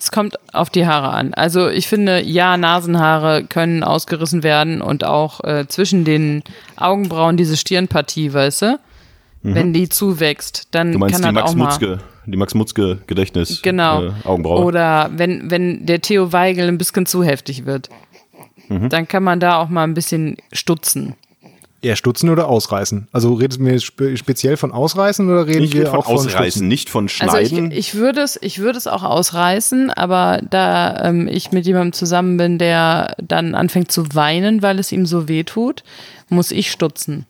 Es 0.00 0.12
kommt 0.12 0.36
auf 0.54 0.70
die 0.70 0.86
Haare 0.86 1.08
an. 1.10 1.34
Also 1.34 1.68
ich 1.68 1.88
finde, 1.88 2.22
ja, 2.22 2.56
Nasenhaare 2.56 3.44
können 3.44 3.82
ausgerissen 3.82 4.42
werden 4.44 4.80
und 4.80 5.02
auch 5.04 5.42
äh, 5.42 5.66
zwischen 5.66 6.04
den 6.04 6.44
Augenbrauen 6.76 7.36
diese 7.36 7.56
Stirnpartie, 7.56 8.32
weißt 8.32 8.62
du? 8.62 8.78
Wenn 9.42 9.72
die 9.72 9.88
zuwächst, 9.88 10.68
dann 10.72 10.88
Mhm. 10.88 10.92
Du 10.92 10.98
meinst 10.98 11.22
kann 11.22 11.34
die 11.34 11.40
das 11.40 11.44
Max 11.44 11.50
auch 11.50 11.56
mal. 11.56 11.64
Mutzke, 11.66 11.98
die 12.26 12.36
Max 12.36 12.54
Mutzke 12.54 12.98
Gedächtnis 13.06 13.62
Genau. 13.62 14.02
äh, 14.06 14.12
Augenbraue. 14.24 14.64
Oder 14.64 15.10
wenn, 15.14 15.50
wenn 15.50 15.86
der 15.86 16.00
Theo 16.00 16.32
Weigel 16.32 16.66
ein 16.68 16.76
bisschen 16.76 17.06
zu 17.06 17.22
heftig 17.22 17.64
wird, 17.64 17.88
Mhm. 18.68 18.88
dann 18.88 19.08
kann 19.08 19.22
man 19.22 19.40
da 19.40 19.58
auch 19.58 19.68
mal 19.68 19.84
ein 19.84 19.94
bisschen 19.94 20.36
stutzen. 20.52 21.14
Eher 21.80 21.94
stutzen 21.94 22.28
oder 22.28 22.48
ausreißen? 22.48 23.06
Also 23.12 23.34
redest 23.34 23.60
du 23.60 23.62
mir 23.62 23.78
spe 23.78 24.16
speziell 24.16 24.56
von 24.56 24.72
ausreißen 24.72 25.28
oder 25.30 25.46
reden 25.46 25.62
ich 25.62 25.74
wir 25.74 25.82
rede 25.82 25.90
von 25.90 25.98
auch 26.00 26.06
von 26.06 26.14
ausreißen, 26.16 26.50
Stutzen? 26.50 26.68
nicht 26.68 26.90
von 26.90 27.04
Also 27.20 27.38
ich, 27.38 27.48
schneiden. 27.50 27.70
ich 27.70 27.94
würde 27.94 28.20
es, 28.22 28.36
ich 28.42 28.58
würde 28.58 28.78
es 28.78 28.88
auch 28.88 29.04
ausreißen, 29.04 29.90
aber 29.90 30.40
da 30.50 31.04
ähm, 31.04 31.28
ich 31.28 31.52
mit 31.52 31.66
jemandem 31.66 31.92
zusammen 31.92 32.36
bin, 32.36 32.58
der 32.58 33.14
dann 33.22 33.54
anfängt 33.54 33.92
zu 33.92 34.12
weinen, 34.12 34.60
weil 34.60 34.80
es 34.80 34.90
ihm 34.90 35.06
so 35.06 35.28
weh 35.28 35.44
tut, 35.44 35.84
muss 36.28 36.50
ich 36.50 36.72
stutzen. 36.72 37.26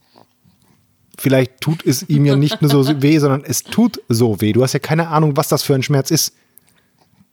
Vielleicht 1.19 1.61
tut 1.61 1.85
es 1.85 2.09
ihm 2.09 2.25
ja 2.25 2.35
nicht 2.37 2.63
nur 2.63 2.71
so 2.71 2.87
weh, 3.03 3.19
sondern 3.19 3.45
es 3.45 3.65
tut 3.65 4.01
so 4.09 4.41
weh. 4.41 4.53
Du 4.53 4.63
hast 4.63 4.73
ja 4.73 4.79
keine 4.79 5.09
Ahnung, 5.09 5.37
was 5.37 5.49
das 5.49 5.63
für 5.63 5.75
ein 5.75 5.83
Schmerz 5.83 6.11
ist. 6.11 6.33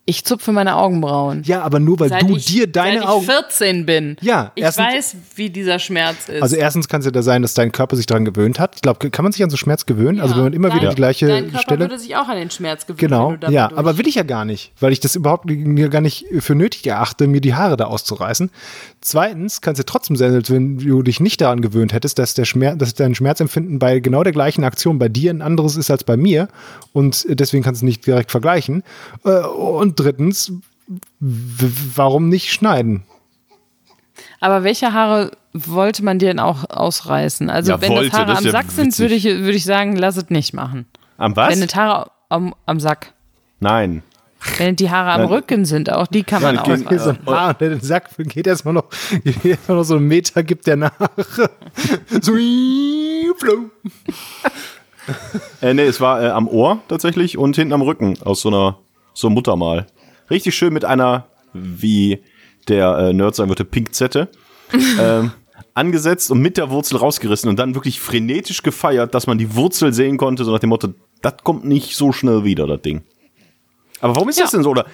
Ich 0.08 0.24
zupfe 0.24 0.52
meine 0.52 0.76
Augenbrauen. 0.76 1.42
Ja, 1.46 1.64
aber 1.64 1.80
nur 1.80 2.00
weil 2.00 2.10
Seit 2.10 2.22
du 2.22 2.36
ich, 2.36 2.46
dir 2.46 2.68
deine 2.68 2.98
seit 3.00 3.04
ich 3.06 3.10
Augen. 3.10 3.26
14 3.26 3.86
bin. 3.88 4.18
Ja, 4.22 4.52
ich 4.54 4.62
erstens- 4.62 4.86
weiß, 4.86 5.16
wie 5.36 5.50
dieser 5.50 5.80
Schmerz 5.80 6.30
ist. 6.30 6.44
Also 6.44 6.56
erstens 6.58 6.88
kann 6.88 7.00
es 7.00 7.06
ja 7.06 7.12
da 7.12 7.24
sein, 7.24 7.42
dass 7.42 7.56
dein 7.56 7.72
Körper 7.72 7.96
sich 7.96 8.06
daran 8.06 8.24
gewöhnt 8.24 8.60
hat. 8.60 8.76
Ich 8.76 8.82
glaube, 8.84 9.10
kann 9.10 9.24
man 9.24 9.32
sich 9.32 9.44
an 9.44 9.50
so 9.50 9.58
Schmerz 9.58 9.88
gewöhnen? 9.88 10.20
also 10.20 10.36
wenn 10.36 10.44
man 10.44 10.54
immer 10.54 10.70
dein, 10.70 10.78
wieder 10.80 10.90
die 10.92 10.96
gleiche 10.96 11.26
dein 11.28 11.46
Körper 11.46 11.60
Stelle. 11.60 11.80
würde 11.80 11.98
sich 11.98 12.16
auch 12.16 12.28
an 12.28 12.38
den 12.38 12.52
Schmerz 12.52 12.86
gewöhnen. 12.86 13.00
Genau, 13.00 13.30
wenn 13.32 13.40
du 13.40 13.48
da 13.48 13.52
ja, 13.52 13.68
durch- 13.70 13.80
aber 13.80 13.98
will 13.98 14.08
ich 14.08 14.14
ja 14.14 14.22
gar 14.22 14.46
nicht, 14.46 14.74
weil 14.80 14.92
ich 14.92 15.00
das 15.00 15.16
überhaupt 15.16 15.46
mir 15.46 15.90
gar 15.90 16.02
nicht 16.02 16.26
für 16.38 16.54
nötig 16.54 16.86
erachte, 16.86 17.26
mir 17.26 17.42
die 17.42 17.56
Haare 17.56 17.76
da 17.76 17.86
auszureißen. 17.86 18.52
Zweitens 19.02 19.62
kann 19.62 19.74
es 19.74 19.80
ja 19.80 19.86
trotzdem 19.88 20.16
sein, 20.16 20.36
als 20.36 20.52
wenn 20.52 20.78
du 20.78 21.02
dich 21.02 21.20
nicht 21.20 21.42
daran 21.42 21.62
gewöhnt 21.62 21.94
hättest, 21.94 22.20
dass 22.20 22.36
der 22.36 22.46
Schmerz, 22.46 22.78
dass 22.78 22.94
dein 22.94 23.16
Schmerzempfinden 23.16 23.80
bei 23.80 24.00
genau 24.00 24.24
der 24.24 24.34
gleichen 24.34 24.64
Aktion 24.66 25.00
bei 25.00 25.10
dir 25.10 25.32
ein 25.32 25.42
anderes 25.42 25.76
ist 25.78 25.90
als 25.90 26.04
bei 26.04 26.16
mir 26.16 26.48
und 26.94 27.26
deswegen 27.28 27.64
kannst 27.64 27.82
du 27.82 27.86
es 27.86 27.90
nicht 27.90 28.06
direkt 28.06 28.30
vergleichen. 28.30 28.84
Äh, 29.24 29.42
Und 29.98 30.04
drittens, 30.06 30.52
warum 31.20 32.28
nicht 32.28 32.52
schneiden? 32.52 33.04
Aber 34.42 34.64
welche 34.64 34.92
Haare 34.94 35.32
wollte 35.54 36.04
man 36.04 36.20
dir 36.20 36.28
denn 36.28 36.40
auch 36.40 36.70
ausreißen? 36.70 37.50
Also 37.50 37.72
Ja, 37.72 37.82
wenn 37.82 37.92
wollte, 37.92 38.10
das 38.10 38.20
Haare 38.20 38.28
das 38.32 38.38
am 38.40 38.46
ja 38.46 38.52
Sack 38.52 38.72
sind, 38.72 38.88
witzig. 38.88 39.00
würde 39.00 39.16
ich, 39.16 39.24
würde 39.24 39.52
ich 39.58 39.64
sagen, 39.64 39.96
lass 39.96 40.18
es 40.18 40.30
nicht 40.30 40.54
machen. 40.54 40.86
Am 41.18 41.36
was? 41.38 41.50
Wenn 41.56 41.64
es 41.64 41.74
Haare 41.76 42.12
am, 42.28 42.54
am 42.66 42.80
Sack, 42.82 43.14
Nein. 43.62 44.04
wenn 44.58 44.76
die 44.76 44.90
Haare 44.92 45.12
am 45.12 45.22
Nein. 45.22 45.30
Rücken 45.30 45.64
sind, 45.66 45.90
auch 45.92 46.08
die 46.08 46.24
kann 46.24 46.42
man 46.42 46.56
Nein, 46.56 46.80
geht- 46.82 46.90
Hier 46.90 47.00
so 47.00 47.14
Haar, 47.26 47.54
der 47.54 47.70
den 47.70 47.82
Sack 47.82 48.10
geht 48.18 48.46
erstmal 48.48 48.74
noch, 48.74 48.86
geht 49.24 49.46
erstmal 49.46 49.78
noch 49.78 49.86
so 49.86 49.96
einen 49.96 50.08
Meter, 50.10 50.44
gibt 50.44 50.68
der 50.68 50.76
nach. 50.76 50.92
so. 52.22 52.34
Äh, 55.62 55.74
nee, 55.74 55.84
es 55.86 56.02
war 56.02 56.22
äh, 56.22 56.28
am 56.30 56.48
Ohr 56.50 56.80
tatsächlich 56.90 57.38
und 57.38 57.56
hinten 57.56 57.74
am 57.74 57.82
Rücken 57.82 58.18
aus 58.24 58.42
so 58.42 58.50
einer 58.50 58.78
so 59.16 59.28
einem 59.28 59.34
Muttermal. 59.34 59.88
Richtig 60.30 60.54
schön 60.56 60.74
mit 60.74 60.86
einer, 60.86 61.26
wie 61.54 62.20
der 62.68 62.98
äh, 62.98 63.14
Nerd 63.14 63.36
sagen 63.36 63.50
würde, 63.50 63.66
Pinkzette. 63.66 64.30
ähm, 65.00 65.32
angesetzt 65.74 66.32
und 66.32 66.40
mit 66.40 66.58
der 66.58 66.70
Wurzel 66.70 66.98
rausgerissen 66.98 67.50
und 67.50 67.58
dann 67.60 67.76
wirklich 67.76 68.00
frenetisch 68.00 68.64
gefeiert, 68.64 69.14
dass 69.14 69.28
man 69.28 69.38
die 69.38 69.56
Wurzel 69.56 69.94
sehen 69.94 70.18
konnte, 70.18 70.44
so 70.46 70.52
nach 70.52 70.60
dem 70.60 70.70
Motto, 70.70 70.94
das 71.22 71.36
kommt 71.44 71.66
nicht 71.66 71.96
so 71.96 72.12
schnell 72.12 72.44
wieder, 72.44 72.66
das 72.68 72.82
Ding. 72.82 73.04
Aber 74.00 74.16
warum 74.16 74.30
ist 74.30 74.40
das 74.40 74.52
Ja. 74.52 74.58
denn 74.58 74.64
so? 74.64 74.72
Oder 74.72 74.86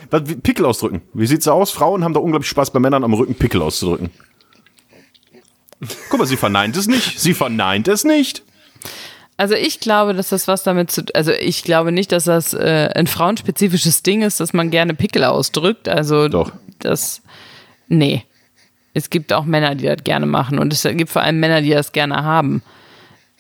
Pickel 0.44 0.66
ausdrücken? 0.66 1.02
Wie 1.14 1.26
sieht's 1.28 1.48
aus? 1.48 1.72
Frauen 1.72 2.04
haben 2.04 2.14
da 2.14 2.20
unglaublich 2.20 2.50
Spaß 2.50 2.72
bei 2.72 2.80
Männern 2.80 3.04
am 3.04 3.14
Rücken 3.14 3.36
Pickel 3.36 3.62
auszudrücken. 3.62 4.10
Guck 6.10 6.20
mal, 6.20 6.26
sie 6.26 6.38
verneint 6.38 6.78
es 6.78 6.88
nicht. 6.88 7.20
Sie 7.20 7.34
verneint 7.34 7.88
es 7.88 8.04
nicht. 8.04 8.44
Also 9.42 9.56
ich 9.56 9.80
glaube, 9.80 10.14
dass 10.14 10.30
das 10.30 10.48
was 10.48 10.62
damit 10.62 10.92
zu 10.92 11.04
also 11.16 11.32
ich 11.32 11.64
glaube 11.64 11.92
nicht, 11.92 12.12
dass 12.12 12.26
das 12.26 12.54
äh, 12.54 12.92
ein 12.94 13.08
frauenspezifisches 13.08 14.04
Ding 14.04 14.22
ist, 14.22 14.40
dass 14.40 14.54
man 14.54 14.70
gerne 14.70 14.94
Pickel 14.94 15.24
ausdrückt. 15.24 15.90
Also 15.90 16.28
Doch. 16.28 16.52
das 16.78 17.24
nee. 17.88 18.24
Es 18.94 19.10
gibt 19.10 19.34
auch 19.34 19.44
Männer, 19.44 19.74
die 19.74 19.86
das 19.86 20.04
gerne 20.04 20.28
machen 20.28 20.60
und 20.60 20.72
es 20.72 20.84
gibt 20.84 21.10
vor 21.10 21.24
allem 21.24 21.40
Männer, 21.40 21.64
die 21.64 21.72
das 21.72 21.92
gerne 21.92 22.24
haben. 22.24 22.62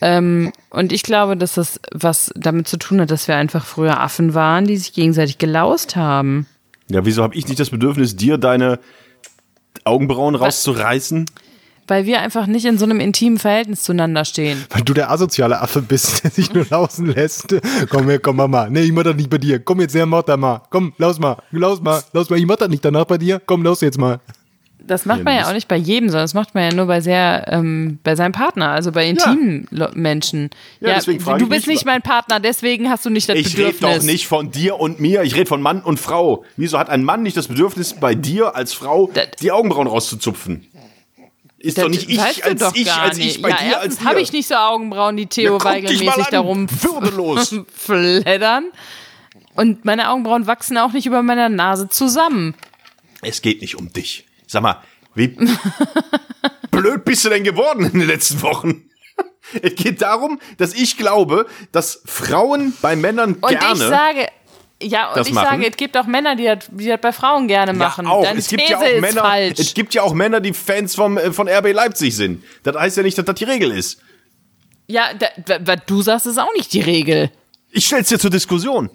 Ähm, 0.01 0.51
und 0.71 0.91
ich 0.91 1.03
glaube, 1.03 1.37
dass 1.37 1.53
das 1.53 1.79
was 1.93 2.33
damit 2.35 2.67
zu 2.67 2.77
tun 2.77 2.99
hat, 2.99 3.11
dass 3.11 3.27
wir 3.27 3.35
einfach 3.35 3.63
früher 3.63 3.99
Affen 3.99 4.33
waren, 4.33 4.65
die 4.65 4.77
sich 4.77 4.93
gegenseitig 4.93 5.37
gelaust 5.37 5.95
haben. 5.95 6.47
Ja, 6.89 7.05
wieso 7.05 7.21
habe 7.21 7.35
ich 7.35 7.47
nicht 7.47 7.59
das 7.59 7.69
Bedürfnis, 7.69 8.15
dir 8.15 8.39
deine 8.39 8.79
Augenbrauen 9.83 10.33
rauszureißen? 10.33 11.27
Weil 11.91 12.05
wir 12.05 12.21
einfach 12.21 12.47
nicht 12.47 12.63
in 12.65 12.77
so 12.77 12.85
einem 12.85 13.01
intimen 13.01 13.37
Verhältnis 13.37 13.81
zueinander 13.81 14.23
stehen. 14.23 14.63
Weil 14.69 14.81
du 14.83 14.93
der 14.93 15.11
asoziale 15.11 15.59
Affe 15.59 15.81
bist, 15.81 16.23
der 16.23 16.31
sich 16.31 16.53
nur 16.53 16.65
lausen 16.69 17.07
lässt. 17.07 17.53
Komm 17.89 18.07
her, 18.07 18.19
komm 18.19 18.37
Mama. 18.37 18.67
Nee, 18.69 18.83
ich 18.83 18.93
mach 18.93 19.03
das 19.03 19.15
nicht 19.17 19.29
bei 19.29 19.37
dir. 19.37 19.59
Komm 19.59 19.81
jetzt 19.81 19.93
her, 19.93 20.05
mach 20.05 20.23
das 20.23 20.37
mal. 20.37 20.61
Komm, 20.69 20.93
laus 20.97 21.19
mal. 21.19 21.35
Laus 21.51 21.81
mal. 21.81 22.01
Laus 22.13 22.29
mal. 22.29 22.39
Ich 22.39 22.45
mach 22.45 22.55
das 22.55 22.69
nicht 22.69 22.85
danach 22.85 23.03
bei 23.03 23.17
dir. 23.17 23.41
Komm, 23.45 23.63
laus 23.65 23.81
jetzt 23.81 23.97
mal. 23.99 24.21
Das 24.83 25.05
macht 25.05 25.19
Ja, 25.19 25.23
man 25.25 25.35
ja 25.35 25.47
auch 25.47 25.53
nicht 25.53 25.67
bei 25.67 25.75
jedem, 25.75 26.09
sondern 26.09 26.23
das 26.23 26.33
macht 26.33 26.55
man 26.55 26.63
ja 26.63 26.73
nur 26.75 26.87
bei 26.87 27.01
sehr, 27.01 27.45
ähm, 27.49 27.99
bei 28.03 28.15
seinem 28.15 28.31
Partner, 28.31 28.69
also 28.71 28.91
bei 28.91 29.07
intimen 29.07 29.67
Lo- 29.69 29.89
Menschen. 29.93 30.49
Ja, 30.79 30.95
deswegen 30.95 31.19
frage 31.19 31.37
du 31.39 31.45
ich 31.45 31.49
bist 31.51 31.67
nicht 31.67 31.85
mein 31.85 32.01
Partner, 32.01 32.39
deswegen 32.39 32.89
hast 32.89 33.05
du 33.05 33.11
nicht 33.11 33.29
das 33.29 33.35
Ich 33.37 33.55
rede 33.57 33.73
Bedürfnis. 33.73 33.99
doch 33.99 34.03
nicht 34.05 34.27
von 34.27 34.49
dir 34.49 34.79
und 34.79 34.99
mir, 34.99 35.21
ich 35.21 35.35
rede 35.35 35.45
von 35.45 35.61
Mann 35.61 35.81
und 35.83 35.99
Frau. 35.99 36.45
Wieso 36.57 36.79
hat 36.79 36.89
ein 36.89 37.03
Mann 37.03 37.21
nicht 37.21 37.37
das 37.37 37.47
Bedürfnis, 37.47 37.93
bei 37.93 38.15
dir 38.15 38.55
als 38.55 38.73
Frau 38.73 39.11
Das- 39.13 39.27
die 39.39 39.51
Augenbrauen 39.51 39.85
rauszuzupfen? 39.87 40.65
Ist 41.61 41.77
Das 41.77 41.83
doch 41.83 41.89
nicht 41.89 42.09
ich 42.09 42.19
als 42.43 42.59
doch 42.59 42.75
ich, 42.75 42.91
als 42.91 43.17
nicht. 43.17 43.35
ich 43.37 43.41
bei 43.41 43.49
ja, 43.49 43.57
dir 43.57 43.79
als 43.79 43.99
dir. 43.99 44.05
habe 44.05 44.19
ich 44.21 44.31
nicht 44.31 44.47
so 44.47 44.55
Augenbrauen, 44.55 45.15
die 45.15 45.27
Theo 45.27 45.53
Ja, 45.53 45.59
guck 45.59 45.71
dich 45.73 45.83
Weigel 45.83 45.97
mal 46.05 46.05
mäßig 46.17 46.25
an, 46.25 46.31
darum 46.31 46.67
würdelos. 46.81 47.55
fleddern. 47.75 48.65
Und 49.53 49.85
meine 49.85 50.09
Augenbrauen 50.09 50.47
wachsen 50.47 50.77
auch 50.77 50.91
nicht 50.93 51.05
über 51.05 51.21
meiner 51.21 51.49
Nase 51.49 51.87
zusammen. 51.89 52.55
Es 53.21 53.41
geht 53.41 53.61
nicht 53.61 53.75
um 53.77 53.91
dich. 53.93 54.25
Sag 54.47 54.63
mal, 54.63 54.81
wie 55.13 55.27
blöd 56.71 57.05
bist 57.05 57.25
du 57.25 57.29
denn 57.29 57.43
geworden 57.43 57.85
in 57.85 57.99
den 57.99 58.07
letzten 58.07 58.41
Wochen? 58.41 58.85
Es 59.61 59.75
geht 59.75 60.01
darum, 60.01 60.39
dass 60.57 60.73
ich 60.73 60.95
glaube, 60.97 61.45
dass 61.73 62.01
Frauen 62.05 62.73
bei 62.81 62.95
Männern 62.95 63.33
Und 63.33 63.49
gerne 63.49 63.73
ich 63.73 63.79
sage, 63.79 64.27
ja, 64.81 65.09
und 65.09 65.17
das 65.17 65.27
ich 65.27 65.33
machen. 65.33 65.47
sage, 65.61 65.67
es 65.69 65.77
gibt 65.77 65.97
auch 65.97 66.05
Männer, 66.05 66.35
die 66.35 66.45
das, 66.45 66.59
die 66.69 66.87
das 66.87 66.99
bei 66.99 67.11
Frauen 67.11 67.47
gerne 67.47 67.73
machen. 67.73 68.05
Ja, 68.05 68.11
auch. 68.11 68.23
Deine 68.23 68.39
es 68.39 68.47
gibt 68.47 68.61
These 68.61 68.73
ja 68.73 68.77
auch 68.79 69.01
Männer, 69.01 69.21
falsch. 69.21 69.59
es 69.59 69.73
gibt 69.73 69.93
ja 69.93 70.03
auch 70.03 70.13
Männer, 70.13 70.39
die 70.41 70.53
Fans 70.53 70.95
vom, 70.95 71.17
äh, 71.17 71.31
von 71.31 71.47
RB 71.47 71.73
Leipzig 71.73 72.15
sind. 72.15 72.43
Das 72.63 72.75
heißt 72.75 72.97
ja 72.97 73.03
nicht, 73.03 73.17
dass 73.17 73.25
das 73.25 73.35
die 73.35 73.45
Regel 73.45 73.71
ist. 73.71 73.99
ja, 74.87 75.05
was 75.63 75.79
du 75.85 76.01
sagst, 76.01 76.25
ist 76.25 76.39
auch 76.39 76.53
nicht 76.55 76.73
die 76.73 76.81
Regel. 76.81 77.31
Ich 77.71 77.85
stell's 77.85 78.09
dir 78.09 78.19
zur 78.19 78.29
Diskussion. 78.31 78.89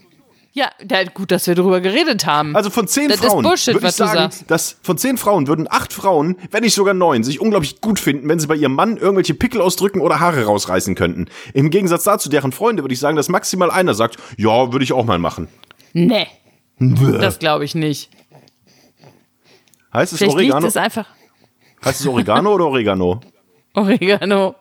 Ja, 0.52 0.70
da, 0.82 1.04
gut, 1.04 1.30
dass 1.32 1.46
wir 1.46 1.54
darüber 1.54 1.82
geredet 1.82 2.24
haben. 2.24 2.56
Also 2.56 2.70
von 2.70 2.88
zehn 2.88 3.08
Das 3.08 3.20
ist 3.20 3.26
Frauen 3.26 3.42
Bullshit, 3.42 3.74
würde 3.74 3.78
ich 3.80 3.84
was 3.84 3.96
du 3.96 4.04
sagen, 4.04 4.18
sagst. 4.32 4.44
dass 4.50 4.76
von 4.82 4.96
zehn 4.96 5.18
Frauen 5.18 5.48
würden 5.48 5.66
acht 5.68 5.92
Frauen, 5.92 6.36
wenn 6.50 6.62
nicht 6.62 6.72
sogar 6.74 6.94
neun, 6.94 7.22
sich 7.24 7.42
unglaublich 7.42 7.82
gut 7.82 8.00
finden, 8.00 8.26
wenn 8.26 8.40
sie 8.40 8.46
bei 8.46 8.54
ihrem 8.54 8.72
Mann 8.74 8.96
irgendwelche 8.96 9.34
Pickel 9.34 9.60
ausdrücken 9.60 10.00
oder 10.00 10.18
Haare 10.18 10.46
rausreißen 10.46 10.94
könnten. 10.94 11.26
Im 11.52 11.68
Gegensatz 11.68 12.04
dazu, 12.04 12.30
deren 12.30 12.52
Freunde 12.52 12.82
würde 12.82 12.94
ich 12.94 13.00
sagen, 13.00 13.18
dass 13.18 13.28
maximal 13.28 13.70
einer 13.70 13.92
sagt, 13.92 14.16
ja, 14.38 14.72
würde 14.72 14.82
ich 14.82 14.94
auch 14.94 15.04
mal 15.04 15.18
machen. 15.18 15.48
Nee. 16.04 16.26
Das 17.20 17.38
glaube 17.38 17.64
ich 17.64 17.74
nicht. 17.74 18.10
Heißt 19.92 20.12
es 20.12 20.18
Vielleicht 20.18 20.36
liegt 20.36 20.52
Oregano? 20.52 20.66
es 20.66 20.76
einfach. 20.76 21.06
Heißt 21.84 22.00
es 22.00 22.06
Oregano 22.06 22.52
oder 22.54 22.66
Oregano? 22.66 23.20
Oregano. 23.74 24.54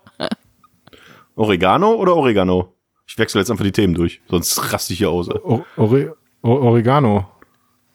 Oregano 1.36 1.93
oder 1.95 2.15
Oregano? 2.15 2.74
Ich 3.08 3.17
wechsle 3.17 3.41
jetzt 3.41 3.52
einfach 3.52 3.65
die 3.65 3.71
Themen 3.71 3.93
durch, 3.93 4.21
sonst 4.30 4.71
raste 4.71 4.93
ich 4.93 5.00
hier 5.00 5.10
aus. 5.10 5.30
O 5.30 5.63
Ore 5.76 6.15
Oregano. 6.41 7.28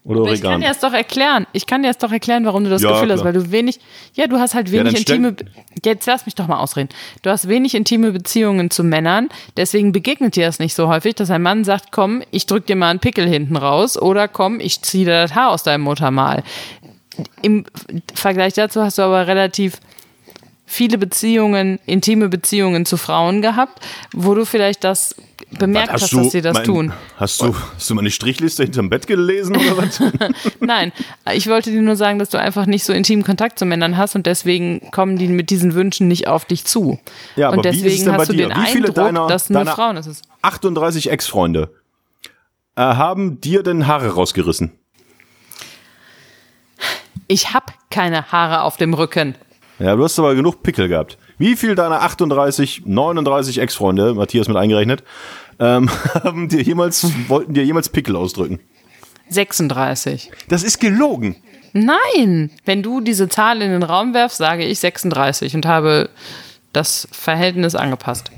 Oder 0.02 0.20
Ich 0.32 0.40
kann 0.40 0.52
Oregano. 0.52 0.58
dir 0.62 0.68
das 0.68 0.80
doch 0.80 0.94
erklären. 0.94 1.46
Ich 1.52 1.66
kann 1.66 1.82
dir 1.82 1.88
das 1.88 1.98
doch 1.98 2.10
erklären, 2.10 2.46
warum 2.46 2.64
du 2.64 2.70
das 2.70 2.80
Ja, 2.80 2.92
Gefühl 2.92 3.10
hast, 3.12 3.20
klar. 3.20 3.34
weil 3.34 3.42
du 3.42 3.50
wenig, 3.52 3.80
ja, 4.14 4.26
du 4.26 4.38
hast 4.38 4.54
halt 4.54 4.68
Ja, 4.70 4.82
wenig 4.84 4.98
stell- 4.98 5.16
intime, 5.16 5.36
jetzt 5.84 6.06
lass 6.06 6.24
mich 6.24 6.34
doch 6.34 6.46
mal 6.46 6.58
ausreden. 6.58 6.88
Du 7.20 7.28
hast 7.28 7.48
wenig 7.48 7.74
intime 7.74 8.10
Beziehungen 8.10 8.70
zu 8.70 8.82
Männern, 8.82 9.28
deswegen 9.58 9.92
begegnet 9.92 10.36
dir 10.36 10.46
das 10.46 10.58
nicht 10.58 10.74
so 10.74 10.88
häufig, 10.88 11.16
dass 11.16 11.30
ein 11.30 11.42
Mann 11.42 11.64
sagt, 11.64 11.92
komm, 11.92 12.22
ich 12.30 12.46
drück 12.46 12.64
dir 12.66 12.76
mal 12.76 12.88
einen 12.88 12.98
Pickel 13.00 13.28
hinten 13.28 13.56
raus 13.56 14.00
oder 14.00 14.26
komm, 14.26 14.58
ich 14.58 14.80
zieh 14.80 15.04
dir 15.04 15.20
das 15.22 15.34
Haar 15.34 15.50
aus 15.50 15.64
deinem 15.64 15.82
Muttermal. 15.82 16.44
Im 17.42 17.66
Vergleich 18.14 18.54
dazu 18.54 18.80
hast 18.82 18.96
du 18.96 19.02
aber 19.02 19.26
relativ 19.26 19.80
viele 20.72 20.98
Beziehungen, 20.98 21.80
intime 21.84 22.28
Beziehungen 22.28 22.86
zu 22.86 22.96
Frauen 22.96 23.42
gehabt, 23.42 23.84
wo 24.14 24.34
du 24.34 24.44
vielleicht 24.46 24.84
das 24.84 25.16
bemerkt 25.58 25.92
hast, 25.92 26.12
dass 26.12 26.30
sie 26.30 26.42
das 26.42 26.54
mein- 26.54 26.64
tun. 26.64 26.92
Hast 27.16 27.42
du, 27.42 27.56
hast 27.74 27.90
du 27.90 27.94
meine 27.96 28.10
Strichliste 28.12 28.62
hinterm 28.62 28.88
Bett 28.88 29.08
gelesen 29.08 29.56
oder 29.56 29.76
was? 29.78 30.00
Nein, 30.60 30.92
ich 31.32 31.48
wollte 31.48 31.72
dir 31.72 31.82
nur 31.82 31.96
sagen, 31.96 32.20
dass 32.20 32.28
du 32.30 32.38
einfach 32.38 32.66
nicht 32.66 32.84
so 32.84 32.92
intimen 32.92 33.24
Kontakt 33.24 33.58
zu 33.58 33.66
Männern 33.66 33.96
hast 33.96 34.14
und 34.14 34.26
deswegen 34.26 34.92
kommen 34.92 35.16
die 35.18 35.26
mit 35.26 35.50
diesen 35.50 35.74
Wünschen 35.74 36.06
nicht 36.06 36.28
auf 36.28 36.44
dich 36.44 36.64
zu. 36.66 37.00
Ja, 37.34 37.48
aber 37.48 37.58
und 37.58 37.64
wie 37.64 37.68
ist 37.70 37.76
es 37.78 37.82
deswegen 37.82 38.12
hast 38.12 38.28
du 38.28 38.32
dir? 38.34 38.48
den 38.48 38.56
Wie 38.56 38.66
viele 38.66 38.88
Eindruck, 38.88 38.94
deiner- 38.94 39.26
dass 39.26 39.50
nur 39.50 39.58
deiner- 39.64 39.74
Frauen 39.74 39.96
es 39.96 40.06
ist. 40.06 40.22
38 40.42 41.10
Ex-Freunde 41.10 41.74
äh, 42.76 42.82
haben 42.82 43.40
dir 43.40 43.64
denn 43.64 43.88
Haare 43.88 44.14
rausgerissen? 44.14 44.70
Ich 47.26 47.52
hab 47.54 47.74
keine 47.90 48.30
Haare 48.32 48.62
auf 48.62 48.76
dem 48.76 48.94
Rücken. 48.94 49.34
Ja, 49.80 49.96
du 49.96 50.04
hast 50.04 50.18
aber 50.18 50.34
genug 50.34 50.62
Pickel 50.62 50.88
gehabt. 50.88 51.16
Wie 51.38 51.56
viel 51.56 51.74
deiner 51.74 52.02
38, 52.02 52.82
39 52.84 53.58
Ex-Freunde, 53.58 54.12
Matthias 54.12 54.46
mit 54.46 54.58
eingerechnet, 54.58 55.02
ähm, 55.58 55.88
haben 56.14 56.48
dir 56.48 56.60
jemals, 56.60 57.10
wollten 57.28 57.54
dir 57.54 57.64
jemals 57.64 57.88
Pickel 57.88 58.14
ausdrücken? 58.14 58.60
36. 59.30 60.30
Das 60.48 60.62
ist 60.62 60.80
gelogen. 60.80 61.36
Nein, 61.72 62.50
wenn 62.66 62.82
du 62.82 63.00
diese 63.00 63.28
Zahl 63.28 63.62
in 63.62 63.70
den 63.70 63.82
Raum 63.82 64.12
werfst, 64.12 64.36
sage 64.36 64.66
ich 64.66 64.80
36 64.80 65.54
und 65.54 65.64
habe 65.64 66.10
das 66.74 67.08
Verhältnis 67.10 67.74
angepasst. 67.74 68.30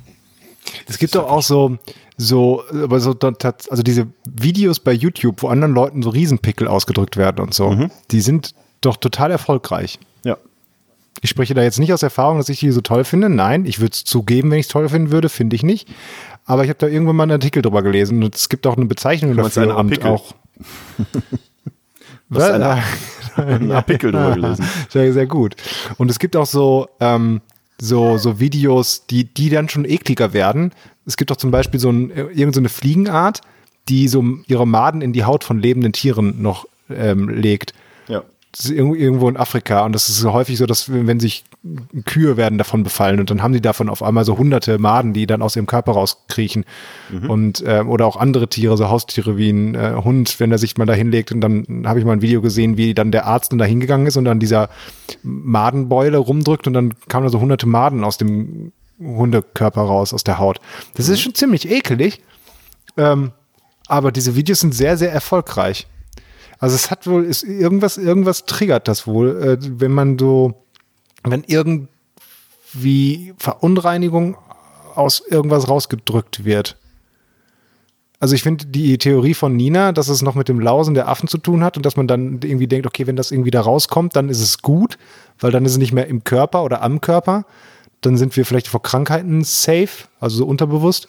Es 0.86 0.98
gibt 0.98 1.14
doch 1.16 1.28
auch 1.28 1.42
so, 1.42 1.76
so, 2.16 2.62
aber 2.70 3.00
so, 3.00 3.16
also 3.18 3.82
diese 3.82 4.06
Videos 4.26 4.78
bei 4.78 4.92
YouTube, 4.92 5.42
wo 5.42 5.48
anderen 5.48 5.74
Leuten 5.74 6.02
so 6.02 6.10
Riesenpickel 6.10 6.68
ausgedrückt 6.68 7.16
werden 7.16 7.40
und 7.40 7.52
so, 7.52 7.88
die 8.10 8.20
sind 8.20 8.54
doch 8.80 8.96
total 8.96 9.30
erfolgreich. 9.32 9.98
Ich 11.22 11.30
spreche 11.30 11.54
da 11.54 11.62
jetzt 11.62 11.78
nicht 11.78 11.92
aus 11.92 12.02
Erfahrung, 12.02 12.38
dass 12.38 12.48
ich 12.48 12.60
die 12.60 12.70
so 12.72 12.80
toll 12.80 13.04
finde. 13.04 13.30
Nein, 13.30 13.64
ich 13.64 13.80
würde 13.80 13.92
es 13.92 14.04
zugeben, 14.04 14.50
wenn 14.50 14.58
ich 14.58 14.66
es 14.66 14.72
toll 14.72 14.88
finden 14.88 15.10
würde, 15.10 15.28
finde 15.28 15.56
ich 15.56 15.62
nicht. 15.62 15.88
Aber 16.44 16.64
ich 16.64 16.68
habe 16.68 16.78
da 16.78 16.88
irgendwann 16.88 17.16
mal 17.16 17.22
einen 17.22 17.32
Artikel 17.32 17.62
drüber 17.62 17.82
gelesen 17.82 18.22
und 18.22 18.34
es 18.34 18.48
gibt 18.48 18.66
auch 18.66 18.76
eine 18.76 18.86
Bezeichnung 18.86 19.36
dafür 19.36 19.76
und 19.76 19.86
Artikel? 19.86 20.06
auch. 20.08 20.34
Was 22.28 22.50
ein? 22.50 22.82
Ein 23.36 23.70
Artikel 23.70 24.12
drüber 24.12 24.34
gelesen. 24.34 24.66
Sehr, 24.88 25.12
sehr 25.12 25.26
gut. 25.26 25.56
Und 25.96 26.10
es 26.10 26.18
gibt 26.18 26.36
auch 26.36 26.46
so, 26.46 26.88
ähm, 27.00 27.40
so, 27.80 28.18
so 28.18 28.38
Videos, 28.38 29.06
die, 29.06 29.24
die 29.24 29.50
dann 29.50 29.68
schon 29.68 29.84
ekliger 29.84 30.32
werden. 30.32 30.72
Es 31.06 31.16
gibt 31.16 31.32
auch 31.32 31.36
zum 31.36 31.50
Beispiel 31.50 31.80
so 31.80 31.90
ein, 31.90 32.10
äh, 32.10 32.24
irgend 32.26 32.54
so 32.54 32.60
eine 32.60 32.68
Fliegenart, 32.68 33.40
die 33.88 34.08
so 34.08 34.24
ihre 34.46 34.66
Maden 34.66 35.02
in 35.02 35.12
die 35.12 35.24
Haut 35.24 35.44
von 35.44 35.58
lebenden 35.58 35.92
Tieren 35.92 36.42
noch 36.42 36.66
ähm, 36.90 37.28
legt. 37.28 37.72
Irgendwo- 38.68 39.28
in 39.30 39.38
Afrika 39.38 39.84
und 39.86 39.94
das 39.94 40.10
ist 40.10 40.18
so 40.18 40.34
häufig 40.34 40.58
so, 40.58 40.66
dass 40.66 40.92
wenn 40.92 41.18
sich 41.20 41.44
Kühe 42.04 42.36
werden 42.36 42.58
davon 42.58 42.82
befallen 42.82 43.18
und 43.18 43.30
dann 43.30 43.42
haben 43.42 43.54
die 43.54 43.62
davon 43.62 43.88
auf 43.88 44.02
einmal 44.02 44.26
so 44.26 44.36
hunderte 44.36 44.78
Maden, 44.78 45.14
die 45.14 45.26
dann 45.26 45.40
aus 45.40 45.56
ihrem 45.56 45.66
Körper 45.66 45.92
rauskriechen 45.92 46.64
und 47.28 47.64
ähm, 47.66 47.88
oder 47.88 48.04
auch 48.06 48.16
andere 48.16 48.48
Tiere, 48.48 48.76
so 48.76 48.90
Haustiere 48.90 49.38
wie 49.38 49.48
ein 49.50 49.74
äh, 49.74 49.94
Hund, 50.04 50.38
wenn 50.38 50.52
er 50.52 50.58
sich 50.58 50.76
mal 50.76 50.84
da 50.84 50.92
hinlegt 50.92 51.32
und 51.32 51.40
dann 51.40 51.84
habe 51.86 51.98
ich 51.98 52.04
mal 52.04 52.12
ein 52.12 52.20
Video 52.20 52.42
gesehen, 52.42 52.76
wie 52.76 52.92
dann 52.92 53.10
der 53.10 53.26
Arzt 53.26 53.52
dann 53.52 53.58
da 53.58 53.64
hingegangen 53.64 54.06
ist 54.06 54.18
und 54.18 54.26
dann 54.26 54.38
dieser 54.38 54.68
Madenbeule 55.22 56.18
rumdrückt 56.18 56.66
und 56.66 56.74
dann 56.74 56.92
kamen 57.08 57.24
da 57.24 57.30
so 57.30 57.40
hunderte 57.40 57.66
Maden 57.66 58.04
aus 58.04 58.18
dem 58.18 58.72
Hundekörper 59.00 59.80
raus, 59.80 60.12
aus 60.12 60.24
der 60.24 60.38
Haut. 60.38 60.60
Das 60.94 61.08
ist 61.08 61.20
schon 61.22 61.34
ziemlich 61.34 61.70
ekelig, 61.70 62.20
ähm, 62.98 63.32
aber 63.88 64.12
diese 64.12 64.36
Videos 64.36 64.60
sind 64.60 64.74
sehr, 64.74 64.96
sehr 64.98 65.12
erfolgreich. 65.12 65.86
Also 66.62 66.76
es 66.76 66.92
hat 66.92 67.08
wohl, 67.08 67.24
ist 67.24 67.42
irgendwas, 67.42 67.98
irgendwas 67.98 68.46
triggert 68.46 68.86
das 68.86 69.08
wohl, 69.08 69.30
äh, 69.42 69.58
wenn 69.80 69.90
man 69.90 70.16
so, 70.16 70.54
wenn 71.24 71.42
irgendwie 71.44 73.34
Verunreinigung 73.36 74.36
aus 74.94 75.24
irgendwas 75.28 75.68
rausgedrückt 75.68 76.44
wird. 76.44 76.76
Also 78.20 78.36
ich 78.36 78.44
finde 78.44 78.66
die 78.66 78.96
Theorie 78.96 79.34
von 79.34 79.56
Nina, 79.56 79.90
dass 79.90 80.06
es 80.06 80.22
noch 80.22 80.36
mit 80.36 80.48
dem 80.48 80.60
Lausen 80.60 80.94
der 80.94 81.08
Affen 81.08 81.26
zu 81.26 81.38
tun 81.38 81.64
hat 81.64 81.76
und 81.76 81.84
dass 81.84 81.96
man 81.96 82.06
dann 82.06 82.38
irgendwie 82.44 82.68
denkt, 82.68 82.86
okay, 82.86 83.08
wenn 83.08 83.16
das 83.16 83.32
irgendwie 83.32 83.50
da 83.50 83.60
rauskommt, 83.60 84.14
dann 84.14 84.28
ist 84.28 84.40
es 84.40 84.62
gut, 84.62 84.98
weil 85.40 85.50
dann 85.50 85.64
ist 85.64 85.72
es 85.72 85.78
nicht 85.78 85.92
mehr 85.92 86.06
im 86.06 86.22
Körper 86.22 86.62
oder 86.62 86.80
am 86.80 87.00
Körper. 87.00 87.44
Dann 88.02 88.16
sind 88.16 88.36
wir 88.36 88.46
vielleicht 88.46 88.68
vor 88.68 88.84
Krankheiten 88.84 89.42
safe, 89.42 90.06
also 90.20 90.36
so 90.36 90.46
unterbewusst. 90.46 91.08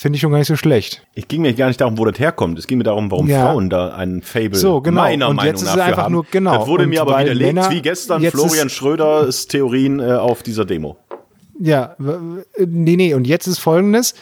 Finde 0.00 0.14
ich 0.14 0.20
schon 0.20 0.30
gar 0.30 0.38
nicht 0.38 0.46
so 0.46 0.54
schlecht. 0.54 1.04
Es 1.16 1.26
ging 1.26 1.42
mir 1.42 1.52
gar 1.54 1.66
nicht 1.66 1.80
darum, 1.80 1.98
wo 1.98 2.04
das 2.04 2.20
herkommt. 2.20 2.56
Es 2.56 2.68
ging 2.68 2.78
mir 2.78 2.84
darum, 2.84 3.10
warum 3.10 3.26
Ja. 3.28 3.46
Frauen 3.46 3.68
da 3.68 3.88
einen 3.88 4.22
Fable 4.22 4.54
So, 4.56 4.80
genau. 4.80 5.00
meiner 5.02 5.28
Und 5.28 5.34
Meinung 5.36 5.50
jetzt 5.52 5.62
ist 5.62 5.66
nach 5.70 5.74
es 5.74 5.80
einfach 5.82 6.04
haben. 6.04 6.12
nur- 6.12 6.24
genau. 6.30 6.56
Das 6.58 6.68
wurde 6.68 6.84
Und 6.84 6.90
mir 6.90 7.00
aber 7.02 7.18
widerlegt, 7.18 7.54
Männer- 7.54 7.70
wie 7.72 7.82
gestern 7.82 8.22
Florian 8.22 8.68
ist- 8.68 8.72
Schröders 8.74 9.48
Theorien 9.48 9.98
äh, 9.98 10.12
auf 10.12 10.44
dieser 10.44 10.64
Demo. 10.64 10.96
Ja, 11.58 11.96
nee, 11.98 12.94
nee, 12.94 13.14
und 13.14 13.26
jetzt 13.26 13.48
ist 13.48 13.58
folgendes. 13.58 14.14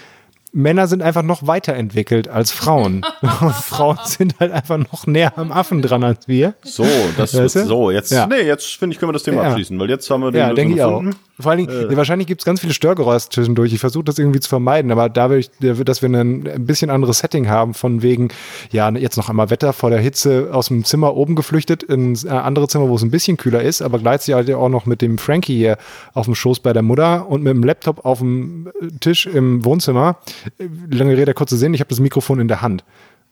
Männer 0.52 0.86
sind 0.86 1.02
einfach 1.02 1.22
noch 1.22 1.46
weiterentwickelt 1.46 2.28
als 2.28 2.50
Frauen. 2.50 3.04
Und 3.42 3.52
Frauen 3.54 3.98
sind 4.04 4.40
halt 4.40 4.52
einfach 4.52 4.78
noch 4.78 5.06
näher 5.06 5.36
am 5.36 5.52
Affen 5.52 5.82
dran 5.82 6.02
als 6.02 6.28
wir. 6.28 6.54
So, 6.62 6.86
das 7.18 7.34
Weißt 7.34 7.56
ist 7.56 7.56
du? 7.56 7.66
so. 7.66 7.90
Jetzt, 7.90 8.10
Ja. 8.10 8.26
nee, 8.26 8.40
jetzt 8.40 8.64
finde 8.76 8.94
ich, 8.94 8.98
können 8.98 9.10
wir 9.10 9.12
das 9.12 9.24
Thema 9.24 9.42
Ja. 9.42 9.48
abschließen, 9.50 9.78
weil 9.78 9.90
jetzt 9.90 10.08
haben 10.08 10.22
wir 10.22 10.30
den 10.30 10.38
Ja, 10.38 10.44
Lösung 10.48 10.56
denke 10.56 10.74
ich 10.76 10.82
auch. 10.82 11.02
Vor 11.38 11.50
allen 11.50 11.66
Dingen, 11.66 11.96
wahrscheinlich 11.96 12.26
gibt 12.26 12.40
es 12.40 12.44
ganz 12.46 12.60
viele 12.60 12.72
Störgeräusche 12.72 13.28
zwischendurch. 13.28 13.72
Ich 13.72 13.80
versuche 13.80 14.04
das 14.04 14.18
irgendwie 14.18 14.40
zu 14.40 14.48
vermeiden, 14.48 14.90
aber 14.90 15.10
da 15.10 15.28
will 15.28 15.38
ich, 15.38 15.50
dass 15.60 16.00
wir 16.00 16.08
ein, 16.08 16.46
ein 16.48 16.64
bisschen 16.64 16.88
anderes 16.88 17.18
Setting 17.18 17.48
haben, 17.48 17.74
von 17.74 18.00
wegen, 18.00 18.28
ja, 18.70 18.88
jetzt 18.90 19.18
noch 19.18 19.28
einmal 19.28 19.50
Wetter 19.50 19.74
vor 19.74 19.90
der 19.90 19.98
Hitze 20.00 20.48
aus 20.52 20.68
dem 20.68 20.84
Zimmer 20.84 21.14
oben 21.14 21.34
geflüchtet 21.34 21.82
ins 21.82 22.24
äh, 22.24 22.30
andere 22.30 22.68
Zimmer, 22.68 22.88
wo 22.88 22.94
es 22.94 23.02
ein 23.02 23.10
bisschen 23.10 23.36
kühler 23.36 23.60
ist, 23.62 23.82
aber 23.82 23.98
gleichzeitig 23.98 24.54
auch 24.54 24.70
noch 24.70 24.86
mit 24.86 25.02
dem 25.02 25.18
Frankie 25.18 25.56
hier 25.56 25.76
auf 26.14 26.24
dem 26.24 26.34
Schoß 26.34 26.60
bei 26.60 26.72
der 26.72 26.82
Mutter 26.82 27.28
und 27.28 27.42
mit 27.42 27.52
dem 27.52 27.62
Laptop 27.62 28.06
auf 28.06 28.20
dem 28.20 28.70
Tisch 29.00 29.26
im 29.26 29.62
Wohnzimmer. 29.64 30.16
Äh, 30.58 30.68
Lange 30.90 31.16
Rede, 31.18 31.34
kurzer 31.34 31.56
Sinn, 31.56 31.74
ich 31.74 31.80
habe 31.80 31.90
das 31.90 32.00
Mikrofon 32.00 32.40
in 32.40 32.48
der 32.48 32.62
Hand. 32.62 32.82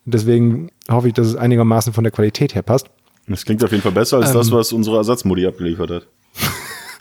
Deswegen 0.05 0.69
hoffe 0.91 1.09
ich, 1.09 1.15
dass 1.15 1.27
es 1.29 1.37
einigermaßen 1.37 1.95
von 1.95 2.05
der 2.05 2.11
Qualität 2.11 2.55
her 2.55 2.63
passt. 2.63 2.89
Das 3.27 3.47
klingt 3.47 3.65
auf 3.65 3.71
jeden 3.71 3.83
Fall 3.83 3.93
besser 3.93 4.19
als 4.19 4.29
Ähm. 4.31 4.35
das, 4.35 4.53
was 4.53 4.73
unsere 4.75 4.99
Ersatzmodi 4.99 5.47
abgeliefert 5.47 5.91
hat. 5.91 6.07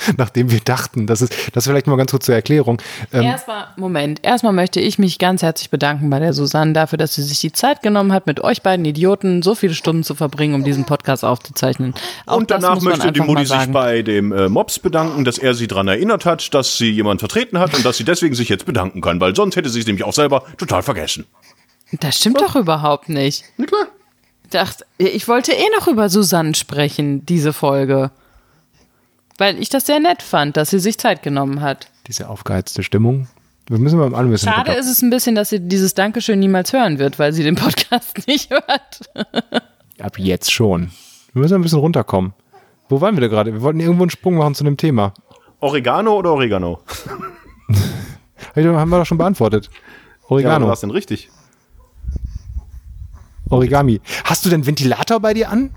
Nachdem 0.18 0.52
wir 0.52 0.60
dachten, 0.60 1.08
das 1.08 1.22
ist, 1.22 1.34
das 1.54 1.66
vielleicht 1.66 1.88
mal 1.88 1.96
ganz 1.98 2.12
kurz 2.12 2.26
zur 2.26 2.36
Erklärung. 2.36 2.82
Ähm, 3.12 3.24
Erstmal, 3.24 3.68
Moment, 3.78 4.20
erstmal 4.24 4.54
möchte 4.54 4.80
ich 4.80 5.00
mich 5.00 5.20
ganz 5.20 5.42
herzlich 5.42 5.70
bedanken 5.70 6.10
bei 6.10 6.20
der 6.20 6.34
Susanne 6.34 6.74
dafür, 6.74 6.98
dass 6.98 7.16
sie 7.16 7.24
sich 7.24 7.39
die 7.39 7.52
Zeit 7.52 7.82
genommen 7.82 8.13
hat, 8.13 8.28
mit 8.28 8.42
euch 8.42 8.62
beiden 8.62 8.86
Idioten 8.86 9.42
so 9.42 9.56
viele 9.56 9.74
Stunden 9.74 10.04
zu 10.04 10.16
verbringen, 10.16 10.56
um 10.56 10.63
diesen 10.63 10.86
Podcast 10.86 11.24
aufzuzeichnen. 11.24 11.94
Auch 12.26 12.38
und 12.38 12.52
danach 12.52 12.82
möchte 12.82 13.12
die 13.12 13.22
Mutti 13.22 13.46
sich 13.46 13.72
bei 13.72 14.02
dem 14.02 14.32
äh, 14.32 14.50
Mops 14.50 14.80
bedanken, 14.80 15.26
dass 15.26 15.38
er 15.38 15.54
sie 15.54 15.68
daran 15.68 15.88
erinnert 15.88 16.26
hat, 16.26 16.54
dass 16.54 16.78
sie 16.78 16.89
jemand 16.89 17.20
vertreten 17.20 17.60
hat 17.60 17.74
und 17.76 17.86
dass 17.86 17.98
sie 17.98 18.04
deswegen 18.04 18.36
sich 18.36 18.50
jetzt 18.50 18.66
bedanken 18.66 19.02
kann, 19.02 19.20
weil 19.20 19.36
sonst 19.36 19.56
hätte 19.56 19.70
sie 19.70 19.80
es 19.80 19.88
nämlich 19.88 20.04
auch 20.04 20.13
selber 20.13 20.44
total 20.58 20.84
vergessen. 20.84 21.26
Das 22.00 22.18
stimmt 22.18 22.42
doch 22.42 22.56
überhaupt 22.56 23.10
nicht. 23.10 23.44
Na 23.58 23.66
klar. 23.66 23.88
Dachte, 24.50 24.86
ich 24.98 25.28
wollte 25.28 25.52
eh 25.52 25.66
noch 25.78 25.88
über 25.88 26.10
Susanne 26.10 26.54
sprechen, 26.54 27.26
diese 27.26 27.54
Folge. 27.54 28.12
Weil 29.43 29.60
ich 29.60 29.67
das 29.67 29.86
sehr 29.86 29.99
nett 29.99 30.21
fand, 30.21 30.56
dass 30.56 30.69
sie 30.69 30.79
sich 30.79 30.97
Zeit 30.97 31.21
genommen 31.21 31.60
hat. 31.60 31.89
diese 32.08 32.29
aufgeheizte 32.29 32.82
Stimmung. 32.82 33.27
Wir 33.67 33.77
müssen 33.77 33.99
mal 33.99 34.15
ein 34.15 34.29
bisschen 34.29 34.49
Schade 34.53 34.71
ist 34.71 34.89
es 34.89 35.01
ein 35.01 35.10
bisschen, 35.10 35.36
dass 35.36 35.49
sie 35.49 35.60
dieses 35.60 35.93
Dankeschön 35.93 36.39
niemals 36.39 36.71
hören 36.71 36.97
wird, 36.97 37.19
weil 37.19 37.34
sie 37.34 37.43
den 37.43 37.56
Podcast 37.56 38.25
nicht 38.27 38.51
hört. 38.51 39.10
Ab 39.99 40.17
jetzt 40.17 40.49
schon. 40.49 40.91
Wir 41.34 41.41
müssen 41.41 41.56
ein 41.56 41.62
bisschen 41.62 41.79
runterkommen. 41.79 42.32
Wo 42.88 43.01
waren 43.01 43.17
wir 43.17 43.21
da 43.21 43.27
gerade? 43.27 43.51
Wir 43.51 43.62
wollten 43.62 43.82
irgendwo 43.82 44.03
einen 44.03 44.12
Sprung 44.12 44.36
machen 44.36 44.56
zu 44.56 44.63
dem 44.63 44.77
Thema. 44.77 45.13
Oregano 45.60 46.19
oder 46.19 46.32
Oregano? 46.32 46.79
Haben 48.56 48.89
wir 48.89 48.99
doch 48.99 49.06
schon 49.06 49.17
beantwortet. 49.17 49.69
Ja, 49.73 50.29
Oregano. 50.29 50.69
was 50.69 50.79
denn 50.79 50.89
richtig? 50.91 51.29
Origami. 53.49 53.99
Hast 54.23 54.45
du 54.45 54.49
denn 54.49 54.65
Ventilator 54.65 55.19
bei 55.19 55.34
dir 55.34 55.49
an? 55.49 55.71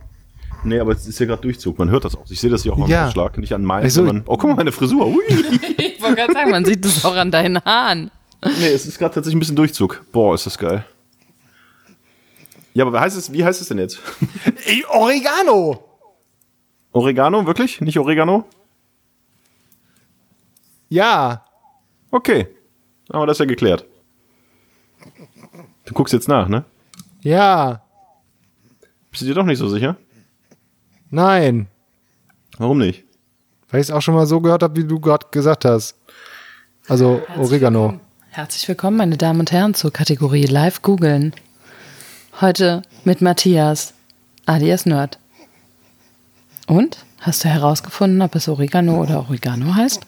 Nee, 0.66 0.80
aber 0.80 0.92
es 0.92 1.06
ist 1.06 1.18
ja 1.20 1.26
gerade 1.26 1.42
Durchzug. 1.42 1.78
Man 1.78 1.90
hört 1.90 2.04
das 2.04 2.16
auch. 2.16 2.24
Ich 2.28 2.40
sehe 2.40 2.50
das 2.50 2.64
hier 2.64 2.72
auch 2.72 2.78
am 2.78 2.90
Ja. 2.90 3.08
Schlag, 3.10 3.38
nicht 3.38 3.52
an 3.54 3.64
meinen, 3.64 3.84
Wieso? 3.84 4.04
sondern. 4.04 4.24
Oh, 4.26 4.36
guck 4.36 4.50
mal, 4.50 4.56
meine 4.56 4.72
Frisur. 4.72 5.06
Ui. 5.06 5.22
Ich 5.78 6.02
wollte 6.02 6.16
gerade 6.16 6.32
sagen, 6.34 6.50
man 6.50 6.64
sieht 6.64 6.84
es 6.84 7.04
auch 7.04 7.14
an 7.16 7.30
deinen 7.30 7.58
Haaren. 7.64 8.10
nee, 8.44 8.66
es 8.68 8.86
ist 8.86 8.98
gerade 8.98 9.14
tatsächlich 9.14 9.36
ein 9.36 9.40
bisschen 9.40 9.56
Durchzug. 9.56 10.04
Boah, 10.12 10.34
ist 10.34 10.44
das 10.46 10.58
geil. 10.58 10.84
Ja, 12.74 12.84
aber 12.84 12.92
wie 12.96 13.00
heißt 13.00 13.16
es, 13.16 13.32
wie 13.32 13.44
heißt 13.44 13.60
es 13.60 13.68
denn 13.68 13.78
jetzt? 13.78 13.98
Ey, 14.66 14.84
Oregano! 14.88 15.82
Oregano, 16.92 17.46
wirklich? 17.46 17.80
Nicht 17.80 17.98
Oregano? 17.98 18.44
Ja. 20.88 21.44
Okay. 22.10 22.48
Haben 23.12 23.22
wir 23.22 23.26
das 23.26 23.38
ja 23.38 23.44
geklärt. 23.46 23.84
Du 25.84 25.94
guckst 25.94 26.12
jetzt 26.12 26.28
nach, 26.28 26.48
ne? 26.48 26.64
Ja. 27.22 27.82
Bist 29.10 29.22
du 29.22 29.26
dir 29.26 29.34
doch 29.34 29.44
nicht 29.44 29.58
so 29.58 29.68
sicher? 29.68 29.96
Nein. 31.10 31.68
Warum 32.58 32.78
nicht? 32.78 33.04
Weil 33.70 33.80
ich 33.80 33.88
es 33.88 33.90
auch 33.90 34.02
schon 34.02 34.14
mal 34.14 34.26
so 34.26 34.40
gehört 34.40 34.62
habe, 34.62 34.76
wie 34.76 34.84
du 34.86 35.00
gerade 35.00 35.26
gesagt 35.30 35.64
hast. 35.64 35.96
Also 36.88 37.22
Oregano. 37.36 38.00
Herzlich 38.30 38.66
willkommen, 38.68 38.96
meine 38.96 39.16
Damen 39.16 39.40
und 39.40 39.50
Herren, 39.52 39.74
zur 39.74 39.92
Kategorie 39.92 40.44
Live 40.44 40.82
googeln. 40.82 41.32
Heute 42.40 42.82
mit 43.04 43.22
Matthias, 43.22 43.94
alias 44.44 44.86
Nerd. 44.86 45.18
Und? 46.66 46.98
Hast 47.20 47.44
du 47.44 47.48
herausgefunden, 47.48 48.22
ob 48.22 48.34
es 48.36 48.46
Oregano 48.48 49.00
oder 49.02 49.18
Oregano 49.20 49.74
heißt? 49.74 50.00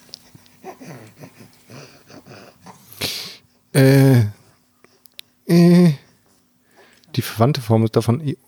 Äh, 3.75 4.21
äh, 5.47 5.95
die 7.17 7.23
verwandte 7.23 7.61
Form 7.61 7.85
ist 7.85 7.97
davon 7.97 8.21
I- 8.21 8.39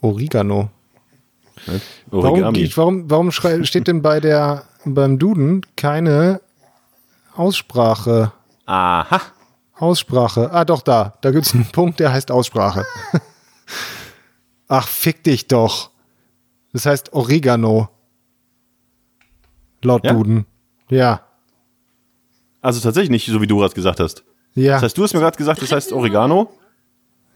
Oregano. 2.11 2.53
Warum, 2.75 3.05
warum, 3.09 3.09
warum 3.09 3.31
steht 3.65 3.87
denn 3.87 4.01
bei 4.01 4.19
der, 4.19 4.63
beim 4.85 5.19
Duden 5.19 5.61
keine 5.75 6.41
Aussprache? 7.35 8.31
Aha. 8.65 9.21
Aussprache. 9.75 10.51
Ah, 10.51 10.63
doch, 10.65 10.81
da. 10.81 11.13
Da 11.21 11.31
gibt 11.31 11.45
es 11.45 11.53
einen 11.53 11.65
Punkt, 11.65 11.99
der 11.99 12.13
heißt 12.13 12.31
Aussprache. 12.31 12.85
Ach, 14.67 14.87
fick 14.87 15.23
dich 15.23 15.47
doch. 15.47 15.89
Das 16.73 16.85
heißt 16.85 17.13
Oregano. 17.13 17.89
Laut 19.81 20.05
Ja? 20.05 20.13
Duden. 20.13 20.45
Ja. 20.89 21.21
Also 22.61 22.79
tatsächlich 22.79 23.09
nicht, 23.09 23.25
so 23.27 23.41
wie 23.41 23.47
du 23.47 23.57
gerade 23.57 23.73
gesagt 23.73 23.99
hast. 23.99 24.23
Ja. 24.53 24.73
Das 24.73 24.83
heißt, 24.83 24.97
du 24.97 25.03
hast 25.03 25.13
mir 25.13 25.19
gerade 25.19 25.37
gesagt, 25.37 25.61
es 25.61 25.71
heißt 25.71 25.91
Oregano. 25.93 26.51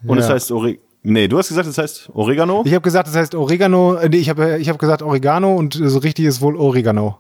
Und 0.06 0.20
es 0.20 0.28
Ja. 0.28 0.34
heißt 0.36 0.52
Ore 0.52 0.78
Nee, 1.08 1.28
du 1.28 1.38
hast 1.38 1.50
gesagt, 1.50 1.68
es 1.68 1.78
heißt 1.78 2.10
Oregano. 2.14 2.64
Ich 2.66 2.74
habe 2.74 2.82
gesagt, 2.82 3.08
das 3.08 3.16
heißt 3.16 3.36
Oregano. 3.36 3.96
äh, 3.96 4.10
Nee, 4.10 4.18
ich 4.18 4.30
habe 4.30 4.58
ich 4.58 4.68
hab 4.70 4.80
gesagt 4.80 5.02
Oregano 5.04 5.56
und 5.56 5.74
so 5.76 6.00
richtig 6.00 6.26
ist 6.26 6.42
wohl 6.42 6.56
Oregano. 6.58 7.20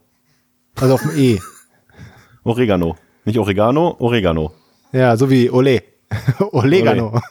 Also 0.76 0.95
auf 0.95 1.02
dem 1.02 1.12
E. 1.17 1.39
Oregano. 2.43 2.95
Nicht 3.26 3.38
Oregano, 3.39 3.95
Oregano. 4.00 4.52
Ja, 4.91 5.15
so 5.17 5.30
wie 5.30 5.50
Ole. 5.50 5.84
Olegano. 6.52 7.19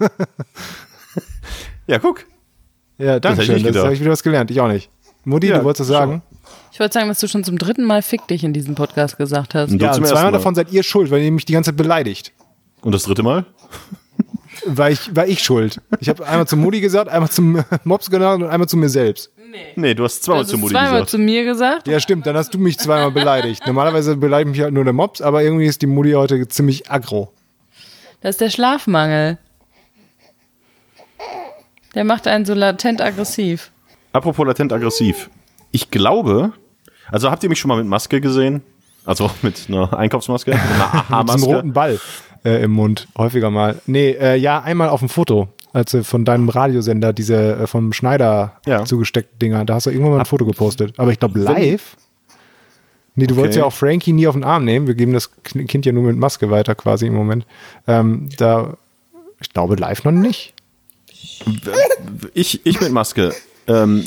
Ja, 1.87 1.99
guck. 1.99 2.25
Ja, 2.97 3.21
danke 3.21 3.43
schön. 3.43 3.63
Das 3.63 3.77
habe 3.77 3.93
ich 3.93 4.01
wieder 4.01 4.11
was 4.11 4.23
gelernt. 4.23 4.51
Ich 4.51 4.59
auch 4.61 4.69
nicht. 4.69 4.89
Mutti, 5.25 5.49
Ja, 5.49 5.59
du 5.59 5.65
wolltest 5.65 5.81
was 5.81 5.89
sagen? 5.89 6.23
Ich 6.73 6.81
wollte 6.81 6.95
sagen, 6.95 7.09
dass 7.09 7.21
du 7.21 7.29
schon 7.29 7.45
zum 7.45 7.59
dritten 7.59 7.85
Mal 7.85 8.01
Fick 8.01 8.27
dich 8.29 8.43
in 8.43 8.55
diesem 8.55 8.75
Podcast 8.75 9.19
gesagt 9.19 9.55
hast. 9.55 9.71
Und 9.71 9.83
Ja, 9.83 9.93
zweimal 9.93 10.25
Mal. 10.25 10.33
davon 10.33 10.55
seid 10.55 10.73
ihr 10.73 10.83
schuld, 10.83 11.11
weil 11.11 11.21
ihr 11.21 11.31
mich 11.31 11.45
die 11.45 11.53
ganze 11.53 11.71
Zeit 11.73 11.77
beleidigt. 11.77 12.33
Und 12.81 12.93
das 12.93 13.03
dritte 13.03 13.23
Mal? 13.23 13.45
War 14.67 14.91
ich, 14.91 15.15
war 15.15 15.27
ich 15.27 15.43
schuld. 15.43 15.81
Ich 16.01 16.09
habe 16.09 16.27
einmal 16.27 16.47
zum 16.47 16.61
Mutti 16.61 16.81
gesagt, 16.81 17.09
einmal 17.09 17.31
zum 17.31 17.65
Mops 17.85 18.11
genannt 18.11 18.43
und 18.43 18.49
einmal 18.51 18.69
zu 18.69 18.77
mir 18.77 18.89
selbst. 18.89 19.31
Nee, 19.77 19.95
du 19.95 20.05
hast 20.05 20.23
zweimal 20.25 20.43
Du 20.45 20.49
zu 20.51 20.57
hast 20.57 20.61
Mutti 20.63 20.75
zweimal 20.75 20.93
gesagt. 20.93 21.11
zu 21.11 21.19
mir 21.19 21.45
gesagt. 21.45 21.89
Ja, 21.89 22.01
stimmt, 22.01 22.27
dann 22.27 22.37
hast 22.37 22.53
du 22.53 22.59
mich 22.59 22.79
zweimal 22.79 23.11
beleidigt. 23.13 23.67
Normalerweise 23.67 24.17
beleidigt 24.17 24.51
mich 24.51 24.61
halt 24.61 24.75
nur 24.75 24.85
der 24.85 24.93
Mops, 24.93 25.21
aber 25.21 25.43
irgendwie 25.43 25.67
ist 25.67 25.81
die 25.83 25.87
Mutti 25.87 26.13
heute 26.13 26.47
ziemlich 26.49 26.91
aggro. 26.91 27.33
Das 28.21 28.31
ist 28.37 28.41
der 28.41 28.51
Schlafmangel. 28.51 29.39
Der 31.95 32.05
macht 32.05 32.27
einen 32.27 32.45
so 32.45 32.55
latent 32.55 33.01
aggressiv. 33.01 33.71
Apropos 34.13 34.47
latent 34.47 34.73
aggressiv. 34.73 35.31
Ich 35.71 35.91
glaube, 35.91 36.53
also 37.11 37.31
habt 37.31 37.43
ihr 37.43 37.49
mich 37.49 37.59
schon 37.61 37.69
mal 37.69 37.77
mit 37.79 37.87
Maske 37.87 38.21
gesehen? 38.21 38.63
Also 39.05 39.31
mit 39.43 39.67
einer 39.69 39.97
Einkaufsmaske? 39.97 40.53
Mit 40.53 40.61
einer 40.61 40.69
Mit 40.95 41.03
diesem 41.03 41.15
Aha-Maske? 41.15 41.47
roten 41.47 41.73
Ball 41.73 42.01
äh, 42.45 42.63
im 42.63 42.73
Mund, 42.73 43.09
häufiger 43.17 43.51
mal. 43.51 43.81
Nee, 43.87 44.11
äh, 44.11 44.37
ja, 44.37 44.61
einmal 44.63 44.89
auf 44.89 45.01
dem 45.01 45.09
Foto, 45.09 45.49
als 45.73 45.91
du 45.93 46.05
von 46.05 46.25
deinem 46.25 46.49
Radiosender 46.49 47.13
diese 47.13 47.57
äh, 47.57 47.67
vom 47.67 47.93
Schneider 47.93 48.61
Ja. 48.67 48.85
zugesteckten 48.85 49.39
Dinger, 49.39 49.65
da 49.65 49.75
hast 49.75 49.87
du 49.87 49.91
irgendwann 49.91 50.13
mal 50.13 50.21
ein 50.21 50.27
Foto 50.27 50.45
gepostet. 50.45 50.95
Aber 50.99 51.11
ich 51.13 51.19
glaube 51.19 51.39
live. 51.39 51.97
Nee, 53.17 53.27
du 53.29 53.37
wolltest 53.37 53.57
Okay. 53.57 53.61
ja 53.63 53.67
auch 53.67 53.73
Frankie 53.73 54.13
nie 54.13 54.27
auf 54.27 54.35
den 54.35 54.43
Arm 54.45 54.65
nehmen. 54.65 54.87
Wir 54.89 54.95
geben 54.95 55.13
das 55.13 55.31
Kind 55.45 55.87
ja 55.87 55.93
nur 55.93 56.03
mit 56.03 56.17
Maske 56.17 56.51
weiter 56.51 56.75
quasi 56.75 57.07
im 57.07 57.15
Moment. 57.15 57.47
Ähm, 57.87 58.29
da, 58.39 58.77
ich 59.41 59.51
glaube 59.51 59.77
live 59.77 60.03
noch 60.05 60.11
nicht. 60.13 60.53
Ich, 62.35 62.67
ich 62.67 62.81
mit 62.81 62.91
Maske. 62.91 63.33
Ähm, 63.69 64.05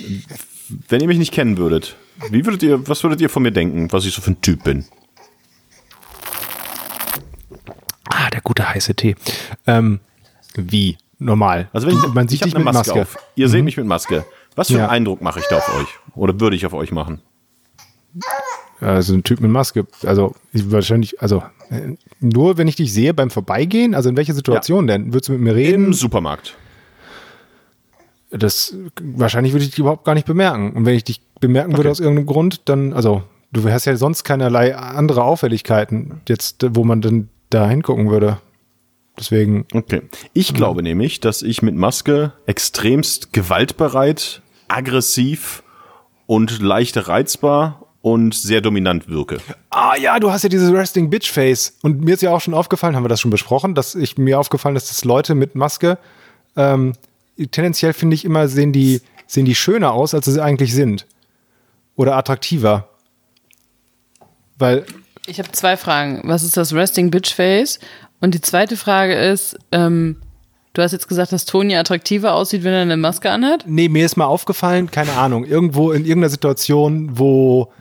wenn 0.90 1.00
ihr 1.02 1.08
mich 1.08 1.18
nicht 1.20 1.34
kennen 1.34 1.58
würdet, 1.58 1.96
wie 2.32 2.46
würdet 2.46 2.64
ihr, 2.64 2.86
was 2.88 3.02
würdet 3.04 3.22
ihr 3.22 3.30
von 3.30 3.44
mir 3.44 3.52
denken, 3.54 3.88
was 3.92 4.06
ich 4.06 4.14
so 4.14 4.22
für 4.22 4.32
ein 4.32 4.42
Typ 4.42 4.64
bin? 4.66 4.86
Ah, 8.10 8.27
der 8.38 8.44
gute 8.44 8.70
heiße 8.70 8.96
Tee. 8.96 9.16
Ähm, 9.66 10.00
wie? 10.56 10.98
Normal. 11.20 11.68
Also 11.74 11.88
wenn 11.88 11.96
ich, 11.96 12.14
man 12.14 12.28
sieht 12.28 12.40
ich 12.40 12.44
dich 12.44 12.56
eine 12.56 12.64
mit 12.64 12.74
Maske, 12.74 13.00
Maske. 13.00 13.02
auf. 13.18 13.24
Ihr 13.36 13.50
seht 13.50 13.64
mich 13.64 13.76
mit 13.78 13.88
Maske. 13.88 14.24
Was 14.56 14.68
für 14.68 14.76
Ja. 14.76 14.84
einen 14.84 14.90
Eindruck 14.92 15.22
mache 15.22 15.40
ich 15.40 15.46
da 15.50 15.58
auf 15.58 15.76
euch? 15.80 15.88
Oder 16.16 16.40
würde 16.40 16.56
ich 16.56 16.66
auf 16.66 16.74
euch 16.74 16.92
machen? 16.92 17.22
Also 18.80 19.16
ein 19.16 19.24
Typ 19.24 19.40
mit 19.40 19.50
Maske. 19.50 19.88
Also 20.06 20.36
ich 20.54 20.72
wahrscheinlich, 20.72 21.20
also 21.22 21.44
äh, 21.72 21.96
nur 22.20 22.58
wenn 22.60 22.68
ich 22.68 22.76
dich 22.76 22.94
sehe 22.94 23.14
beim 23.16 23.32
Vorbeigehen, 23.32 23.96
also 23.96 24.10
in 24.10 24.18
welcher 24.18 24.36
Situation 24.36 24.86
denn? 24.86 25.08
Würdest 25.14 25.30
du 25.30 25.34
mit 25.34 25.42
mir 25.42 25.56
reden? 25.56 25.86
Im 25.86 25.94
Supermarkt. 25.94 26.56
Das 28.30 28.76
wahrscheinlich 29.02 29.54
würde 29.54 29.64
ich 29.66 29.72
dich 29.72 29.80
überhaupt 29.80 30.06
gar 30.06 30.14
nicht 30.14 30.28
bemerken. 30.28 30.74
Und 30.74 30.86
wenn 30.86 30.94
ich 30.96 31.04
dich 31.04 31.22
bemerken 31.40 31.76
würde 31.78 31.90
aus 31.90 32.00
irgendeinem 32.00 32.28
Grund, 32.28 32.62
dann, 32.66 32.94
also 32.94 33.24
du 33.54 33.68
hast 33.70 33.86
ja 33.86 33.96
sonst 33.96 34.24
keinerlei 34.24 34.76
andere 34.76 35.24
Auffälligkeiten, 35.24 36.22
jetzt, 36.28 36.64
wo 36.76 36.84
man 36.84 37.02
dann 37.02 37.30
da 37.50 37.70
hingucken 37.70 38.10
würde. 38.10 38.40
Deswegen, 39.18 39.66
Okay. 39.74 40.04
Ich 40.34 40.54
glaube 40.54 40.84
nämlich, 40.84 41.20
dass 41.20 41.42
ich 41.42 41.62
mit 41.62 41.76
Maske 41.76 42.34
extremst 42.46 43.34
gewaltbereit, 43.34 44.42
aggressiv 44.68 45.64
und 46.28 46.62
leicht 46.62 47.08
reizbar 47.08 47.88
und 48.02 48.36
sehr 48.36 48.62
dominant 48.62 49.10
wirke. 49.10 49.40
ah 49.72 49.96
ja, 49.96 50.20
du 50.20 50.32
hast 50.32 50.44
ja 50.44 50.50
dieses 50.50 50.72
Resting 50.72 51.10
Bitch 51.10 51.32
Face. 51.32 51.78
Und 51.82 52.02
mir 52.02 52.14
ist 52.14 52.22
ja 52.22 52.32
auch 52.32 52.42
schon 52.42 52.54
aufgefallen, 52.54 52.96
haben 52.96 53.04
wir 53.04 53.10
das 53.10 53.22
schon 53.22 53.32
besprochen, 53.32 53.74
dass 53.74 53.96
ich 53.96 54.18
mir 54.18 54.40
aufgefallen 54.40 54.76
ist, 54.76 54.90
dass 54.90 55.04
Leute 55.04 55.34
mit 55.36 55.56
Maske 55.56 55.98
ähm, 56.56 56.94
tendenziell 57.52 57.94
finde 57.94 58.16
ich 58.16 58.26
immer 58.26 58.48
sehen 58.48 58.72
die 58.74 59.02
sehen 59.28 59.46
die 59.46 59.56
schöner 59.56 59.92
aus, 59.94 60.14
als 60.14 60.26
sie 60.26 60.42
eigentlich 60.42 60.74
sind 60.74 61.06
oder 61.96 62.16
attraktiver, 62.16 62.90
weil 64.58 64.86
Ich 65.28 65.40
habe 65.40 65.52
zwei 65.52 65.76
Fragen. 65.76 66.22
Was 66.24 66.44
ist 66.44 66.56
das 66.56 66.74
Resting 66.74 67.12
Bitch 67.12 67.34
Face? 67.34 67.80
Und 68.22 68.34
die 68.34 68.42
zweite 68.42 68.78
Frage 68.78 69.14
ist, 69.14 69.58
ähm, 69.74 70.22
du 70.74 70.82
hast 70.82 70.94
jetzt 70.94 71.10
gesagt, 71.10 71.34
dass 71.34 71.46
Toni 71.46 71.76
attraktiver 71.76 72.34
aussieht, 72.34 72.64
wenn 72.64 72.74
er 72.74 72.82
eine 72.82 72.96
Maske 72.96 73.30
anhat? 73.30 73.66
Nee, 73.68 73.90
mir 73.90 74.06
ist 74.06 74.16
mal 74.16 74.26
aufgefallen, 74.26 74.90
keine 74.90 75.12
Ahnung, 75.14 75.44
irgendwo 75.44 75.92
in 75.92 76.06
irgendeiner 76.06 76.30
Situation, 76.30 77.20
wo, 77.20 77.74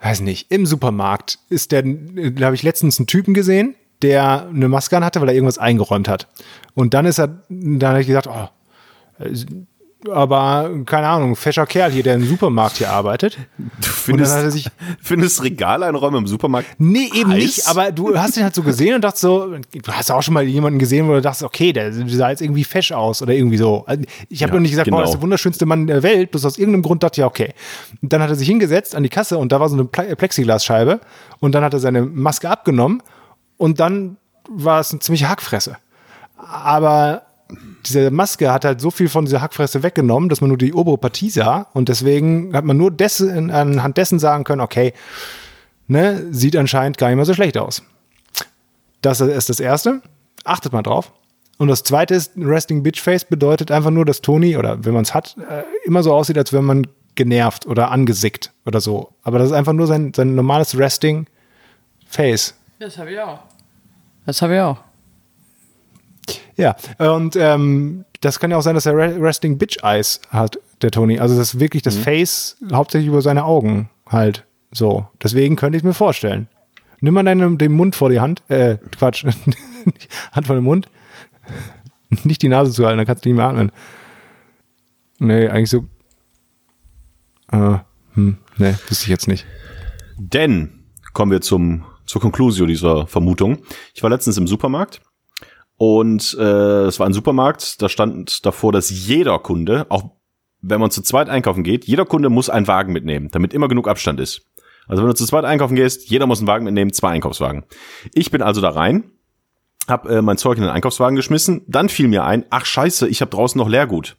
weiß 0.00 0.20
nicht, 0.20 0.52
im 0.52 0.66
Supermarkt 0.66 1.40
ist 1.48 1.72
der, 1.72 1.82
da 1.82 2.46
habe 2.46 2.54
ich 2.54 2.62
letztens 2.62 2.98
einen 3.00 3.08
Typen 3.08 3.34
gesehen, 3.34 3.74
der 4.02 4.48
eine 4.48 4.68
Maske 4.68 4.96
an 4.96 5.04
hatte, 5.04 5.20
weil 5.20 5.28
er 5.28 5.34
irgendwas 5.34 5.58
eingeräumt 5.58 6.08
hat. 6.08 6.28
Und 6.74 6.94
dann 6.94 7.06
ist 7.06 7.18
er, 7.18 7.42
dann 7.48 7.90
habe 7.90 8.00
ich 8.02 8.06
gesagt, 8.06 8.28
oh, 8.28 8.48
aber 10.12 10.70
keine 10.86 11.08
Ahnung, 11.08 11.34
fescher 11.36 11.66
Kerl 11.66 11.90
hier, 11.90 12.02
der 12.02 12.14
im 12.14 12.26
Supermarkt 12.26 12.76
hier 12.78 12.90
arbeitet. 12.90 13.38
Du 13.58 13.88
findest, 13.88 14.34
hat 14.34 14.42
er 14.44 14.50
sich- 14.50 14.68
findest 15.02 15.42
Regaleinräume 15.42 16.18
im 16.18 16.26
Supermarkt? 16.26 16.68
Nee, 16.78 17.10
eben 17.14 17.30
heiß? 17.32 17.42
nicht, 17.42 17.66
aber 17.68 17.92
du 17.92 18.18
hast 18.18 18.36
ihn 18.36 18.42
halt 18.44 18.54
so 18.54 18.62
gesehen 18.62 18.94
und 18.96 19.02
dachtest 19.04 19.22
so, 19.22 19.54
du 19.72 19.92
hast 19.92 20.10
auch 20.10 20.22
schon 20.22 20.34
mal 20.34 20.42
jemanden 20.44 20.78
gesehen, 20.78 21.08
wo 21.08 21.12
du 21.12 21.20
dachtest, 21.20 21.42
okay, 21.44 21.72
der 21.72 21.92
sah 21.92 22.30
jetzt 22.30 22.42
irgendwie 22.42 22.64
fesch 22.64 22.92
aus 22.92 23.22
oder 23.22 23.32
irgendwie 23.32 23.56
so. 23.56 23.84
Also, 23.86 24.02
Ich 24.28 24.42
habe 24.42 24.50
Ja, 24.50 24.54
noch 24.56 24.62
nicht 24.62 24.70
gesagt, 24.72 24.90
boah, 24.90 25.00
das 25.00 25.10
ist 25.10 25.12
genau. 25.12 25.18
der 25.20 25.22
wunderschönste 25.22 25.66
Mann 25.66 25.86
der 25.86 26.02
Welt, 26.02 26.30
bloß 26.30 26.44
aus 26.44 26.58
irgendeinem 26.58 26.82
Grund 26.82 27.02
dachte 27.02 27.14
ich, 27.14 27.18
ja, 27.20 27.26
okay. 27.26 27.54
Und 28.02 28.12
dann 28.12 28.22
hat 28.22 28.28
er 28.30 28.36
sich 28.36 28.48
hingesetzt 28.48 28.94
an 28.94 29.02
die 29.02 29.08
Kasse 29.08 29.38
und 29.38 29.52
da 29.52 29.60
war 29.60 29.68
so 29.68 29.74
eine 29.76 29.84
Ple- 29.84 30.14
Plexiglasscheibe 30.16 31.00
und 31.40 31.54
dann 31.54 31.64
hat 31.64 31.72
er 31.72 31.80
seine 31.80 32.02
Maske 32.02 32.48
abgenommen 32.50 33.02
und 33.56 33.80
dann 33.80 34.16
war 34.48 34.80
es 34.80 34.90
eine 34.90 35.00
ziemliche 35.00 35.28
Hackfresse. 35.28 35.76
Aber 36.36 37.22
diese 37.86 38.10
Maske 38.10 38.52
hat 38.52 38.64
halt 38.64 38.80
so 38.80 38.90
viel 38.90 39.08
von 39.08 39.24
dieser 39.24 39.40
Hackfresse 39.40 39.82
weggenommen, 39.82 40.28
dass 40.28 40.40
man 40.40 40.48
nur 40.48 40.58
die 40.58 40.72
obere 40.72 40.98
Partie 40.98 41.30
sah 41.30 41.66
und 41.72 41.88
deswegen 41.88 42.54
hat 42.54 42.64
man 42.64 42.76
nur 42.76 42.90
dessen, 42.90 43.50
anhand 43.50 43.96
dessen 43.96 44.18
sagen 44.18 44.44
können, 44.44 44.60
okay, 44.60 44.92
ne, 45.86 46.26
sieht 46.30 46.56
anscheinend 46.56 46.98
gar 46.98 47.08
nicht 47.08 47.16
mehr 47.16 47.24
so 47.24 47.34
schlecht 47.34 47.58
aus. 47.58 47.82
Das 49.02 49.20
ist 49.20 49.48
das 49.48 49.60
Erste. 49.60 50.00
Achtet 50.44 50.72
mal 50.72 50.82
drauf. 50.82 51.12
Und 51.58 51.68
das 51.68 51.82
Zweite 51.82 52.14
ist, 52.14 52.32
Resting 52.36 52.82
Bitch 52.82 53.00
Face 53.00 53.24
bedeutet 53.24 53.70
einfach 53.70 53.90
nur, 53.90 54.04
dass 54.04 54.20
Toni, 54.20 54.56
oder 54.56 54.84
wenn 54.84 54.92
man 54.92 55.02
es 55.02 55.14
hat, 55.14 55.36
äh, 55.38 55.62
immer 55.84 56.02
so 56.02 56.12
aussieht, 56.12 56.36
als 56.36 56.52
wenn 56.52 56.64
man 56.64 56.86
genervt 57.14 57.66
oder 57.66 57.90
angesickt 57.90 58.52
oder 58.66 58.80
so. 58.80 59.12
Aber 59.22 59.38
das 59.38 59.48
ist 59.48 59.52
einfach 59.52 59.72
nur 59.72 59.86
sein, 59.86 60.12
sein 60.14 60.34
normales 60.34 60.76
Resting 60.76 61.26
Face. 62.06 62.54
Das 62.78 62.98
habe 62.98 63.12
ich 63.12 63.20
auch. 63.20 63.38
Das 64.26 64.42
habe 64.42 64.54
ich 64.54 64.60
auch. 64.60 64.78
Ja, 66.56 66.76
und 66.98 67.36
ähm, 67.36 68.04
das 68.20 68.38
kann 68.38 68.50
ja 68.50 68.56
auch 68.56 68.62
sein, 68.62 68.74
dass 68.74 68.86
er 68.86 68.96
Re- 68.96 69.20
Resting 69.20 69.58
Bitch 69.58 69.82
Eyes 69.82 70.20
hat, 70.30 70.58
der 70.82 70.90
Tony. 70.90 71.18
Also 71.18 71.36
das 71.36 71.54
ist 71.54 71.60
wirklich 71.60 71.82
das 71.82 71.96
Face 71.96 72.56
hauptsächlich 72.72 73.08
über 73.08 73.22
seine 73.22 73.44
Augen 73.44 73.90
halt 74.08 74.44
so. 74.70 75.06
Deswegen 75.22 75.56
könnte 75.56 75.76
ich 75.78 75.84
mir 75.84 75.94
vorstellen. 75.94 76.48
Nimm 77.00 77.14
mal 77.14 77.22
deinen, 77.24 77.58
den 77.58 77.72
Mund 77.72 77.96
vor 77.96 78.08
die 78.08 78.20
Hand. 78.20 78.42
Äh, 78.48 78.78
Quatsch. 78.96 79.24
Hand 80.32 80.46
vor 80.46 80.54
den 80.56 80.64
Mund. 80.64 80.88
Nicht 82.22 82.42
die 82.42 82.48
Nase 82.48 82.72
zuhalten, 82.72 82.98
dann 82.98 83.06
kannst 83.06 83.24
du 83.24 83.28
nicht 83.28 83.36
mehr 83.36 83.46
atmen. 83.48 83.72
Nee, 85.18 85.48
eigentlich 85.48 85.70
so. 85.70 85.84
Äh, 87.52 87.78
hm, 88.14 88.38
nee, 88.56 88.74
wüsste 88.88 89.04
ich 89.04 89.08
jetzt 89.08 89.28
nicht. 89.28 89.44
Denn 90.16 90.84
kommen 91.12 91.32
wir 91.32 91.40
zum, 91.40 91.84
zur 92.06 92.20
Conclusio 92.20 92.66
dieser 92.66 93.06
Vermutung. 93.06 93.58
Ich 93.94 94.02
war 94.02 94.10
letztens 94.10 94.38
im 94.38 94.46
Supermarkt 94.46 95.00
und 95.76 96.36
äh, 96.38 96.84
es 96.84 97.00
war 97.00 97.06
ein 97.06 97.12
Supermarkt, 97.12 97.82
da 97.82 97.88
stand 97.88 98.46
davor, 98.46 98.72
dass 98.72 98.90
jeder 98.90 99.38
Kunde, 99.38 99.86
auch 99.88 100.10
wenn 100.60 100.80
man 100.80 100.90
zu 100.90 101.02
zweit 101.02 101.28
einkaufen 101.28 101.62
geht, 101.62 101.84
jeder 101.84 102.06
Kunde 102.06 102.30
muss 102.30 102.48
einen 102.48 102.66
Wagen 102.66 102.92
mitnehmen, 102.92 103.28
damit 103.30 103.52
immer 103.52 103.68
genug 103.68 103.88
Abstand 103.88 104.20
ist. 104.20 104.42
Also 104.86 105.02
wenn 105.02 105.08
du 105.08 105.14
zu 105.14 105.26
zweit 105.26 105.44
einkaufen 105.44 105.76
gehst, 105.76 106.08
jeder 106.08 106.26
muss 106.26 106.38
einen 106.38 106.48
Wagen 106.48 106.64
mitnehmen, 106.64 106.92
zwei 106.92 107.10
Einkaufswagen. 107.10 107.64
Ich 108.12 108.30
bin 108.30 108.42
also 108.42 108.60
da 108.60 108.70
rein, 108.70 109.10
hab 109.88 110.08
äh, 110.08 110.22
mein 110.22 110.38
Zeug 110.38 110.56
in 110.56 110.62
den 110.62 110.70
Einkaufswagen 110.70 111.16
geschmissen, 111.16 111.62
dann 111.66 111.88
fiel 111.88 112.08
mir 112.08 112.24
ein, 112.24 112.46
ach 112.50 112.64
scheiße, 112.64 113.08
ich 113.08 113.20
habe 113.20 113.30
draußen 113.30 113.58
noch 113.58 113.68
Leergut. 113.68 114.16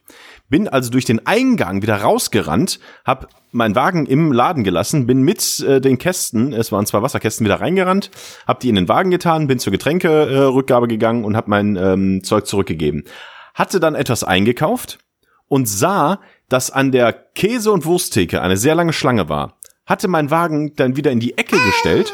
Bin 0.49 0.67
also 0.67 0.91
durch 0.91 1.05
den 1.05 1.25
Eingang 1.25 1.81
wieder 1.81 1.97
rausgerannt, 1.97 2.79
hab 3.03 3.29
meinen 3.51 3.75
Wagen 3.75 4.05
im 4.05 4.31
Laden 4.31 4.63
gelassen, 4.63 5.07
bin 5.07 5.23
mit 5.23 5.59
äh, 5.61 5.81
den 5.81 5.97
Kästen, 5.97 6.53
es 6.53 6.71
waren 6.71 6.85
zwei 6.85 7.01
Wasserkästen, 7.01 7.45
wieder 7.45 7.61
reingerannt, 7.61 8.11
hab 8.45 8.59
die 8.59 8.69
in 8.69 8.75
den 8.75 8.87
Wagen 8.87 9.09
getan, 9.09 9.47
bin 9.47 9.59
zur 9.59 9.71
Getränkerückgabe 9.71 10.85
äh, 10.85 10.89
gegangen 10.89 11.23
und 11.23 11.35
hab 11.35 11.47
mein 11.47 11.75
ähm, 11.75 12.23
Zeug 12.23 12.45
zurückgegeben. 12.45 13.05
Hatte 13.53 13.79
dann 13.79 13.95
etwas 13.95 14.23
eingekauft 14.23 14.99
und 15.47 15.67
sah, 15.67 16.19
dass 16.49 16.69
an 16.69 16.91
der 16.91 17.13
Käse- 17.13 17.71
und 17.71 17.85
Wursttheke 17.85 18.41
eine 18.41 18.57
sehr 18.57 18.75
lange 18.75 18.93
Schlange 18.93 19.29
war. 19.29 19.57
Hatte 19.85 20.07
meinen 20.07 20.31
Wagen 20.31 20.75
dann 20.75 20.95
wieder 20.95 21.11
in 21.11 21.19
die 21.19 21.37
Ecke 21.37 21.57
gestellt. 21.57 22.13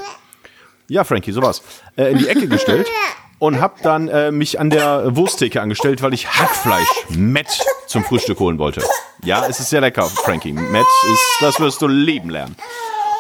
Ja, 0.88 1.04
Frankie, 1.04 1.32
sowas. 1.32 1.64
Äh, 1.96 2.12
in 2.12 2.18
die 2.18 2.28
Ecke 2.28 2.48
gestellt 2.48 2.88
und 3.42 3.60
hab 3.60 3.82
dann 3.82 4.08
äh, 4.08 4.32
mich 4.32 4.60
an 4.60 4.70
der 4.70 5.16
Wursttheke 5.16 5.64
angestellt, 5.64 6.04
weil 6.04 6.14
ich 6.14 6.28
Hackfleisch 6.28 7.08
Matt 7.10 7.66
zum 7.88 8.04
Frühstück 8.04 8.40
holen 8.40 8.60
wollte. 8.60 8.84
Ja, 9.24 9.48
es 9.48 9.60
ist 9.60 9.72
sehr 9.72 9.82
lecker, 9.82 10.04
Frankie. 10.04 10.54
Matt 10.54 10.86
ist, 11.12 11.38
das 11.40 11.60
wirst 11.60 11.82
du 11.82 11.88
lieben 11.88 12.30
lernen. 12.30 12.56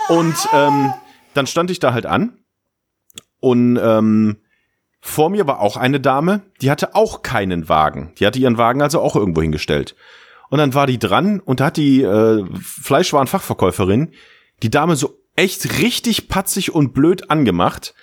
Und 0.09 0.35
ähm, 0.53 0.93
dann 1.33 1.47
stand 1.47 1.71
ich 1.71 1.79
da 1.79 1.93
halt 1.93 2.05
an 2.05 2.37
und 3.39 3.79
ähm, 3.81 4.37
vor 4.99 5.31
mir 5.31 5.47
war 5.47 5.59
auch 5.59 5.75
eine 5.75 5.99
Dame, 5.99 6.43
die 6.61 6.69
hatte 6.69 6.93
auch 6.93 7.23
keinen 7.23 7.67
Wagen. 7.67 8.13
Die 8.19 8.27
hatte 8.27 8.37
ihren 8.37 8.59
Wagen 8.59 8.83
also 8.83 9.01
auch 9.01 9.15
irgendwo 9.15 9.41
hingestellt. 9.41 9.95
Und 10.51 10.59
dann 10.59 10.75
war 10.75 10.85
die 10.85 10.99
dran 10.99 11.39
und 11.39 11.61
da 11.61 11.65
hat 11.65 11.77
die 11.77 12.03
äh, 12.03 12.45
Fleischwarenfachverkäuferin 12.61 14.13
die 14.61 14.69
Dame 14.69 14.95
so 14.95 15.17
echt 15.35 15.79
richtig 15.81 16.27
patzig 16.27 16.75
und 16.75 16.93
blöd 16.93 17.31
angemacht. 17.31 17.95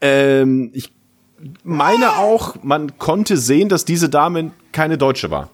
Ähm, 0.00 0.70
ich 0.72 0.94
meine 1.62 2.18
auch, 2.18 2.56
man 2.62 2.98
konnte 2.98 3.36
sehen, 3.36 3.68
dass 3.68 3.84
diese 3.84 4.08
Dame 4.08 4.52
keine 4.72 4.98
Deutsche 4.98 5.30
war. 5.30 5.50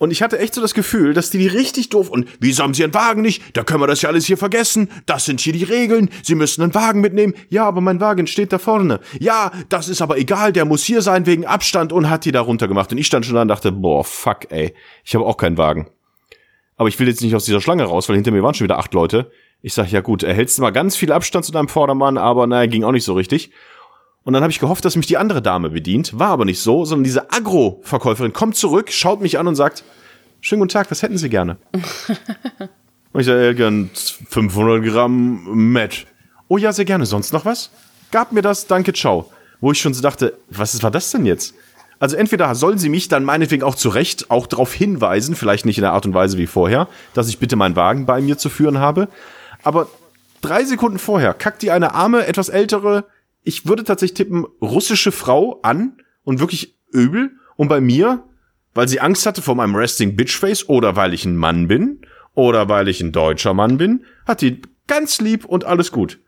Und 0.00 0.12
ich 0.12 0.22
hatte 0.22 0.38
echt 0.38 0.54
so 0.54 0.62
das 0.62 0.72
Gefühl, 0.72 1.12
dass 1.12 1.28
die 1.28 1.36
die 1.36 1.46
richtig 1.46 1.90
doof 1.90 2.08
und 2.08 2.26
wieso 2.40 2.62
haben 2.62 2.72
sie 2.72 2.82
einen 2.84 2.94
Wagen 2.94 3.20
nicht? 3.20 3.54
Da 3.54 3.64
können 3.64 3.82
wir 3.82 3.86
das 3.86 4.00
ja 4.00 4.08
alles 4.08 4.24
hier 4.24 4.38
vergessen. 4.38 4.88
Das 5.04 5.26
sind 5.26 5.40
hier 5.40 5.52
die 5.52 5.64
Regeln. 5.64 6.08
Sie 6.22 6.34
müssen 6.34 6.62
einen 6.62 6.74
Wagen 6.74 7.02
mitnehmen. 7.02 7.34
Ja, 7.50 7.66
aber 7.66 7.82
mein 7.82 8.00
Wagen 8.00 8.26
steht 8.26 8.50
da 8.50 8.58
vorne. 8.58 9.00
Ja, 9.18 9.52
das 9.68 9.90
ist 9.90 10.00
aber 10.00 10.16
egal. 10.16 10.54
Der 10.54 10.64
muss 10.64 10.84
hier 10.84 11.02
sein 11.02 11.26
wegen 11.26 11.44
Abstand 11.44 11.92
und 11.92 12.08
hat 12.08 12.24
die 12.24 12.32
da 12.32 12.40
runtergemacht. 12.40 12.90
Und 12.90 12.96
ich 12.96 13.06
stand 13.06 13.26
schon 13.26 13.34
da 13.34 13.42
und 13.42 13.48
dachte, 13.48 13.72
boah, 13.72 14.02
fuck, 14.02 14.50
ey. 14.50 14.72
Ich 15.04 15.14
habe 15.14 15.26
auch 15.26 15.36
keinen 15.36 15.58
Wagen. 15.58 15.90
Aber 16.78 16.88
ich 16.88 16.98
will 16.98 17.06
jetzt 17.06 17.20
nicht 17.20 17.34
aus 17.34 17.44
dieser 17.44 17.60
Schlange 17.60 17.84
raus, 17.84 18.08
weil 18.08 18.16
hinter 18.16 18.30
mir 18.30 18.42
waren 18.42 18.54
schon 18.54 18.64
wieder 18.64 18.78
acht 18.78 18.94
Leute. 18.94 19.30
Ich 19.60 19.74
sag, 19.74 19.92
ja 19.92 20.00
gut, 20.00 20.22
erhältst 20.22 20.56
du 20.56 20.62
mal 20.62 20.70
ganz 20.70 20.96
viel 20.96 21.12
Abstand 21.12 21.44
zu 21.44 21.52
deinem 21.52 21.68
Vordermann, 21.68 22.16
aber 22.16 22.46
naja, 22.46 22.64
ging 22.70 22.84
auch 22.84 22.92
nicht 22.92 23.04
so 23.04 23.12
richtig. 23.12 23.50
Und 24.24 24.34
dann 24.34 24.42
habe 24.42 24.50
ich 24.50 24.60
gehofft, 24.60 24.84
dass 24.84 24.96
mich 24.96 25.06
die 25.06 25.16
andere 25.16 25.40
Dame 25.40 25.70
bedient. 25.70 26.18
War 26.18 26.28
aber 26.28 26.44
nicht 26.44 26.60
so, 26.60 26.84
sondern 26.84 27.04
diese 27.04 27.32
Agro-Verkäuferin 27.32 28.32
kommt 28.32 28.56
zurück, 28.56 28.92
schaut 28.92 29.20
mich 29.20 29.38
an 29.38 29.46
und 29.46 29.54
sagt, 29.54 29.82
schönen 30.40 30.60
guten 30.60 30.72
Tag, 30.72 30.90
was 30.90 31.02
hätten 31.02 31.16
Sie 31.16 31.30
gerne? 31.30 31.56
und 33.12 33.20
ich 33.20 33.26
sage, 33.26 33.54
gern 33.54 33.90
500 33.94 34.84
Gramm 34.84 35.72
Matt. 35.72 36.06
Oh 36.48 36.58
ja, 36.58 36.72
sehr 36.72 36.84
gerne. 36.84 37.06
Sonst 37.06 37.32
noch 37.32 37.44
was? 37.44 37.70
Gab 38.10 38.32
mir 38.32 38.42
das, 38.42 38.66
danke, 38.66 38.92
ciao. 38.92 39.30
Wo 39.60 39.72
ich 39.72 39.80
schon 39.80 39.94
so 39.94 40.02
dachte, 40.02 40.34
was 40.50 40.82
war 40.82 40.90
das 40.90 41.10
denn 41.12 41.24
jetzt? 41.24 41.54
Also 41.98 42.16
entweder 42.16 42.54
sollen 42.54 42.78
sie 42.78 42.88
mich 42.88 43.08
dann 43.08 43.24
meinetwegen 43.24 43.62
auch 43.62 43.74
zu 43.74 43.90
Recht 43.90 44.30
auch 44.30 44.46
darauf 44.46 44.72
hinweisen, 44.72 45.36
vielleicht 45.36 45.66
nicht 45.66 45.76
in 45.76 45.82
der 45.82 45.92
Art 45.92 46.06
und 46.06 46.14
Weise 46.14 46.38
wie 46.38 46.46
vorher, 46.46 46.88
dass 47.12 47.28
ich 47.28 47.38
bitte 47.38 47.56
meinen 47.56 47.76
Wagen 47.76 48.06
bei 48.06 48.22
mir 48.22 48.38
zu 48.38 48.48
führen 48.48 48.78
habe. 48.78 49.08
Aber 49.62 49.86
drei 50.40 50.64
Sekunden 50.64 50.98
vorher 50.98 51.34
kackt 51.34 51.60
die 51.60 51.70
eine 51.70 51.94
arme, 51.94 52.26
etwas 52.26 52.48
ältere, 52.48 53.04
ich 53.42 53.66
würde 53.66 53.84
tatsächlich 53.84 54.16
tippen, 54.16 54.46
russische 54.60 55.12
Frau 55.12 55.60
an 55.62 55.96
und 56.24 56.40
wirklich 56.40 56.78
übel. 56.92 57.32
Und 57.56 57.68
bei 57.68 57.80
mir, 57.80 58.24
weil 58.74 58.88
sie 58.88 59.00
Angst 59.00 59.26
hatte 59.26 59.42
vor 59.42 59.54
meinem 59.54 59.74
Resting 59.74 60.16
Bitchface 60.16 60.68
oder 60.68 60.96
weil 60.96 61.14
ich 61.14 61.24
ein 61.24 61.36
Mann 61.36 61.68
bin 61.68 62.00
oder 62.34 62.68
weil 62.68 62.88
ich 62.88 63.00
ein 63.00 63.12
deutscher 63.12 63.54
Mann 63.54 63.78
bin, 63.78 64.04
hat 64.26 64.40
die 64.40 64.62
ganz 64.86 65.20
lieb 65.20 65.44
und 65.44 65.64
alles 65.64 65.92
gut. 65.92 66.20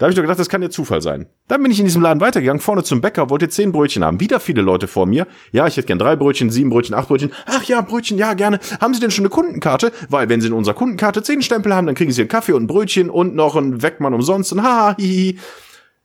Da 0.00 0.04
habe 0.04 0.12
ich 0.12 0.16
doch 0.16 0.22
gedacht, 0.22 0.38
das 0.38 0.48
kann 0.48 0.62
ja 0.62 0.70
Zufall 0.70 1.02
sein. 1.02 1.26
Dann 1.46 1.62
bin 1.62 1.70
ich 1.70 1.78
in 1.78 1.84
diesem 1.84 2.00
Laden 2.00 2.22
weitergegangen, 2.22 2.62
vorne 2.62 2.82
zum 2.82 3.02
Bäcker, 3.02 3.28
wollte 3.28 3.50
zehn 3.50 3.70
Brötchen 3.70 4.02
haben. 4.02 4.18
Wieder 4.18 4.40
viele 4.40 4.62
Leute 4.62 4.88
vor 4.88 5.04
mir. 5.04 5.26
Ja, 5.52 5.66
ich 5.66 5.76
hätte 5.76 5.88
gern 5.88 5.98
drei 5.98 6.16
Brötchen, 6.16 6.48
sieben 6.48 6.70
Brötchen, 6.70 6.94
acht 6.94 7.08
Brötchen. 7.08 7.32
Ach 7.44 7.62
ja, 7.64 7.82
Brötchen, 7.82 8.16
ja, 8.16 8.32
gerne. 8.32 8.60
Haben 8.80 8.94
Sie 8.94 9.00
denn 9.00 9.10
schon 9.10 9.26
eine 9.26 9.28
Kundenkarte? 9.28 9.92
Weil 10.08 10.30
wenn 10.30 10.40
Sie 10.40 10.46
in 10.46 10.54
unserer 10.54 10.74
Kundenkarte 10.74 11.22
zehn 11.22 11.42
Stempel 11.42 11.74
haben, 11.74 11.86
dann 11.86 11.96
kriegen 11.96 12.12
Sie 12.12 12.22
einen 12.22 12.30
Kaffee 12.30 12.52
und 12.52 12.62
ein 12.62 12.66
Brötchen 12.66 13.10
und 13.10 13.34
noch 13.34 13.56
einen 13.56 13.82
Weckmann 13.82 14.14
umsonst 14.14 14.54
und 14.54 14.62
haha, 14.62 14.96
hihi. 14.98 15.38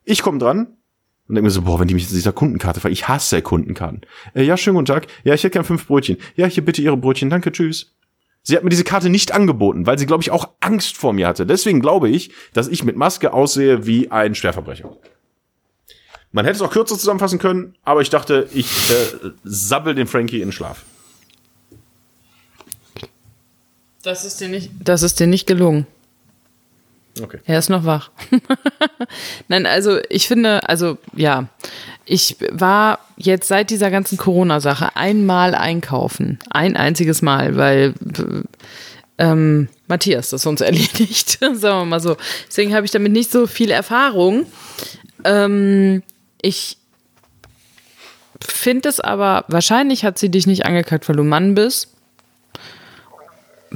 Ich 0.06 0.22
komme 0.22 0.38
dran 0.38 0.78
und 1.28 1.36
denke 1.36 1.46
mir 1.46 1.52
so, 1.52 1.64
boah, 1.64 1.80
wenn 1.80 1.88
die 1.88 1.96
mich 1.96 2.08
zu 2.08 2.14
dieser 2.14 2.32
Kundenkarte 2.32 2.80
fragen, 2.80 2.94
ich 2.94 3.08
hasse 3.08 3.42
Kundenkarten. 3.42 4.02
Äh, 4.36 4.44
ja, 4.44 4.56
schönen 4.56 4.76
guten 4.76 4.86
Tag. 4.86 5.08
Ja, 5.24 5.34
ich 5.34 5.44
hätte 5.44 5.54
gern 5.54 5.66
fünf 5.66 5.88
Brötchen. 5.88 6.18
Ja, 6.36 6.46
hier 6.46 6.64
bitte 6.64 6.82
Ihre 6.82 6.98
Brötchen. 6.98 7.30
Danke, 7.30 7.52
tschüss. 7.52 7.96
Sie 8.44 8.56
hat 8.56 8.64
mir 8.64 8.70
diese 8.70 8.84
Karte 8.84 9.10
nicht 9.10 9.32
angeboten, 9.32 9.88
weil 9.88 9.98
sie, 9.98 10.06
glaube 10.06 10.22
ich, 10.22 10.30
auch 10.30 10.50
Angst 10.60 10.98
vor 10.98 11.14
mir 11.14 11.28
hatte. 11.28 11.48
Deswegen 11.48 11.82
glaube 11.82 12.10
ich, 12.10 12.32
dass 12.54 12.68
ich 12.68 12.84
mit 12.84 12.96
Maske 12.96 13.34
aussehe 13.34 13.88
wie 13.88 14.12
ein 14.12 14.36
Schwerverbrecher. 14.36 14.96
Man 16.32 16.46
hätte 16.46 16.58
es 16.58 16.62
auch 16.62 16.70
kürzer 16.70 16.96
zusammenfassen 16.96 17.40
können, 17.40 17.76
aber 17.84 18.02
ich 18.02 18.12
dachte, 18.12 18.48
ich 18.54 18.92
äh, 18.92 19.32
sabbel 19.44 19.96
den 19.96 20.06
Frankie 20.06 20.42
in 20.42 20.50
den 20.50 20.52
Schlaf. 20.52 20.84
Das 24.04 24.26
ist 24.26 24.40
dir 24.40 24.50
nicht, 24.50 24.70
das 24.80 25.02
ist 25.02 25.20
dir 25.20 25.26
nicht 25.26 25.48
gelungen. 25.48 25.88
Okay. 27.22 27.40
Er 27.46 27.60
ist 27.60 27.70
noch 27.70 27.86
wach. 27.86 28.12
Nein, 29.48 29.66
also 29.66 30.00
ich 30.10 30.28
finde, 30.28 30.68
also 30.68 30.98
ja, 31.16 31.48
ich 32.06 32.38
war 32.52 33.00
jetzt 33.16 33.48
seit 33.48 33.70
dieser 33.70 33.90
ganzen 33.90 34.18
Corona-Sache 34.18 34.96
einmal 34.96 35.56
einkaufen. 35.56 36.40
Ein 36.50 36.76
einziges 36.76 37.22
Mal, 37.22 37.56
weil 37.56 37.94
ähm, 39.18 39.70
Matthias 39.88 40.30
das 40.30 40.46
uns 40.46 40.62
erledigt, 40.62 41.40
sagen 41.40 41.62
wir 41.62 41.86
mal 41.86 42.00
so. 42.00 42.18
Deswegen 42.48 42.76
habe 42.76 42.86
ich 42.86 42.92
damit 42.92 43.14
nicht 43.14 43.32
so 43.32 43.48
viel 43.48 43.72
Erfahrung. 43.72 44.46
Ähm, 45.24 46.04
ich 46.42 46.78
finde 48.42 48.90
es 48.90 49.00
aber, 49.00 49.46
wahrscheinlich 49.48 50.04
hat 50.04 50.20
sie 50.20 50.30
dich 50.30 50.48
nicht 50.48 50.66
angekackt, 50.66 51.08
weil 51.08 51.16
du 51.16 51.24
Mann 51.24 51.56
bist 51.56 51.95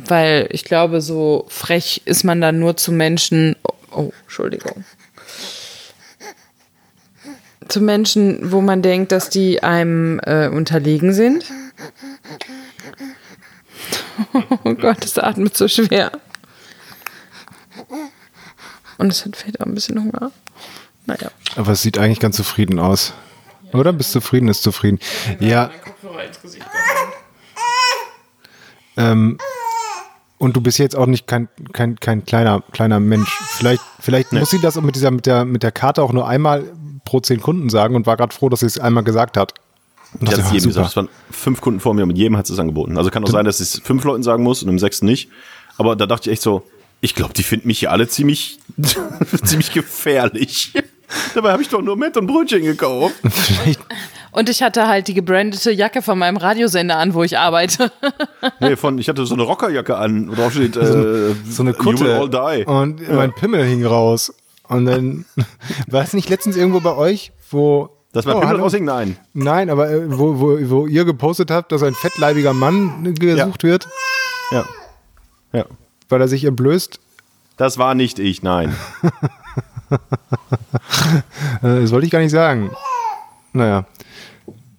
weil 0.08 0.48
ich 0.52 0.64
glaube, 0.64 1.02
so 1.02 1.46
frech 1.50 2.02
ist 2.06 2.24
man 2.24 2.42
dann 2.42 2.60
nur 2.60 2.78
zu 2.78 2.92
Menschen. 2.92 3.56
Oh, 3.64 3.74
oh, 3.92 4.12
Entschuldigung. 4.24 4.84
Zu 7.68 7.82
Menschen, 7.82 8.52
wo 8.52 8.62
man 8.62 8.82
denkt, 8.82 9.12
dass 9.12 9.30
die 9.30 9.62
einem 9.62 10.20
äh, 10.20 10.48
unterlegen 10.48 11.14
sind. 11.14 11.46
Oh 14.66 14.74
Gott, 14.76 14.98
das 15.02 15.18
atmet 15.18 15.56
so 15.56 15.68
schwer. 15.70 16.12
Und 18.98 19.12
es 19.12 19.26
hat 19.26 19.38
vielleicht 19.38 19.62
auch 19.62 19.66
ein 19.66 19.74
bisschen 19.74 19.98
Hunger. 19.98 20.32
Naja. 21.06 21.32
Aber 21.56 21.72
es 21.72 21.82
sieht 21.82 21.98
eigentlich 21.98 22.20
ganz 22.20 22.36
zufrieden 22.36 22.80
aus. 22.80 23.14
Oder? 23.72 23.94
Bist 23.94 24.12
zufrieden, 24.12 24.50
ist 24.50 24.62
zufrieden. 24.62 25.00
Ja. 25.40 25.72
Ähm, 28.98 29.38
und 30.40 30.56
du 30.56 30.62
bist 30.62 30.80
jetzt 30.80 30.96
auch 30.96 31.06
nicht 31.06 31.28
kein, 31.28 31.50
kein, 31.74 32.00
kein 32.00 32.26
kleiner, 32.26 32.64
kleiner 32.72 33.00
Mensch. 33.00 33.30
Vielleicht, 33.52 33.84
vielleicht 34.00 34.32
nee. 34.32 34.40
muss 34.40 34.50
sie 34.50 34.60
das 34.60 34.80
mit 34.82 34.96
dieser, 34.96 35.12
mit 35.12 35.26
der, 35.26 35.46
mit 35.46 35.62
der 35.62 35.72
Karte 35.72 36.02
auch 36.02 36.14
nur 36.14 36.28
einmal 36.28 36.64
pro 37.06 37.20
zehn 37.20 37.42
Kunden 37.42 37.70
sagen 37.70 37.96
und 37.96 38.08
war 38.08 38.18
gerade 38.18 38.34
froh, 38.34 38.50
dass 38.50 38.62
sie 38.62 38.66
es 38.66 38.80
einmal 38.80 39.04
gesagt 39.04 39.38
hat. 39.38 39.54
Und 40.20 40.28
das, 40.28 40.40
das 40.40 40.52
jedem 40.52 40.70
gesagt. 40.70 40.88
Es 40.88 40.96
waren 40.96 41.10
fünf 41.30 41.62
Kunden 41.62 41.80
vor 41.80 41.94
mir 41.94 42.04
und 42.04 42.08
mit 42.08 42.18
jedem 42.18 42.38
hat 42.38 42.48
sie 42.48 42.54
es 42.54 42.60
angeboten. 42.60 42.98
Also 42.98 43.12
kann 43.12 43.24
auch 43.24 43.30
sein, 43.30 43.46
dass 43.46 43.60
es 43.60 43.80
fünf 43.84 44.04
Leuten 44.06 44.24
sagen 44.24 44.42
muss 44.42 44.64
und 44.64 44.70
im 44.70 44.80
sechsten 44.80 45.06
nicht. 45.06 45.30
Aber 45.78 45.96
da 45.96 46.08
dachte 46.08 46.30
ich 46.30 46.34
echt 46.34 46.42
so, 46.42 46.64
ich 47.02 47.16
glaube, 47.16 47.34
die 47.34 47.44
finden 47.44 47.68
mich 47.68 47.80
hier 47.80 47.92
alle 47.92 48.08
ziemlich, 48.08 48.60
ziemlich 49.44 49.74
gefährlich. 49.74 50.74
Dabei 51.36 51.52
habe 51.52 51.62
ich 51.62 51.70
doch 51.70 51.82
nur 51.82 51.98
Met 51.98 52.16
und 52.18 52.28
Brötchen 52.28 52.64
gekauft. 52.64 53.16
Und, 53.24 53.80
Und 54.40 54.48
ich 54.48 54.64
hatte 54.64 54.88
halt 54.88 55.10
die 55.10 55.14
gebrandete 55.14 55.70
Jacke 55.72 56.02
von 56.02 56.18
meinem 56.18 56.38
Radiosender 56.38 56.98
an, 56.98 57.14
wo 57.14 57.24
ich 57.24 57.38
arbeite. 57.38 57.92
Nee, 58.62 58.78
von, 58.78 58.98
ich 58.98 59.10
hatte 59.10 59.26
so 59.26 59.34
eine 59.34 59.44
Rockerjacke 59.44 59.98
an, 59.98 60.30
wo 60.30 60.36
drauf 60.36 60.54
steht, 60.54 60.76
äh, 60.78 61.34
So 61.50 61.62
eine 61.64 61.72
You 61.72 61.78
will 61.78 61.96
Kutte. 61.96 62.16
all 62.18 62.30
die. 62.58 62.64
Und 62.66 63.10
mein 63.14 63.34
Pimmel 63.34 63.66
hing 63.66 63.86
raus. 63.86 64.34
Und 64.70 64.86
dann, 64.86 65.26
war 65.88 66.04
es 66.04 66.14
nicht 66.14 66.30
letztens 66.30 66.56
irgendwo 66.56 66.80
bei 66.80 66.96
euch, 66.96 67.34
wo. 67.52 67.90
Dass 68.14 68.26
mein 68.26 68.38
Oh, 68.38 68.40
Pimmel 68.40 68.56
raushing? 68.62 68.86
Nein. 68.86 69.18
Nein, 69.34 69.70
aber 69.70 69.90
äh, 69.92 70.18
wo, 70.18 70.40
wo, 70.40 70.58
wo 70.70 70.88
ihr 70.88 71.04
gepostet 71.04 71.52
habt, 71.52 71.72
dass 71.74 71.84
ein 71.84 71.94
fettleibiger 71.96 72.54
Mann 72.54 73.14
gesucht 73.16 73.64
wird, 73.64 73.88
Ja. 74.52 74.66
Ja. 75.52 75.66
weil 76.08 76.22
er 76.22 76.28
sich 76.30 76.46
entblößt. 76.46 77.00
Das 77.58 77.78
war 77.78 77.94
nicht 77.94 78.20
ich, 78.20 78.42
nein. 78.42 78.74
Äh, 81.64 81.82
das 81.82 81.92
wollte 81.92 82.06
ich 82.06 82.12
gar 82.12 82.20
nicht 82.20 82.32
sagen. 82.32 82.70
Naja. 83.54 83.86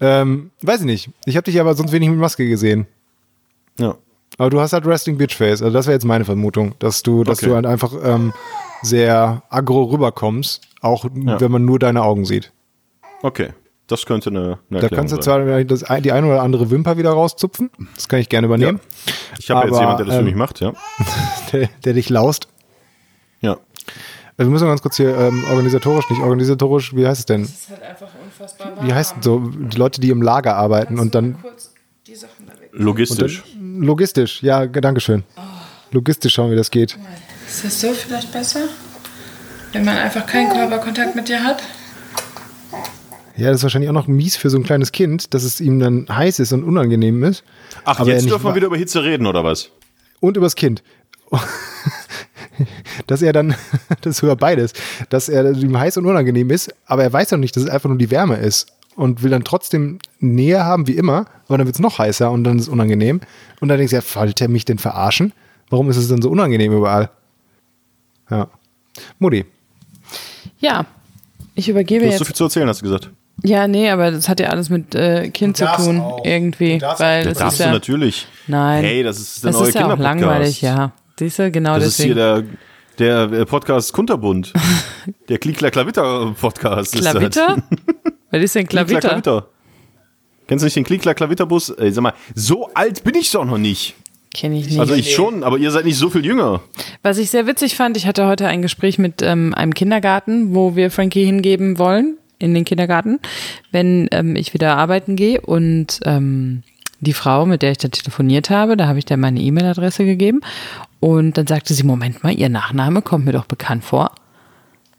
Ähm, 0.00 0.50
weiß 0.62 0.80
ich 0.80 0.86
nicht. 0.86 1.10
Ich 1.26 1.36
habe 1.36 1.44
dich 1.44 1.60
aber 1.60 1.74
sonst 1.74 1.92
wenig 1.92 2.08
mit 2.08 2.18
Maske 2.18 2.48
gesehen. 2.48 2.86
Ja. 3.78 3.96
Aber 4.38 4.48
du 4.50 4.60
hast 4.60 4.72
halt 4.72 4.86
Resting 4.86 5.18
Bitch 5.18 5.36
Face. 5.36 5.60
Also 5.62 5.72
das 5.72 5.86
wäre 5.86 5.94
jetzt 5.94 6.04
meine 6.04 6.24
Vermutung, 6.24 6.74
dass 6.78 7.02
du, 7.02 7.24
dass 7.24 7.38
Okay. 7.38 7.48
du 7.48 7.54
halt 7.56 7.66
einfach 7.66 7.92
ähm, 8.02 8.32
sehr 8.82 9.42
aggro 9.50 9.84
rüberkommst, 9.84 10.62
auch 10.80 11.04
wenn 11.12 11.50
man 11.50 11.64
nur 11.64 11.78
deine 11.78 12.02
Augen 12.02 12.24
sieht. 12.24 12.52
Okay. 13.22 13.50
Das 13.86 14.06
könnte 14.06 14.30
eine, 14.30 14.40
eine 14.40 14.48
Da 14.70 14.76
Erklärung 14.76 14.96
kannst 14.96 15.14
du 15.14 15.18
zwar 15.18 15.64
das, 15.64 15.82
ein- 15.82 16.02
die 16.04 16.12
eine 16.12 16.28
oder 16.28 16.42
andere 16.42 16.70
Wimper 16.70 16.96
wieder 16.96 17.10
rauszupfen. 17.10 17.70
Das 17.96 18.08
kann 18.08 18.20
ich 18.20 18.28
gerne 18.28 18.46
übernehmen. 18.46 18.78
Ich 19.38 19.50
habe 19.50 19.60
ja 19.60 19.66
jetzt 19.66 19.74
aber, 19.74 19.80
jemand, 19.82 19.98
der 19.98 20.06
das 20.06 20.14
für 20.14 20.20
ähm, 20.20 20.26
mich 20.26 20.34
macht, 20.36 20.60
ja. 20.60 20.72
Der, 21.52 21.68
der 21.84 21.92
dich 21.94 22.08
laust. 22.08 22.46
Ja. 23.40 23.58
Also 24.36 24.48
wir 24.48 24.52
müssen 24.52 24.68
ganz 24.68 24.80
kurz 24.80 24.96
hier 24.96 25.14
ähm, 25.18 25.44
organisatorisch, 25.50 26.08
nicht 26.08 26.22
organisatorisch, 26.22 26.94
wie 26.94 27.04
heißt 27.06 27.18
es 27.18 27.26
denn? 27.26 27.42
Das 27.42 27.50
ist 27.50 27.70
halt 27.70 27.82
einfach 27.82 28.06
unfassbar 28.40 28.86
Wie 28.86 28.92
heißt 28.92 29.16
es 29.18 29.24
so? 29.24 29.40
Die 29.40 29.76
Leute, 29.76 30.00
die 30.00 30.10
im 30.10 30.22
Lager 30.22 30.56
arbeiten 30.56 30.98
und 30.98 31.14
dann 31.14 31.40
kurz 31.40 31.72
die 32.06 32.14
Sachen 32.14 32.46
da 32.46 32.52
weg. 32.60 32.70
Logistisch. 32.72 33.42
logistisch, 33.60 34.42
ja, 34.42 34.66
danke 34.66 35.00
schön. 35.00 35.24
Logistisch 35.92 36.34
schauen, 36.34 36.50
wie 36.50 36.56
das 36.56 36.70
geht. 36.70 36.96
Ist 37.46 37.64
das 37.64 37.80
so 37.80 37.92
vielleicht 37.92 38.32
besser? 38.32 38.60
Wenn 39.72 39.84
man 39.84 39.96
einfach 39.96 40.26
keinen 40.26 40.50
Körperkontakt 40.52 41.14
mit 41.14 41.28
dir 41.28 41.42
hat? 41.42 41.62
Ja, 43.36 43.48
das 43.48 43.58
ist 43.58 43.62
wahrscheinlich 43.62 43.88
auch 43.88 43.94
noch 43.94 44.06
mies 44.06 44.36
für 44.36 44.50
so 44.50 44.58
ein 44.58 44.64
kleines 44.64 44.92
Kind, 44.92 45.32
dass 45.32 45.44
es 45.44 45.60
ihm 45.60 45.78
dann 45.80 46.06
heiß 46.08 46.40
ist 46.40 46.52
und 46.52 46.62
unangenehm 46.64 47.22
ist. 47.24 47.42
Ach, 47.84 48.00
Aber 48.00 48.10
er 48.10 48.16
jetzt 48.16 48.28
dürfen 48.28 48.44
wir 48.44 48.54
wieder 48.54 48.66
über 48.66 48.76
Hitze 48.76 49.02
reden, 49.02 49.26
oder 49.26 49.44
was? 49.44 49.70
Und 50.20 50.36
übers 50.36 50.56
Kind. 50.56 50.82
Dass 53.06 53.22
er 53.22 53.32
dann, 53.32 53.54
das 54.02 54.12
ist 54.12 54.16
sogar 54.18 54.36
beides, 54.36 54.72
dass 55.08 55.28
er 55.28 55.52
ihm 55.52 55.78
heiß 55.78 55.96
und 55.98 56.06
unangenehm 56.06 56.50
ist, 56.50 56.72
aber 56.86 57.02
er 57.02 57.12
weiß 57.12 57.30
doch 57.30 57.38
nicht, 57.38 57.56
dass 57.56 57.64
es 57.64 57.68
einfach 57.70 57.88
nur 57.88 57.98
die 57.98 58.10
Wärme 58.10 58.36
ist 58.36 58.68
und 58.96 59.22
will 59.22 59.30
dann 59.30 59.44
trotzdem 59.44 59.98
Nähe 60.18 60.64
haben 60.64 60.86
wie 60.86 60.96
immer, 60.96 61.26
aber 61.48 61.58
dann 61.58 61.66
wird 61.66 61.76
es 61.76 61.80
noch 61.80 61.98
heißer 61.98 62.30
und 62.30 62.44
dann 62.44 62.56
ist 62.58 62.64
es 62.64 62.68
unangenehm. 62.68 63.20
Und 63.60 63.68
dann 63.68 63.78
denkst 63.78 63.90
du, 63.90 63.96
ja, 63.96 64.02
wollte 64.14 64.44
er 64.44 64.48
mich 64.48 64.64
denn 64.64 64.78
verarschen? 64.78 65.32
Warum 65.70 65.88
ist 65.90 65.96
es 65.96 66.08
denn 66.08 66.20
so 66.22 66.30
unangenehm 66.30 66.72
überall? 66.72 67.10
Ja. 68.30 68.48
Mutti, 69.18 69.44
Ja. 70.58 70.86
Ich 71.56 71.68
übergebe 71.68 72.04
Du 72.04 72.10
hast 72.10 72.18
so 72.18 72.22
jetzt. 72.24 72.28
viel 72.28 72.36
zu 72.36 72.44
erzählen, 72.44 72.68
hast 72.68 72.80
du 72.80 72.84
gesagt. 72.84 73.10
Ja, 73.42 73.66
nee, 73.66 73.90
aber 73.90 74.10
das 74.12 74.28
hat 74.28 74.40
ja 74.40 74.48
alles 74.48 74.70
mit 74.70 74.94
äh, 74.94 75.28
Kind 75.30 75.60
Du 75.60 75.66
zu 75.66 75.82
tun, 75.82 76.00
auch. 76.00 76.24
irgendwie. 76.24 76.74
Du 76.74 76.78
darfst 76.80 77.00
weil 77.00 77.24
das 77.24 77.38
Darfst 77.38 77.54
ist 77.54 77.60
du 77.60 77.64
ja, 77.68 77.72
natürlich. 77.72 78.26
Nein. 78.46 78.84
Hey, 78.84 79.02
das 79.02 79.18
ist 79.18 79.42
der 79.44 79.50
das 79.52 79.60
neue 79.60 79.68
ist 79.68 79.74
ja 79.74 79.92
auch 79.92 79.98
langweilig, 79.98 80.62
ja. 80.62 80.92
Siehst 81.18 81.38
du, 81.38 81.50
genau 81.50 81.74
Das 81.74 81.86
ist 81.88 81.96
hier 82.00 82.14
deswegen. 82.14 82.46
der, 82.48 82.56
der 83.00 83.32
äh, 83.32 83.46
Podcast 83.46 83.92
Kunterbund. 83.92 84.52
der 85.28 85.38
Klickler 85.38 85.70
Klavitter 85.70 86.34
Podcast. 86.38 86.94
ist 86.94 87.04
das. 87.04 87.12
Klavitter? 87.12 87.62
Was 88.30 88.42
ist 88.42 88.54
denn 88.54 88.66
Klickler 88.68 89.00
Klavitter? 89.00 89.08
Klavitter. 89.08 89.48
Kennst 90.46 90.62
du 90.62 90.66
nicht 90.66 90.76
den 90.76 90.84
Klickler 90.84 91.14
Klavitterbus? 91.14 91.70
Ey, 91.70 91.92
sag 91.92 92.02
mal, 92.02 92.12
so 92.34 92.70
alt 92.74 93.04
bin 93.04 93.14
ich 93.14 93.30
doch 93.30 93.44
noch 93.44 93.56
nicht. 93.56 93.94
Kenn 94.34 94.52
ich 94.52 94.66
nicht. 94.66 94.80
Also 94.80 94.94
ich 94.94 95.14
schon, 95.14 95.44
aber 95.44 95.58
ihr 95.58 95.70
seid 95.70 95.84
nicht 95.84 95.96
so 95.96 96.10
viel 96.10 96.24
jünger. 96.24 96.60
Was 97.02 97.18
ich 97.18 97.30
sehr 97.30 97.46
witzig 97.46 97.76
fand, 97.76 97.96
ich 97.96 98.06
hatte 98.06 98.26
heute 98.26 98.48
ein 98.48 98.60
Gespräch 98.60 98.98
mit 98.98 99.22
ähm, 99.22 99.54
einem 99.54 99.74
Kindergarten, 99.74 100.54
wo 100.54 100.76
wir 100.76 100.90
Frankie 100.90 101.24
hingeben 101.24 101.78
wollen, 101.78 102.18
in 102.38 102.52
den 102.52 102.64
Kindergarten, 102.64 103.20
wenn 103.70 104.08
ähm, 104.10 104.34
ich 104.34 104.52
wieder 104.52 104.76
arbeiten 104.76 105.14
gehe. 105.14 105.40
Und 105.40 106.00
ähm, 106.04 106.62
die 107.00 107.12
Frau, 107.12 107.46
mit 107.46 107.62
der 107.62 107.72
ich 107.72 107.78
da 107.78 107.88
telefoniert 107.88 108.50
habe, 108.50 108.76
da 108.76 108.86
habe 108.86 108.98
ich 108.98 109.04
dann 109.04 109.20
meine 109.20 109.40
E-Mail-Adresse 109.40 110.04
gegeben. 110.04 110.40
Und 111.00 111.38
dann 111.38 111.46
sagte 111.46 111.74
sie, 111.74 111.82
Moment 111.82 112.22
mal, 112.22 112.32
ihr 112.32 112.48
Nachname 112.48 113.02
kommt 113.02 113.24
mir 113.24 113.32
doch 113.32 113.46
bekannt 113.46 113.84
vor. 113.84 114.12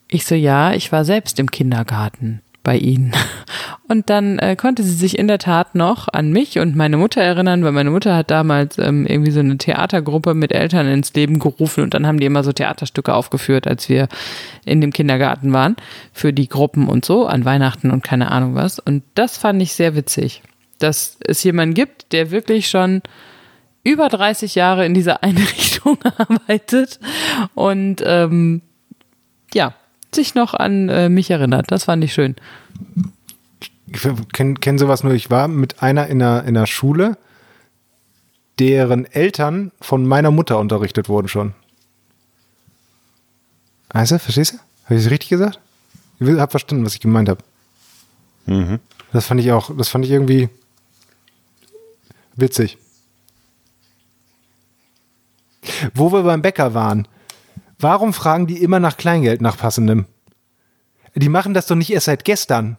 Ich 0.07 0.25
so, 0.25 0.35
ja, 0.35 0.73
ich 0.73 0.91
war 0.91 1.05
selbst 1.05 1.39
im 1.39 1.51
Kindergarten 1.51 2.41
bei 2.63 2.77
Ihnen. 2.77 3.11
Und 3.87 4.09
dann 4.09 4.39
äh, 4.39 4.55
konnte 4.55 4.83
sie 4.83 4.93
sich 4.93 5.19
in 5.19 5.27
der 5.27 5.37
Tat 5.37 5.75
noch 5.75 6.07
an 6.07 6.31
mich 6.31 6.59
und 6.59 6.77
meine 6.77 6.95
Mutter 6.95 7.21
erinnern, 7.21 7.65
weil 7.65 7.73
meine 7.73 7.91
Mutter 7.91 8.15
hat 8.15 8.31
damals 8.31 8.77
ähm, 8.77 9.05
irgendwie 9.05 9.31
so 9.31 9.41
eine 9.41 9.57
Theatergruppe 9.57 10.33
mit 10.33 10.53
Eltern 10.53 10.87
ins 10.87 11.13
Leben 11.13 11.39
gerufen 11.39 11.83
und 11.83 11.93
dann 11.93 12.07
haben 12.07 12.17
die 12.17 12.25
immer 12.25 12.45
so 12.45 12.53
Theaterstücke 12.53 13.13
aufgeführt, 13.13 13.67
als 13.67 13.89
wir 13.89 14.07
in 14.63 14.79
dem 14.79 14.93
Kindergarten 14.93 15.51
waren, 15.51 15.75
für 16.13 16.31
die 16.31 16.47
Gruppen 16.47 16.87
und 16.87 17.03
so, 17.03 17.25
an 17.27 17.43
Weihnachten 17.43 17.91
und 17.91 18.01
keine 18.01 18.31
Ahnung 18.31 18.55
was. 18.55 18.79
Und 18.79 19.03
das 19.13 19.37
fand 19.37 19.61
ich 19.61 19.73
sehr 19.73 19.93
witzig, 19.93 20.41
dass 20.83 21.17
es 21.21 21.43
jemanden 21.43 21.73
gibt, 21.73 22.11
der 22.11 22.31
wirklich 22.31 22.69
schon 22.69 23.01
über 23.83 24.09
30 24.09 24.55
Jahre 24.55 24.85
in 24.85 24.93
dieser 24.93 25.23
Einrichtung 25.23 25.97
arbeitet 26.03 26.99
und 27.55 28.01
ähm, 28.05 28.61
ja, 29.53 29.73
sich 30.13 30.35
noch 30.35 30.53
an 30.53 30.89
äh, 30.89 31.09
mich 31.09 31.31
erinnert. 31.31 31.71
Das 31.71 31.85
fand 31.85 32.03
ich 32.03 32.13
schön. 32.13 32.35
ich 33.91 34.01
kenne 34.33 34.55
kenn 34.55 34.77
sowas 34.77 35.03
nur, 35.03 35.13
ich 35.13 35.29
war 35.29 35.47
mit 35.47 35.81
einer 35.81 36.07
in 36.07 36.21
einer, 36.21 36.43
in 36.43 36.57
einer 36.57 36.67
Schule, 36.67 37.17
deren 38.59 39.05
Eltern 39.05 39.71
von 39.81 40.05
meiner 40.05 40.31
Mutter 40.31 40.59
unterrichtet 40.59 41.09
wurden 41.09 41.27
schon. 41.27 41.53
Weißt 43.89 44.11
du, 44.11 44.19
verstehst 44.19 44.53
du? 44.53 44.57
Habe 44.85 44.95
ich 44.95 45.05
es 45.05 45.11
richtig 45.11 45.29
gesagt? 45.29 45.59
Ich 46.19 46.27
habe 46.27 46.51
verstanden, 46.51 46.85
was 46.85 46.93
ich 46.93 46.99
gemeint 46.99 47.29
habe. 47.29 47.43
Das 49.11 49.25
fand 49.25 49.41
ich 49.41 49.51
auch, 49.51 49.75
das 49.75 49.89
fand 49.89 50.05
ich 50.05 50.11
irgendwie 50.11 50.49
witzig. 52.35 52.77
Wo 55.93 56.11
wir 56.11 56.23
beim 56.23 56.41
Bäcker 56.41 56.73
waren, 56.73 57.07
warum 57.79 58.13
fragen 58.13 58.47
die 58.47 58.61
immer 58.61 58.79
nach 58.79 58.97
Kleingeld 58.97 59.41
nach 59.41 59.57
passendem? 59.57 60.05
Die 61.15 61.29
machen 61.29 61.53
das 61.53 61.67
doch 61.67 61.75
nicht 61.75 61.91
erst 61.91 62.05
seit 62.05 62.23
gestern. 62.23 62.77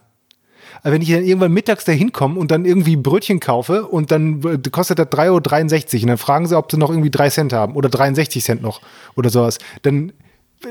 Aber 0.81 0.93
wenn 0.93 1.01
ich 1.01 1.09
dann 1.09 1.23
irgendwann 1.23 1.53
mittags 1.53 1.85
da 1.85 1.91
hinkomme 1.91 2.39
und 2.39 2.51
dann 2.51 2.65
irgendwie 2.65 2.95
Brötchen 2.95 3.39
kaufe 3.39 3.85
und 3.85 4.11
dann 4.11 4.41
äh, 4.43 4.69
kostet 4.69 4.99
das 4.99 5.07
3,63 5.07 5.21
Euro 5.27 6.01
und 6.03 6.07
dann 6.07 6.17
fragen 6.17 6.47
sie, 6.47 6.57
ob 6.57 6.71
sie 6.71 6.77
noch 6.77 6.89
irgendwie 6.89 7.11
3 7.11 7.29
Cent 7.29 7.53
haben 7.53 7.75
oder 7.75 7.89
63 7.89 8.43
Cent 8.43 8.61
noch 8.61 8.81
oder 9.15 9.29
sowas, 9.29 9.59
dann 9.83 10.11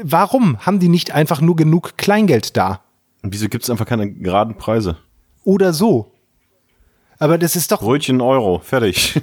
warum 0.03 0.59
haben 0.67 0.81
die 0.81 0.89
nicht 0.89 1.13
einfach 1.13 1.41
nur 1.41 1.57
genug 1.57 1.97
Kleingeld 1.97 2.57
da? 2.57 2.81
Und 3.23 3.33
wieso 3.33 3.49
gibt 3.49 3.65
es 3.65 3.71
einfach 3.71 3.87
keine 3.87 4.11
geraden 4.11 4.57
Preise? 4.57 4.97
Oder 5.45 5.73
so? 5.73 6.12
Aber 7.23 7.39
das 7.39 7.55
ist 7.55 7.71
doch, 7.71 7.81
Brötchen 7.81 8.21
Euro, 8.21 8.59
fertig. 8.59 9.23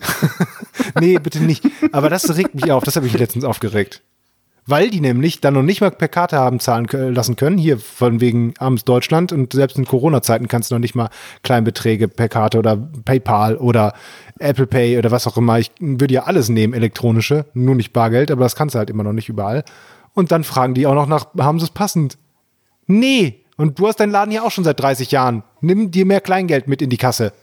nee, 1.01 1.19
bitte 1.19 1.43
nicht. 1.43 1.65
Aber 1.91 2.09
das 2.09 2.33
regt 2.33 2.55
mich 2.55 2.71
auf, 2.71 2.85
das 2.85 2.95
habe 2.95 3.05
ich 3.07 3.11
letztens 3.11 3.43
aufgeregt. 3.43 4.03
Weil 4.65 4.89
die 4.89 5.01
nämlich 5.01 5.41
dann 5.41 5.55
noch 5.55 5.63
nicht 5.63 5.81
mal 5.81 5.91
per 5.91 6.07
Karte 6.07 6.37
haben 6.37 6.61
zahlen 6.61 6.87
lassen 7.13 7.35
können, 7.35 7.57
hier 7.57 7.77
von 7.77 8.21
wegen 8.21 8.53
abends 8.57 8.85
Deutschland 8.85 9.33
und 9.33 9.51
selbst 9.51 9.77
in 9.77 9.83
Corona-Zeiten 9.83 10.47
kannst 10.47 10.71
du 10.71 10.75
noch 10.75 10.79
nicht 10.79 10.95
mal 10.95 11.09
Kleinbeträge 11.43 12.07
per 12.07 12.29
Karte 12.29 12.59
oder 12.59 12.77
PayPal 12.77 13.57
oder 13.57 13.91
Apple 14.39 14.67
Pay 14.67 14.97
oder 14.97 15.11
was 15.11 15.27
auch 15.27 15.35
immer. 15.35 15.59
Ich 15.59 15.69
würde 15.81 16.13
ja 16.13 16.23
alles 16.23 16.47
nehmen, 16.47 16.73
elektronische, 16.73 17.47
nur 17.53 17.75
nicht 17.75 17.91
Bargeld, 17.91 18.31
aber 18.31 18.43
das 18.43 18.55
kannst 18.55 18.75
du 18.75 18.79
halt 18.79 18.89
immer 18.89 19.03
noch 19.03 19.11
nicht 19.11 19.27
überall. 19.27 19.65
Und 20.13 20.31
dann 20.31 20.45
fragen 20.45 20.73
die 20.73 20.87
auch 20.87 20.95
noch 20.95 21.07
nach, 21.07 21.25
haben 21.37 21.59
sie 21.59 21.65
es 21.65 21.71
passend? 21.71 22.17
Nee. 22.87 23.43
Und 23.57 23.77
du 23.77 23.89
hast 23.89 23.99
deinen 23.99 24.13
Laden 24.13 24.31
ja 24.31 24.43
auch 24.43 24.51
schon 24.51 24.63
seit 24.63 24.79
30 24.79 25.11
Jahren. 25.11 25.43
Nimm 25.59 25.91
dir 25.91 26.05
mehr 26.05 26.21
Kleingeld 26.21 26.69
mit 26.69 26.81
in 26.81 26.89
die 26.89 26.95
Kasse. 26.95 27.33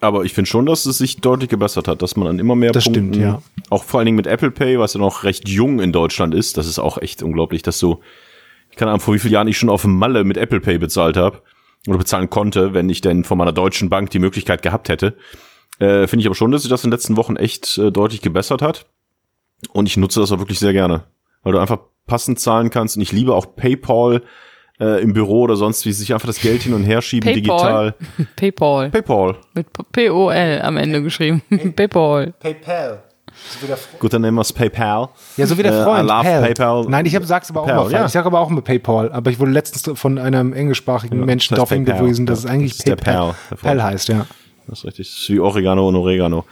Aber 0.00 0.24
ich 0.24 0.34
finde 0.34 0.48
schon, 0.48 0.66
dass 0.66 0.86
es 0.86 0.98
sich 0.98 1.16
deutlich 1.16 1.48
gebessert 1.48 1.88
hat, 1.88 2.02
dass 2.02 2.16
man 2.16 2.28
an 2.28 2.38
immer 2.38 2.54
mehr 2.54 2.72
Das 2.72 2.84
Punkten, 2.84 3.14
stimmt, 3.14 3.16
ja. 3.16 3.42
auch 3.70 3.84
vor 3.84 3.98
allen 3.98 4.06
Dingen 4.06 4.16
mit 4.16 4.26
Apple 4.26 4.50
Pay, 4.50 4.78
was 4.78 4.94
ja 4.94 5.00
noch 5.00 5.24
recht 5.24 5.48
jung 5.48 5.80
in 5.80 5.92
Deutschland 5.92 6.34
ist, 6.34 6.56
das 6.58 6.66
ist 6.66 6.78
auch 6.78 6.98
echt 6.98 7.22
unglaublich, 7.22 7.62
dass 7.62 7.78
du, 7.78 8.00
ich 8.70 8.76
keine 8.76 8.90
Ahnung, 8.90 9.00
vor 9.00 9.14
wie 9.14 9.18
vielen 9.18 9.32
Jahren 9.32 9.48
ich 9.48 9.56
schon 9.56 9.70
auf 9.70 9.82
dem 9.82 9.96
Malle 9.96 10.24
mit 10.24 10.36
Apple 10.36 10.60
Pay 10.60 10.78
bezahlt 10.78 11.16
habe 11.16 11.42
oder 11.88 11.98
bezahlen 11.98 12.28
konnte, 12.28 12.74
wenn 12.74 12.88
ich 12.90 13.00
denn 13.00 13.24
von 13.24 13.38
meiner 13.38 13.52
deutschen 13.52 13.88
Bank 13.88 14.10
die 14.10 14.18
Möglichkeit 14.18 14.62
gehabt 14.62 14.88
hätte. 14.88 15.16
Äh, 15.78 16.06
finde 16.06 16.20
ich 16.22 16.26
aber 16.26 16.34
schon, 16.34 16.52
dass 16.52 16.62
sich 16.62 16.70
das 16.70 16.84
in 16.84 16.90
den 16.90 16.94
letzten 16.94 17.16
Wochen 17.16 17.36
echt 17.36 17.78
äh, 17.78 17.90
deutlich 17.90 18.22
gebessert 18.22 18.62
hat. 18.62 18.86
Und 19.72 19.86
ich 19.86 19.96
nutze 19.96 20.20
das 20.20 20.32
auch 20.32 20.38
wirklich 20.38 20.58
sehr 20.58 20.72
gerne, 20.72 21.04
weil 21.42 21.52
du 21.52 21.58
einfach 21.58 21.78
passend 22.06 22.38
zahlen 22.38 22.70
kannst. 22.70 22.96
Und 22.96 23.02
ich 23.02 23.12
liebe 23.12 23.34
auch 23.34 23.56
PayPal 23.56 24.22
äh, 24.80 25.02
im 25.02 25.12
Büro 25.12 25.42
oder 25.42 25.56
sonst 25.56 25.84
wie 25.86 25.92
sich 25.92 26.12
einfach 26.12 26.26
das 26.26 26.40
Geld 26.40 26.62
hin 26.62 26.74
und 26.74 26.84
her 26.84 27.00
schieben 27.02 27.32
PayPal? 27.32 27.92
digital. 27.92 28.26
PayPal. 28.36 28.90
PayPal. 28.90 29.36
Mit 29.54 29.66
P-O-L 29.92 30.62
am 30.62 30.76
Ende 30.76 31.02
geschrieben. 31.02 31.42
PayPal. 31.76 32.32
PayPal. 32.40 33.02
Gut, 33.98 34.12
dann 34.14 34.22
nehmen 34.22 34.36
wir 34.36 34.40
es 34.42 34.52
PayPal. 34.52 35.10
Ja, 35.36 35.46
so 35.46 35.58
wie 35.58 35.62
der 35.62 35.72
Äh, 35.80 35.84
Freund. 35.84 36.04
I 36.04 36.12
love 36.12 36.22
Pal. 36.22 36.42
PayPal. 36.42 36.84
Nein, 36.88 37.04
ich 37.04 37.14
hab, 37.14 37.24
sag's 37.24 37.50
aber 37.50 37.62
auch 37.62 37.66
mal 37.66 37.76
falsch. 37.82 37.92
ja. 37.92 38.06
Ich 38.06 38.12
sage 38.12 38.26
aber 38.26 38.40
auch 38.40 38.50
immer 38.50 38.62
PayPal. 38.62 39.12
Aber 39.12 39.30
ich 39.30 39.38
wurde 39.38 39.50
letztens 39.52 39.98
von 39.98 40.18
einem 40.18 40.52
englischsprachigen 40.54 41.22
Menschen 41.24 41.54
das 41.54 41.70
heißt 41.70 41.72
darauf 41.72 41.96
hingewiesen, 42.00 42.24
dass 42.26 42.44
Ja, 42.44 42.48
es 42.48 42.54
eigentlich 42.54 42.70
das 42.72 42.78
ist 42.78 42.88
der 42.88 42.96
PayPal 42.96 43.14
Pal, 43.14 43.34
der 43.50 43.58
Freund. 43.58 43.78
Pal 43.78 43.82
heißt, 43.82 44.08
ja. 44.08 44.26
Das 44.68 44.78
ist 44.78 44.84
richtig. 44.86 45.08
Das 45.10 45.16
ist 45.20 45.28
wie 45.28 45.38
Oregano 45.40 45.86
und 45.86 45.96
Oregano. 45.96 46.44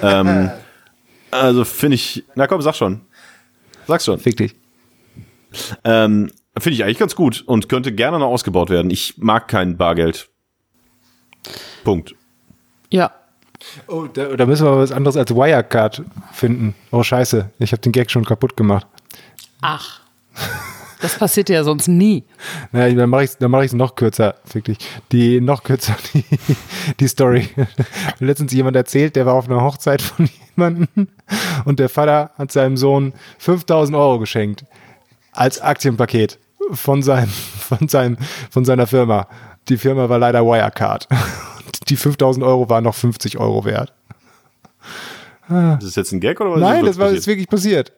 ähm, 0.00 0.50
also 1.32 1.64
finde 1.64 1.96
ich, 1.96 2.24
na 2.36 2.46
komm, 2.46 2.62
sag 2.62 2.76
schon. 2.76 3.00
Sag 3.88 4.00
schon. 4.00 4.18
Fick 4.20 4.36
dich. 4.36 4.54
Ähm, 5.84 6.30
finde 6.60 6.74
ich 6.74 6.84
eigentlich 6.84 6.98
ganz 6.98 7.14
gut 7.14 7.42
und 7.46 7.68
könnte 7.68 7.92
gerne 7.92 8.18
noch 8.18 8.28
ausgebaut 8.28 8.70
werden. 8.70 8.90
Ich 8.90 9.18
mag 9.18 9.48
kein 9.48 9.76
Bargeld. 9.76 10.28
Punkt. 11.84 12.14
Ja. 12.90 13.12
Oh, 13.86 14.06
da, 14.06 14.36
da 14.36 14.46
müssen 14.46 14.66
wir 14.66 14.76
was 14.76 14.92
anderes 14.92 15.16
als 15.16 15.34
Wirecard 15.34 16.02
finden. 16.32 16.74
Oh, 16.90 17.02
scheiße. 17.02 17.50
Ich 17.58 17.72
habe 17.72 17.82
den 17.82 17.92
Gag 17.92 18.10
schon 18.10 18.24
kaputt 18.24 18.56
gemacht. 18.56 18.86
Ach. 19.60 20.00
Das 21.00 21.16
passiert 21.16 21.48
ja 21.48 21.62
sonst 21.62 21.86
nie. 21.86 22.24
Na, 22.72 22.88
dann 22.88 23.08
mache 23.08 23.24
ich 23.24 23.30
es 23.30 23.38
dann 23.38 23.50
mach 23.50 23.70
noch 23.72 23.94
kürzer, 23.94 24.34
fick 24.44 24.64
dich. 24.64 24.78
Die 25.12 25.40
noch 25.40 25.62
kürzer, 25.62 25.96
die, 26.14 26.24
die 26.98 27.08
Story. 27.08 27.48
Letztens 28.18 28.52
jemand 28.52 28.76
erzählt, 28.76 29.14
der 29.14 29.26
war 29.26 29.34
auf 29.34 29.48
einer 29.48 29.62
Hochzeit 29.62 30.02
von 30.02 30.28
jemandem 30.56 30.88
und 31.64 31.78
der 31.78 31.88
Vater 31.88 32.32
hat 32.36 32.50
seinem 32.50 32.76
Sohn 32.76 33.12
5000 33.38 33.96
Euro 33.96 34.18
geschenkt 34.18 34.64
als 35.32 35.60
Aktienpaket 35.60 36.38
von 36.72 37.02
seinem, 37.02 37.28
von 37.28 37.88
seinem, 37.88 38.16
von 38.50 38.64
seiner 38.64 38.86
Firma. 38.86 39.28
Die 39.68 39.76
Firma 39.76 40.08
war 40.08 40.18
leider 40.18 40.44
Wirecard. 40.44 41.08
Die 41.88 41.96
5000 41.96 42.44
Euro 42.44 42.68
waren 42.68 42.84
noch 42.84 42.94
50 42.94 43.38
Euro 43.38 43.64
wert. 43.64 43.92
Ist 45.48 45.86
das 45.86 45.96
jetzt 45.96 46.12
ein 46.12 46.20
Gag 46.20 46.40
oder 46.40 46.52
was 46.52 46.60
Nein, 46.60 46.84
ist 46.84 46.90
das 46.90 46.98
war 46.98 47.10
ist 47.10 47.26
wirklich 47.26 47.48
passiert. 47.48 47.92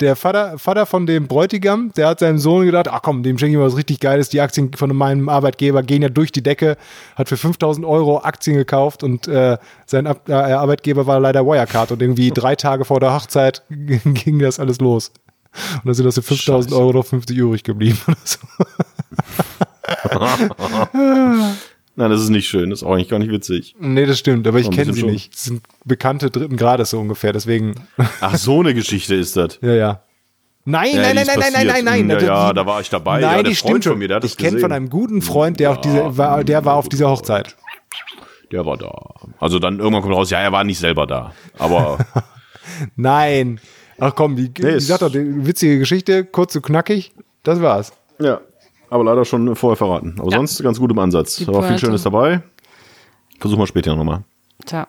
Der 0.00 0.16
Vater, 0.16 0.58
Vater 0.58 0.86
von 0.86 1.06
dem 1.06 1.28
Bräutigam, 1.28 1.92
der 1.96 2.08
hat 2.08 2.18
seinem 2.18 2.38
Sohn 2.38 2.66
gedacht, 2.66 2.88
ach 2.88 3.00
komm, 3.02 3.22
dem 3.22 3.38
schenke 3.38 3.52
ich 3.52 3.58
mal 3.58 3.66
was 3.66 3.76
richtig 3.76 4.00
Geiles. 4.00 4.28
Die 4.28 4.40
Aktien 4.40 4.72
von 4.74 4.94
meinem 4.96 5.28
Arbeitgeber 5.28 5.84
gehen 5.84 6.02
ja 6.02 6.08
durch 6.08 6.32
die 6.32 6.42
Decke. 6.42 6.76
Hat 7.14 7.28
für 7.28 7.36
5000 7.36 7.86
Euro 7.86 8.18
Aktien 8.18 8.56
gekauft 8.56 9.04
und 9.04 9.28
äh, 9.28 9.56
sein 9.86 10.08
Ab 10.08 10.28
äh, 10.28 10.32
Arbeitgeber 10.32 11.06
war 11.06 11.20
leider 11.20 11.46
Wirecard. 11.46 11.92
Und 11.92 12.02
irgendwie 12.02 12.30
drei 12.34 12.56
Tage 12.56 12.84
vor 12.84 12.98
der 12.98 13.14
Hochzeit 13.14 13.62
ging 13.68 14.40
das 14.40 14.58
alles 14.58 14.80
los. 14.80 15.12
Und 15.76 15.86
dann 15.86 15.94
sind 15.94 16.06
aus 16.06 16.14
den 16.16 16.24
5000 16.24 16.70
Scheiße. 16.72 16.80
Euro 16.80 16.92
noch 16.92 17.06
50 17.06 17.36
übrig 17.36 17.62
geblieben. 17.62 17.98
oder 18.06 18.16
so. 18.24 18.38
Nein, 21.96 22.10
das 22.10 22.22
ist 22.22 22.28
nicht 22.30 22.48
schön. 22.48 22.70
Das 22.70 22.80
ist 22.80 22.82
auch 22.82 22.92
eigentlich 22.94 23.08
gar 23.08 23.18
nicht 23.20 23.30
witzig. 23.30 23.76
nee, 23.78 24.04
das 24.06 24.18
stimmt, 24.18 24.46
aber 24.48 24.58
ich 24.58 24.70
kenne 24.70 24.92
sie 24.92 25.00
schon. 25.00 25.10
nicht. 25.10 25.32
Das 25.34 25.44
sind 25.44 25.62
bekannte 25.84 26.30
dritten 26.30 26.56
Grades 26.56 26.90
so 26.90 26.98
ungefähr, 26.98 27.32
deswegen. 27.32 27.74
Ach, 28.20 28.36
so 28.36 28.60
eine 28.60 28.74
Geschichte 28.74 29.14
ist 29.14 29.36
das. 29.36 29.58
Ja, 29.62 29.72
ja. 29.74 30.02
Nein, 30.64 30.96
Ja, 30.96 31.02
nein, 31.02 31.14
nein, 31.14 31.26
nein, 31.26 31.36
nein, 31.38 31.52
nein, 31.52 31.52
passiert. 31.52 31.84
nein, 31.84 32.06
nein. 32.06 32.10
Ja, 32.10 32.26
ja, 32.26 32.48
Die- 32.48 32.54
da 32.56 32.66
war 32.66 32.80
ich 32.80 32.90
dabei. 32.90 33.20
Nein, 33.20 33.36
ja, 33.36 33.42
der 33.42 33.50
die 33.50 33.54
Freund 33.54 33.70
stimmt 33.70 33.84
schon. 33.84 33.92
von 33.92 33.98
mir, 34.00 34.08
der 34.08 34.16
hat 34.16 34.24
ich 34.24 34.36
kenne 34.36 34.58
von 34.58 34.72
einem 34.72 34.90
guten 34.90 35.22
Freund, 35.22 35.60
der 35.60 35.70
auf 35.72 35.80
diese, 35.82 36.16
war, 36.16 36.42
der 36.42 36.64
war 36.64 36.74
auf 36.74 36.88
dieser 36.88 37.10
Hochzeit. 37.10 37.54
Der 38.50 38.64
war 38.66 38.76
da. 38.76 38.90
Also 39.38 39.58
dann 39.58 39.78
irgendwann 39.78 40.02
kommt 40.02 40.14
raus, 40.14 40.30
ja, 40.30 40.40
er 40.40 40.52
war 40.52 40.64
nicht 40.64 40.78
selber 40.78 41.06
da. 41.06 41.32
Aber 41.58 41.98
Nein. 42.96 43.60
Ach 43.98 44.14
komm, 44.14 44.36
die, 44.36 44.48
die 44.52 44.62
ist- 44.62 44.86
sagt 44.88 45.02
doch, 45.02 45.10
die 45.10 45.46
witzige 45.46 45.78
Geschichte, 45.78 46.24
kurz 46.24 46.54
und 46.56 46.62
knackig. 46.62 47.12
Das 47.42 47.60
war's. 47.60 47.92
ja, 48.20 48.40
aber 48.90 49.04
leider 49.04 49.24
schon 49.24 49.54
vorher 49.56 49.76
verraten. 49.76 50.16
Aber 50.18 50.30
Ja. 50.30 50.38
sonst 50.38 50.62
ganz 50.62 50.78
gut 50.78 50.90
im 50.90 50.98
Ansatz. 50.98 51.36
Die 51.36 51.44
Da 51.46 51.52
war 51.54 51.62
viel. 51.62 51.78
Schönes 51.78 52.02
dabei. 52.02 52.42
Versuchen 53.40 53.60
wir 53.60 53.66
später 53.66 53.94
nochmal. 53.96 54.22
Tja. 54.64 54.86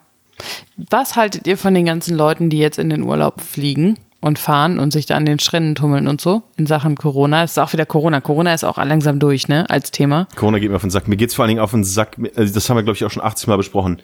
Was 0.90 1.16
haltet 1.16 1.48
ihr 1.48 1.58
von 1.58 1.74
den 1.74 1.86
ganzen 1.86 2.16
Leuten, 2.16 2.50
die 2.50 2.60
jetzt 2.60 2.78
in 2.80 2.90
den 2.90 3.04
Urlaub 3.04 3.42
fliegen 3.42 3.98
und 4.22 4.38
fahren 4.40 4.80
und 4.80 4.92
sich 4.92 5.06
da 5.06 5.16
an 5.16 5.26
den 5.26 5.40
Stränden 5.40 5.76
tummeln 5.76 6.08
und 6.08 6.20
so 6.22 6.44
in 6.58 6.66
Sachen 6.66 6.96
Corona? 6.96 7.44
Es 7.44 7.52
ist 7.52 7.58
auch 7.60 7.74
wieder 7.74 7.86
Corona. 7.86 8.22
Corona 8.22 8.54
ist 8.54 8.64
auch 8.64 8.78
langsam 8.78 9.20
durch, 9.20 9.48
ne, 9.48 9.70
als 9.70 9.92
Thema. 9.92 10.28
Corona 10.36 10.60
geht 10.60 10.70
mir 10.70 10.76
auf 10.76 10.82
den 10.82 10.92
Sack. 10.92 11.08
Mir 11.08 11.16
geht's 11.18 11.34
vor 11.36 11.44
allen 11.44 11.50
Dingen 11.50 11.62
auf 11.62 11.72
den 11.72 11.84
Sack. 11.84 12.18
Also 12.36 12.54
Das 12.54 12.70
haben 12.70 12.78
wir, 12.78 12.84
glaube 12.84 12.96
ich, 12.98 13.06
auch 13.06 13.12
schon 13.12 13.24
80 13.24 13.48
Mal 13.48 13.58
besprochen. 13.58 14.02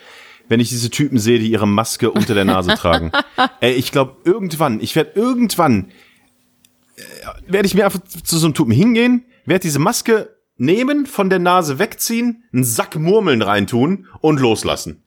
Wenn 0.52 0.60
ich 0.60 0.68
diese 0.68 0.89
Typen 0.89 1.18
sehe, 1.18 1.39
die 1.39 1.49
ihre 1.49 1.66
Maske 1.66 2.12
unter 2.12 2.34
der 2.34 2.43
Nase 2.43 2.76
tragen. 2.76 3.14
Ey, 3.62 3.72
ich 3.72 3.93
glaube, 3.93 4.18
irgendwann, 4.26 4.82
ich 4.82 4.97
werde 4.97 5.12
irgendwann, 5.16 5.93
äh, 6.97 7.02
werde 7.47 7.68
ich 7.68 7.74
mir 7.74 7.86
einfach 7.86 8.02
zu 8.02 8.38
so 8.38 8.47
einem 8.47 8.54
Typen 8.54 8.74
hingehen, 8.74 9.24
werde 9.45 9.62
diese 9.62 9.80
Maske 9.80 10.36
nehmen, 10.58 11.06
von 11.06 11.30
der 11.30 11.39
Nase 11.39 11.80
wegziehen, 11.80 12.43
einen 12.52 12.66
Sack 12.66 12.97
Murmeln 12.97 13.41
reintun 13.41 14.08
und 14.20 14.41
loslassen. 14.41 15.06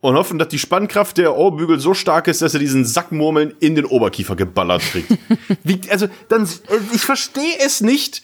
Und 0.00 0.16
hoffen, 0.16 0.38
dass 0.38 0.48
die 0.48 0.58
Spannkraft 0.58 1.16
der 1.16 1.34
Ohrbügel 1.34 1.80
so 1.80 1.94
stark 1.94 2.28
ist, 2.28 2.42
dass 2.42 2.52
er 2.52 2.60
diesen 2.60 2.84
Sack 2.84 3.12
Murmeln 3.12 3.54
in 3.60 3.74
den 3.74 3.86
Oberkiefer 3.86 4.36
geballert 4.36 4.82
kriegt. 4.82 5.16
Wie, 5.64 5.80
also, 5.88 6.08
dann, 6.28 6.44
äh, 6.44 6.76
ich 6.92 7.00
verstehe 7.00 7.56
es 7.64 7.80
nicht, 7.80 8.22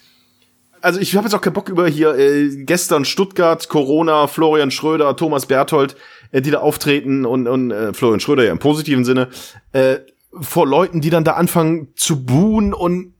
also 0.82 1.00
ich 1.00 1.14
habe 1.16 1.26
jetzt 1.26 1.34
auch 1.34 1.40
keinen 1.40 1.52
Bock 1.54 1.68
über 1.68 1.88
hier 1.88 2.14
äh, 2.16 2.64
gestern 2.64 3.04
Stuttgart, 3.04 3.68
Corona, 3.68 4.26
Florian 4.26 4.70
Schröder, 4.70 5.16
Thomas 5.16 5.46
Berthold, 5.46 5.96
äh, 6.32 6.42
die 6.42 6.50
da 6.50 6.58
auftreten 6.58 7.24
und, 7.24 7.46
und 7.48 7.70
äh, 7.70 7.92
Florian 7.92 8.20
Schröder 8.20 8.44
ja 8.44 8.52
im 8.52 8.58
positiven 8.58 9.04
Sinne, 9.04 9.28
äh, 9.72 9.98
vor 10.40 10.66
Leuten, 10.66 11.00
die 11.00 11.10
dann 11.10 11.24
da 11.24 11.32
anfangen 11.32 11.88
zu 11.94 12.24
buhen 12.24 12.72
und 12.74 13.14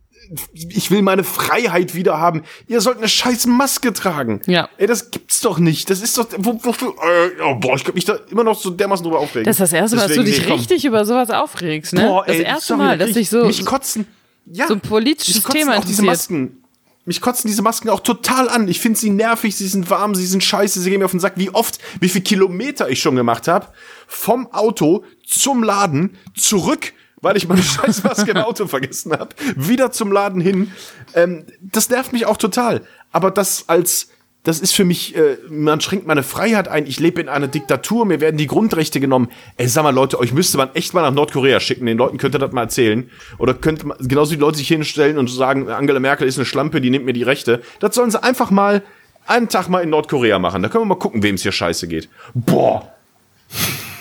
ich 0.54 0.90
will 0.90 1.02
meine 1.02 1.24
Freiheit 1.24 1.94
wieder 1.94 2.18
haben. 2.18 2.42
Ihr 2.66 2.80
sollt 2.80 2.98
eine 2.98 3.08
scheiß 3.08 3.46
Maske 3.46 3.92
tragen. 3.92 4.40
Ja. 4.46 4.68
Ey, 4.78 4.86
das 4.86 5.10
gibt's 5.10 5.40
doch 5.40 5.58
nicht. 5.58 5.90
Das 5.90 6.00
ist 6.00 6.16
doch, 6.16 6.26
wo, 6.38 6.58
wofür, 6.62 6.88
äh, 6.90 7.42
oh, 7.44 7.56
boah, 7.56 7.74
ich 7.76 7.84
kann 7.84 7.94
mich 7.94 8.06
da 8.06 8.18
immer 8.30 8.44
noch 8.44 8.58
so 8.58 8.70
dermaßen 8.70 9.04
drüber 9.04 9.18
aufregen. 9.18 9.44
Das 9.44 9.56
ist 9.56 9.60
das 9.60 9.72
erste 9.74 9.96
Mal, 9.96 10.08
dass 10.08 10.16
du 10.16 10.24
dich 10.24 10.46
nee, 10.46 10.52
richtig 10.54 10.84
über 10.86 11.04
sowas 11.04 11.28
aufregst, 11.30 11.92
ne? 11.92 12.06
Boah, 12.06 12.24
das 12.26 12.36
ey, 12.36 12.42
erste 12.44 12.66
sorry, 12.68 12.78
Mal, 12.78 12.98
dass 12.98 13.14
ich- 13.14 13.28
so, 13.28 13.44
mich 13.44 13.64
kotzen, 13.66 14.06
ja, 14.46 14.68
so 14.68 14.74
ein 14.74 14.80
politisches 14.80 15.42
Thema 15.44 15.76
auch 15.76 15.84
diese 15.84 16.02
interessiert. 16.02 16.06
Masken. 16.40 16.61
Mich 17.04 17.20
kotzen 17.20 17.48
diese 17.48 17.62
Masken 17.62 17.88
auch 17.88 18.00
total 18.00 18.48
an. 18.48 18.68
Ich 18.68 18.80
finde 18.80 18.98
sie 18.98 19.10
nervig, 19.10 19.56
sie 19.56 19.66
sind 19.66 19.90
warm, 19.90 20.14
sie 20.14 20.26
sind 20.26 20.44
scheiße, 20.44 20.80
sie 20.80 20.90
gehen 20.90 21.00
mir 21.00 21.06
auf 21.06 21.10
den 21.10 21.20
Sack. 21.20 21.34
Wie 21.36 21.50
oft, 21.50 21.78
wie 22.00 22.08
viel 22.08 22.22
Kilometer 22.22 22.88
ich 22.88 23.02
schon 23.02 23.16
gemacht 23.16 23.48
habe, 23.48 23.68
vom 24.06 24.52
Auto 24.52 25.04
zum 25.26 25.64
Laden, 25.64 26.16
zurück, 26.36 26.92
weil 27.20 27.36
ich 27.36 27.48
meine 27.48 27.62
Scheißmaske 27.62 28.30
im 28.30 28.36
Auto 28.38 28.68
vergessen 28.68 29.12
habe, 29.12 29.34
wieder 29.56 29.90
zum 29.90 30.12
Laden 30.12 30.40
hin. 30.40 30.70
Ähm, 31.14 31.44
das 31.60 31.88
nervt 31.88 32.12
mich 32.12 32.26
auch 32.26 32.36
total. 32.36 32.82
Aber 33.10 33.32
das 33.32 33.68
als 33.68 34.08
das 34.44 34.58
ist 34.58 34.72
für 34.72 34.84
mich, 34.84 35.14
äh, 35.14 35.36
man 35.48 35.80
schränkt 35.80 36.06
meine 36.06 36.24
Freiheit 36.24 36.66
ein. 36.66 36.86
Ich 36.86 36.98
lebe 36.98 37.20
in 37.20 37.28
einer 37.28 37.46
Diktatur, 37.46 38.04
mir 38.04 38.20
werden 38.20 38.36
die 38.36 38.48
Grundrechte 38.48 38.98
genommen. 38.98 39.28
Ey, 39.56 39.68
sag 39.68 39.84
mal, 39.84 39.94
Leute, 39.94 40.18
euch 40.18 40.32
müsste 40.32 40.56
man 40.56 40.74
echt 40.74 40.94
mal 40.94 41.02
nach 41.02 41.12
Nordkorea 41.12 41.60
schicken. 41.60 41.86
Den 41.86 41.96
Leuten 41.96 42.18
könnt 42.18 42.34
ihr 42.34 42.40
das 42.40 42.50
mal 42.50 42.62
erzählen. 42.62 43.08
Oder 43.38 43.54
könnte 43.54 43.86
man, 43.86 43.96
genauso 44.00 44.32
wie 44.32 44.36
die 44.36 44.40
Leute 44.40 44.58
sich 44.58 44.66
hinstellen 44.66 45.16
und 45.16 45.28
sagen, 45.28 45.68
Angela 45.68 46.00
Merkel 46.00 46.26
ist 46.26 46.38
eine 46.38 46.44
Schlampe, 46.44 46.80
die 46.80 46.90
nimmt 46.90 47.04
mir 47.04 47.12
die 47.12 47.22
Rechte. 47.22 47.62
Das 47.78 47.94
sollen 47.94 48.10
sie 48.10 48.20
einfach 48.20 48.50
mal 48.50 48.82
einen 49.26 49.48
Tag 49.48 49.68
mal 49.68 49.80
in 49.80 49.90
Nordkorea 49.90 50.40
machen. 50.40 50.62
Da 50.62 50.68
können 50.68 50.82
wir 50.82 50.88
mal 50.88 50.96
gucken, 50.96 51.22
wem 51.22 51.36
es 51.36 51.42
hier 51.42 51.52
scheiße 51.52 51.86
geht. 51.86 52.08
Boah. 52.34 52.92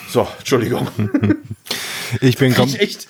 So, 0.10 0.28
Entschuldigung. 0.40 0.88
Ich 2.20 2.36
bin, 2.36 2.54
kom 2.54 2.68
Ich 2.68 2.82
echt 2.82 3.08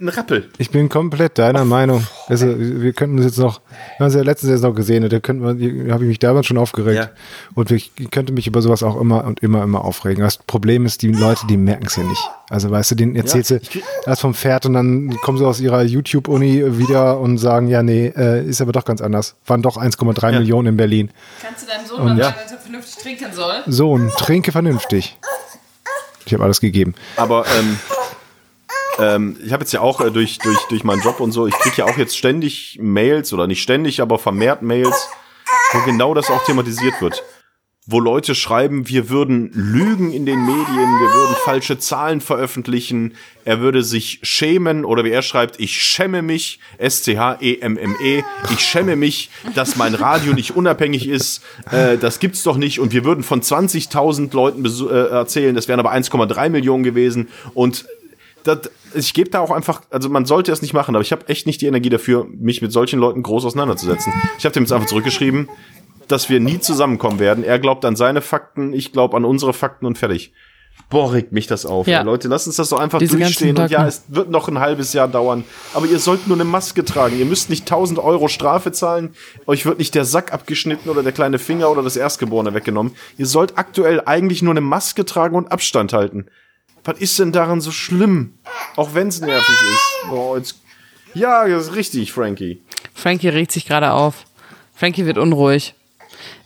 ein 0.00 0.08
Rappel. 0.08 0.48
ich 0.58 0.70
bin 0.70 0.88
komplett 0.88 1.38
deiner 1.38 1.64
Meinung. 1.64 2.06
Also, 2.28 2.46
wir 2.58 2.92
könnten 2.92 3.16
uns 3.16 3.26
jetzt 3.26 3.38
noch, 3.38 3.60
wir 3.96 4.04
haben 4.04 4.06
es 4.08 4.14
ja 4.14 4.22
letztens 4.22 4.52
jetzt 4.52 4.62
noch 4.62 4.74
gesehen, 4.74 5.08
da 5.08 5.20
könnten 5.20 5.58
wir, 5.58 5.84
da 5.86 5.94
habe 5.94 6.04
ich 6.04 6.08
mich 6.08 6.18
damals 6.18 6.46
schon 6.46 6.58
aufgeregt. 6.58 6.96
Ja. 6.96 7.10
Und 7.54 7.70
ich 7.70 7.90
könnte 8.10 8.32
mich 8.32 8.46
über 8.46 8.62
sowas 8.62 8.82
auch 8.82 9.00
immer 9.00 9.24
und 9.24 9.40
immer, 9.40 9.62
immer 9.62 9.84
aufregen. 9.84 10.22
Das 10.22 10.38
Problem 10.38 10.86
ist, 10.86 11.02
die 11.02 11.12
Leute, 11.12 11.46
die 11.46 11.56
merken 11.56 11.86
es 11.86 11.96
ja 11.96 12.04
nicht. 12.04 12.22
Also, 12.50 12.70
weißt 12.70 12.92
du, 12.92 12.94
denen 12.94 13.16
erzählst 13.16 13.50
du 13.50 13.60
erst 14.06 14.20
vom 14.20 14.34
Pferd 14.34 14.66
und 14.66 14.74
dann 14.74 15.16
kommen 15.22 15.38
sie 15.38 15.46
aus 15.46 15.60
ihrer 15.60 15.82
YouTube-Uni 15.82 16.78
wieder 16.78 17.18
und 17.18 17.38
sagen, 17.38 17.68
ja, 17.68 17.82
nee, 17.82 18.06
äh, 18.16 18.44
ist 18.44 18.60
aber 18.60 18.72
doch 18.72 18.84
ganz 18.84 19.00
anders. 19.00 19.34
Waren 19.46 19.62
doch 19.62 19.76
1,3 19.76 20.32
Millionen 20.38 20.68
in 20.68 20.76
Berlin. 20.76 21.10
Kannst 21.42 21.62
du 21.64 21.66
deinem 21.70 21.86
Sohn 21.86 22.04
mal 22.04 22.18
Ja. 22.18 22.24
sagen, 22.26 22.36
dass 22.44 22.52
er 22.52 22.58
vernünftig 22.58 23.02
trinken 23.02 23.32
soll? 23.32 23.54
Sohn, 23.66 24.10
trinke 24.16 24.52
vernünftig. 24.52 25.16
Ich 26.26 26.34
habe 26.34 26.44
alles 26.44 26.60
gegeben. 26.60 26.94
Aber 27.16 27.44
ähm, 27.58 27.78
ähm, 28.98 29.36
ich 29.44 29.52
habe 29.52 29.62
jetzt 29.62 29.72
ja 29.72 29.80
auch 29.80 30.00
äh, 30.00 30.10
durch, 30.10 30.38
durch, 30.38 30.58
durch 30.68 30.84
meinen 30.84 31.02
Job 31.02 31.20
und 31.20 31.32
so, 31.32 31.46
ich 31.46 31.54
kriege 31.54 31.76
ja 31.78 31.84
auch 31.86 31.96
jetzt 31.96 32.16
ständig 32.16 32.78
Mails 32.80 33.32
oder 33.32 33.46
nicht 33.46 33.62
ständig, 33.62 34.00
aber 34.00 34.18
vermehrt 34.18 34.62
Mails, 34.62 35.08
wo 35.72 35.80
genau 35.84 36.14
das 36.14 36.30
auch 36.30 36.44
thematisiert 36.44 37.00
wird. 37.00 37.22
Wo 37.90 38.00
Leute 38.00 38.34
schreiben, 38.34 38.86
wir 38.88 39.08
würden 39.08 39.50
lügen 39.54 40.12
in 40.12 40.26
den 40.26 40.44
Medien, 40.44 40.66
wir 40.66 41.14
würden 41.14 41.34
falsche 41.42 41.78
Zahlen 41.78 42.20
veröffentlichen, 42.20 43.14
er 43.46 43.60
würde 43.60 43.82
sich 43.82 44.18
schämen 44.22 44.84
oder 44.84 45.04
wie 45.04 45.10
er 45.10 45.22
schreibt, 45.22 45.58
ich 45.58 45.82
schäme 45.82 46.20
mich, 46.20 46.60
S-C-H-E-M-M-E, 46.76 48.24
ich 48.52 48.60
schäme 48.60 48.94
mich, 48.94 49.30
dass 49.54 49.76
mein 49.76 49.94
Radio 49.94 50.34
nicht 50.34 50.54
unabhängig 50.54 51.08
ist, 51.08 51.42
äh, 51.70 51.96
das 51.96 52.20
gibt's 52.20 52.42
doch 52.42 52.58
nicht 52.58 52.78
und 52.78 52.92
wir 52.92 53.06
würden 53.06 53.24
von 53.24 53.40
20.000 53.40 54.34
Leuten 54.34 54.66
äh, 54.66 55.08
erzählen, 55.08 55.54
das 55.54 55.66
wären 55.66 55.80
aber 55.80 55.94
1,3 55.94 56.50
Millionen 56.50 56.82
gewesen 56.82 57.28
und 57.54 57.86
das, 58.44 58.70
ich 58.94 59.14
gebe 59.14 59.30
da 59.30 59.40
auch 59.40 59.50
einfach, 59.50 59.82
also 59.90 60.08
man 60.08 60.26
sollte 60.26 60.52
es 60.52 60.62
nicht 60.62 60.74
machen, 60.74 60.94
aber 60.94 61.02
ich 61.02 61.12
habe 61.12 61.28
echt 61.28 61.46
nicht 61.46 61.60
die 61.60 61.66
Energie 61.66 61.90
dafür, 61.90 62.26
mich 62.30 62.62
mit 62.62 62.72
solchen 62.72 62.98
Leuten 62.98 63.22
groß 63.22 63.44
auseinanderzusetzen. 63.44 64.12
Ich 64.38 64.44
habe 64.44 64.52
dem 64.52 64.64
jetzt 64.64 64.72
einfach 64.72 64.88
zurückgeschrieben, 64.88 65.48
dass 66.08 66.30
wir 66.30 66.40
nie 66.40 66.58
zusammenkommen 66.58 67.18
werden. 67.18 67.44
Er 67.44 67.58
glaubt 67.58 67.84
an 67.84 67.96
seine 67.96 68.22
Fakten, 68.22 68.72
ich 68.72 68.92
glaube 68.92 69.16
an 69.16 69.24
unsere 69.24 69.52
Fakten 69.52 69.86
und 69.86 69.98
fertig. 69.98 70.32
Boah, 70.90 71.12
regt 71.12 71.32
mich 71.32 71.46
das 71.46 71.66
auf. 71.66 71.86
Ja. 71.86 72.00
Leute, 72.02 72.28
lasst 72.28 72.46
uns 72.46 72.56
das 72.56 72.70
doch 72.70 72.78
einfach 72.78 72.98
Diese 72.98 73.18
durchstehen. 73.18 73.58
Und 73.58 73.70
ja, 73.70 73.86
es 73.86 74.04
wird 74.08 74.30
noch 74.30 74.48
ein 74.48 74.58
halbes 74.58 74.94
Jahr 74.94 75.06
dauern. 75.06 75.44
Aber 75.74 75.86
ihr 75.86 75.98
sollt 75.98 76.26
nur 76.28 76.36
eine 76.36 76.44
Maske 76.44 76.84
tragen. 76.84 77.18
Ihr 77.18 77.26
müsst 77.26 77.50
nicht 77.50 77.62
1000 77.62 77.98
Euro 77.98 78.28
Strafe 78.28 78.72
zahlen. 78.72 79.14
Euch 79.46 79.66
wird 79.66 79.78
nicht 79.78 79.94
der 79.94 80.06
Sack 80.06 80.32
abgeschnitten 80.32 80.88
oder 80.88 81.02
der 81.02 81.12
kleine 81.12 81.38
Finger 81.38 81.70
oder 81.70 81.82
das 81.82 81.96
Erstgeborene 81.96 82.54
weggenommen. 82.54 82.94
Ihr 83.18 83.26
sollt 83.26 83.58
aktuell 83.58 84.00
eigentlich 84.06 84.40
nur 84.40 84.52
eine 84.52 84.62
Maske 84.62 85.04
tragen 85.04 85.36
und 85.36 85.52
Abstand 85.52 85.92
halten. 85.92 86.26
Was 86.88 86.98
ist 87.00 87.18
denn 87.18 87.32
daran 87.32 87.60
so 87.60 87.70
schlimm? 87.70 88.32
Auch 88.76 88.94
wenn 88.94 89.08
es 89.08 89.20
nervig 89.20 89.54
ist. 89.74 90.10
Oh, 90.10 90.34
jetzt 90.38 90.58
ja, 91.12 91.46
das 91.46 91.68
ist 91.68 91.74
richtig, 91.74 92.12
Frankie. 92.12 92.62
Frankie 92.94 93.28
regt 93.28 93.52
sich 93.52 93.66
gerade 93.66 93.92
auf. 93.92 94.24
Frankie 94.74 95.04
wird 95.04 95.18
unruhig. 95.18 95.74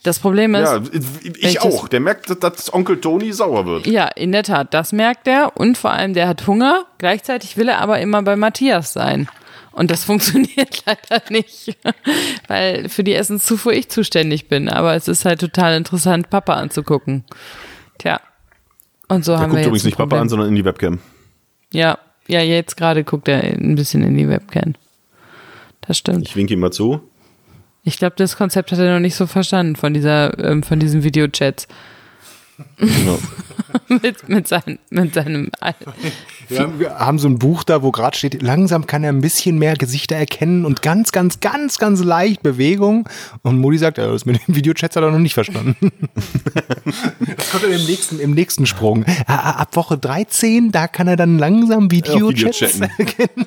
Das 0.02 0.18
Problem 0.18 0.56
ist, 0.56 0.68
Ja, 0.68 0.82
ich 1.22 1.36
ich 1.44 1.60
auch. 1.60 1.86
Der 1.86 2.00
merkt, 2.00 2.42
dass- 2.42 2.74
Onkel 2.74 3.00
Toni 3.00 3.32
sauer 3.32 3.66
wird. 3.66 3.86
Ja, 3.86 4.08
in 4.08 4.32
der 4.32 4.42
Tat, 4.42 4.74
das 4.74 4.90
merkt 4.90 5.28
er 5.28 5.56
und 5.56 5.78
vor 5.78 5.92
allem 5.92 6.12
der 6.12 6.26
hat 6.26 6.44
Hunger. 6.48 6.86
Gleichzeitig 6.98 7.56
will 7.56 7.68
er 7.68 7.80
aber 7.80 8.00
immer 8.00 8.22
bei 8.22 8.34
Matthias 8.34 8.92
sein. 8.92 9.28
Und 9.70 9.92
das 9.92 10.04
funktioniert 10.06 10.82
leider 10.86 11.22
nicht, 11.30 11.76
weil 12.48 12.88
für 12.88 13.04
die 13.04 13.14
Essenszufuhr 13.14 13.74
ich 13.74 13.90
zuständig 13.90 14.48
bin. 14.48 14.68
Aber 14.68 14.94
es 14.96 15.06
ist 15.06 15.24
halt 15.24 15.38
total 15.40 15.76
interessant, 15.76 16.30
Papa 16.30 16.54
anzugucken. 16.54 17.22
Tja. 17.98 18.20
Und 19.14 19.24
so 19.24 19.32
Der 19.32 19.40
haben 19.40 19.50
guckt 19.50 19.60
wir 19.60 19.66
übrigens 19.66 19.84
nicht 19.84 19.96
Papa 19.96 20.20
an, 20.20 20.28
sondern 20.28 20.48
in 20.48 20.54
die 20.54 20.64
Webcam. 20.64 20.98
Ja, 21.72 21.98
ja, 22.26 22.40
jetzt 22.40 22.76
gerade 22.76 23.04
guckt 23.04 23.28
er 23.28 23.42
ein 23.42 23.74
bisschen 23.74 24.02
in 24.02 24.16
die 24.16 24.28
Webcam. 24.28 24.74
Das 25.82 25.98
stimmt. 25.98 26.26
Ich 26.26 26.36
winke 26.36 26.54
ihm 26.54 26.60
mal 26.60 26.70
zu. 26.70 27.00
Ich 27.84 27.98
glaube, 27.98 28.14
das 28.16 28.36
Konzept 28.36 28.70
hat 28.70 28.78
er 28.78 28.94
noch 28.94 29.00
nicht 29.00 29.16
so 29.16 29.26
verstanden 29.26 29.76
von 29.76 29.92
dieser, 29.92 30.38
ähm, 30.38 30.62
von 30.62 30.78
diesen 30.78 31.02
Videochats 31.02 31.66
Genau. 32.78 33.18
mit, 34.02 34.28
mit, 34.28 34.48
sein, 34.48 34.78
mit 34.90 35.14
seinem. 35.14 35.50
Al- 35.60 35.74
Ja, 36.50 36.68
wir 36.78 36.98
haben 36.98 37.18
so 37.18 37.28
ein 37.28 37.38
Buch 37.38 37.64
da, 37.64 37.82
wo 37.82 37.90
gerade 37.90 38.16
steht, 38.16 38.42
langsam 38.42 38.86
kann 38.86 39.02
er 39.04 39.10
ein 39.12 39.20
bisschen 39.20 39.58
mehr 39.58 39.74
Gesichter 39.76 40.16
erkennen 40.16 40.64
und 40.66 40.82
ganz, 40.82 41.12
ganz, 41.12 41.40
ganz, 41.40 41.78
ganz 41.78 42.02
leicht 42.02 42.42
Bewegung. 42.42 43.08
Und 43.42 43.58
Modi 43.58 43.78
sagt, 43.78 43.98
ja, 43.98 44.06
das 44.08 44.26
mit 44.26 44.46
den 44.46 44.54
Videochats 44.54 44.96
hat 44.96 45.02
er 45.02 45.10
noch 45.10 45.18
nicht 45.18 45.34
verstanden. 45.34 45.76
das 47.36 47.50
kommt 47.50 47.64
dann 47.64 47.72
im 47.72 47.84
nächsten, 47.86 48.20
im 48.20 48.32
nächsten 48.32 48.66
Sprung. 48.66 49.04
Ah, 49.26 49.34
ah, 49.36 49.50
Ab 49.62 49.76
Woche 49.76 49.96
13, 49.96 50.70
da 50.72 50.86
kann 50.88 51.08
er 51.08 51.16
dann 51.16 51.38
langsam 51.38 51.90
Videochats 51.90 52.74
Videochatten. 52.74 52.82
erkennen. 52.98 53.46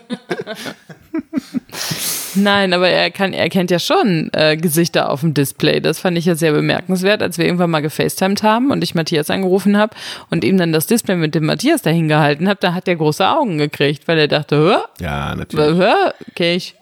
Nein, 2.35 2.73
aber 2.73 2.89
er 2.89 3.11
kann, 3.11 3.31
er 3.33 3.47
kennt 3.49 3.71
ja 3.71 3.79
schon 3.79 4.29
äh, 4.33 4.57
Gesichter 4.57 5.09
auf 5.09 5.21
dem 5.21 5.33
Display. 5.33 5.79
Das 5.79 5.99
fand 5.99 6.17
ich 6.17 6.25
ja 6.25 6.35
sehr 6.35 6.51
bemerkenswert, 6.51 7.21
als 7.21 7.37
wir 7.37 7.45
irgendwann 7.45 7.69
mal 7.71 7.79
gefacetimed 7.81 8.43
haben 8.43 8.71
und 8.71 8.83
ich 8.83 8.93
Matthias 8.95 9.29
angerufen 9.29 9.77
habe 9.77 9.95
und 10.29 10.43
ihm 10.43 10.57
dann 10.57 10.73
das 10.73 10.85
Display 10.87 11.15
mit 11.15 11.33
dem 11.35 11.45
Matthias 11.45 11.81
dahin 11.81 12.07
gehalten 12.09 12.47
habe, 12.49 12.59
da 12.61 12.73
hat 12.73 12.87
er 12.87 12.95
große 12.97 13.25
Augen 13.27 13.57
gekriegt, 13.57 14.07
weil 14.07 14.17
er 14.19 14.27
dachte, 14.27 14.57
hör, 14.57 14.85
Ja, 14.99 15.33
natürlich. 15.35 15.77
hör, 15.77 16.13
Kelch. 16.35 16.75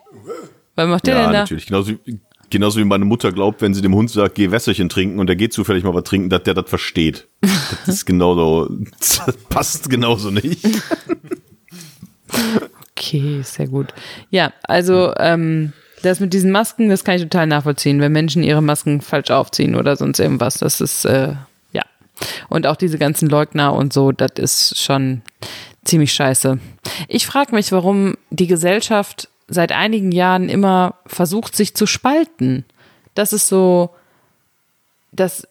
Was 0.75 0.87
macht 0.87 1.05
der 1.05 1.15
Ja, 1.15 1.21
denn 1.23 1.33
da? 1.33 1.39
natürlich. 1.41 1.67
Genauso, 1.67 1.91
wie- 2.05 2.19
genauso 2.49 2.79
wie 2.79 2.83
meine 2.85 3.05
Mutter 3.05 3.31
glaubt, 3.31 3.61
wenn 3.61 3.73
sie 3.75 3.81
dem 3.83 3.93
Hund 3.93 4.09
sagt, 4.09 4.35
geh 4.35 4.49
Wässerchen 4.49 4.89
trinken 4.89 5.19
und 5.19 5.27
der 5.27 5.35
geht 5.35 5.53
zufällig 5.53 5.83
mal 5.83 5.93
was 5.93 6.03
trinken, 6.03 6.29
dass 6.29 6.43
der 6.43 6.55
das 6.55 6.67
versteht. 6.69 7.27
Das 7.41 7.95
ist 7.95 8.05
genauso, 8.07 8.69
das 8.99 9.21
passt 9.49 9.87
genauso 9.89 10.31
nicht. 10.31 10.65
Okay, 13.04 13.41
sehr 13.43 13.68
gut. 13.68 13.93
Ja, 14.30 14.54
also 14.64 15.14
ähm, 15.18 15.74
das 16.01 16.20
mit 16.20 16.34
diesen 16.34 16.51
Masken, 16.51 16.89
das 16.89 17.04
kann 17.04 17.16
ich 17.16 17.22
total 17.22 17.47
nachvollziehen, 17.47 17.99
wenn 17.99 18.12
Menschen 18.12 18.43
ihre 18.43 18.62
Masken 18.62 19.01
falsch 19.01 19.30
aufziehen 19.30 19.76
oder 19.76 19.95
sonst 19.97 20.20
irgendwas. 20.20 20.56
Das 20.56 20.80
ist, 20.80 21.06
äh, 21.06 21.34
ja. 21.74 21.82
Und 22.49 22.66
auch 22.66 22.78
diese 22.78 22.97
ganzen 22.97 23.30
Leugner 23.30 23.74
und 23.74 23.91
so, 23.91 24.12
das 24.12 24.32
ist 24.38 24.82
schon 24.82 25.22
ziemlich 25.84 26.14
scheiße. 26.14 26.60
Ich 27.10 27.28
frage 27.28 27.54
mich, 27.54 27.72
warum 27.74 28.16
die 28.30 28.47
Gesellschaft 28.47 29.28
seit 29.49 29.74
einigen 29.74 30.14
Jahren 30.14 30.47
immer 30.47 30.95
versucht, 31.06 31.56
sich 31.56 31.76
zu 31.76 31.86
spalten. 31.86 32.64
Das 33.16 33.34
ist 33.34 33.49
so, 33.49 33.89
das, 35.12 35.45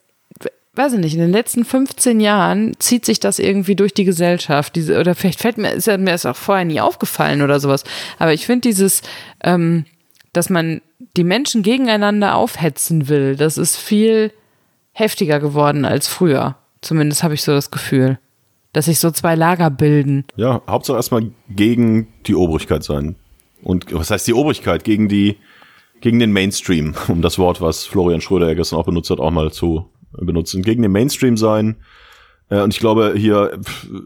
weiß 0.74 0.94
ich 0.94 1.00
nicht, 1.00 1.14
in 1.14 1.20
den 1.20 1.32
letzten 1.32 1.64
15 1.64 2.20
Jahren 2.20 2.74
zieht 2.78 3.04
sich 3.04 3.20
das 3.20 3.38
irgendwie 3.38 3.76
durch 3.76 3.92
die 3.92 4.04
Gesellschaft. 4.04 4.74
Diese, 4.74 4.98
oder 4.98 5.14
vielleicht 5.14 5.40
fällt 5.40 5.58
mir, 5.58 5.70
ist 5.72 5.86
ja 5.86 5.98
mir 5.98 6.14
ist 6.14 6.26
auch 6.26 6.36
vorher 6.36 6.64
nie 6.64 6.80
aufgefallen 6.80 7.42
oder 7.42 7.60
sowas. 7.60 7.84
Aber 8.18 8.32
ich 8.32 8.46
finde 8.46 8.68
dieses, 8.68 9.02
ähm, 9.44 9.84
dass 10.32 10.48
man 10.48 10.80
die 11.16 11.24
Menschen 11.24 11.62
gegeneinander 11.62 12.36
aufhetzen 12.36 13.08
will, 13.08 13.36
das 13.36 13.58
ist 13.58 13.76
viel 13.76 14.32
heftiger 14.92 15.40
geworden 15.40 15.84
als 15.84 16.08
früher. 16.08 16.56
Zumindest 16.80 17.22
habe 17.22 17.34
ich 17.34 17.42
so 17.42 17.52
das 17.52 17.70
Gefühl. 17.70 18.18
Dass 18.72 18.86
sich 18.86 18.98
so 18.98 19.10
zwei 19.10 19.34
Lager 19.34 19.68
bilden. 19.68 20.24
Ja, 20.36 20.62
Hauptsache 20.66 20.96
erstmal 20.96 21.30
gegen 21.50 22.08
die 22.26 22.34
Obrigkeit 22.34 22.82
sein. 22.82 23.16
Und 23.62 23.92
was 23.92 24.10
heißt 24.10 24.26
die 24.26 24.32
Obrigkeit? 24.32 24.84
Gegen 24.84 25.08
die, 25.08 25.36
gegen 26.00 26.18
den 26.18 26.32
Mainstream, 26.32 26.94
um 27.08 27.20
das 27.20 27.38
Wort, 27.38 27.60
was 27.60 27.84
Florian 27.84 28.22
Schröder 28.22 28.48
ja 28.48 28.54
gestern 28.54 28.78
auch 28.78 28.86
benutzt 28.86 29.10
hat, 29.10 29.20
auch 29.20 29.30
mal 29.30 29.52
zu 29.52 29.91
benutzen. 30.18 30.62
Gegen 30.62 30.82
den 30.82 30.92
Mainstream 30.92 31.36
sein. 31.36 31.76
Äh, 32.48 32.60
Und 32.60 32.74
ich 32.74 32.80
glaube, 32.80 33.14
hier 33.16 33.58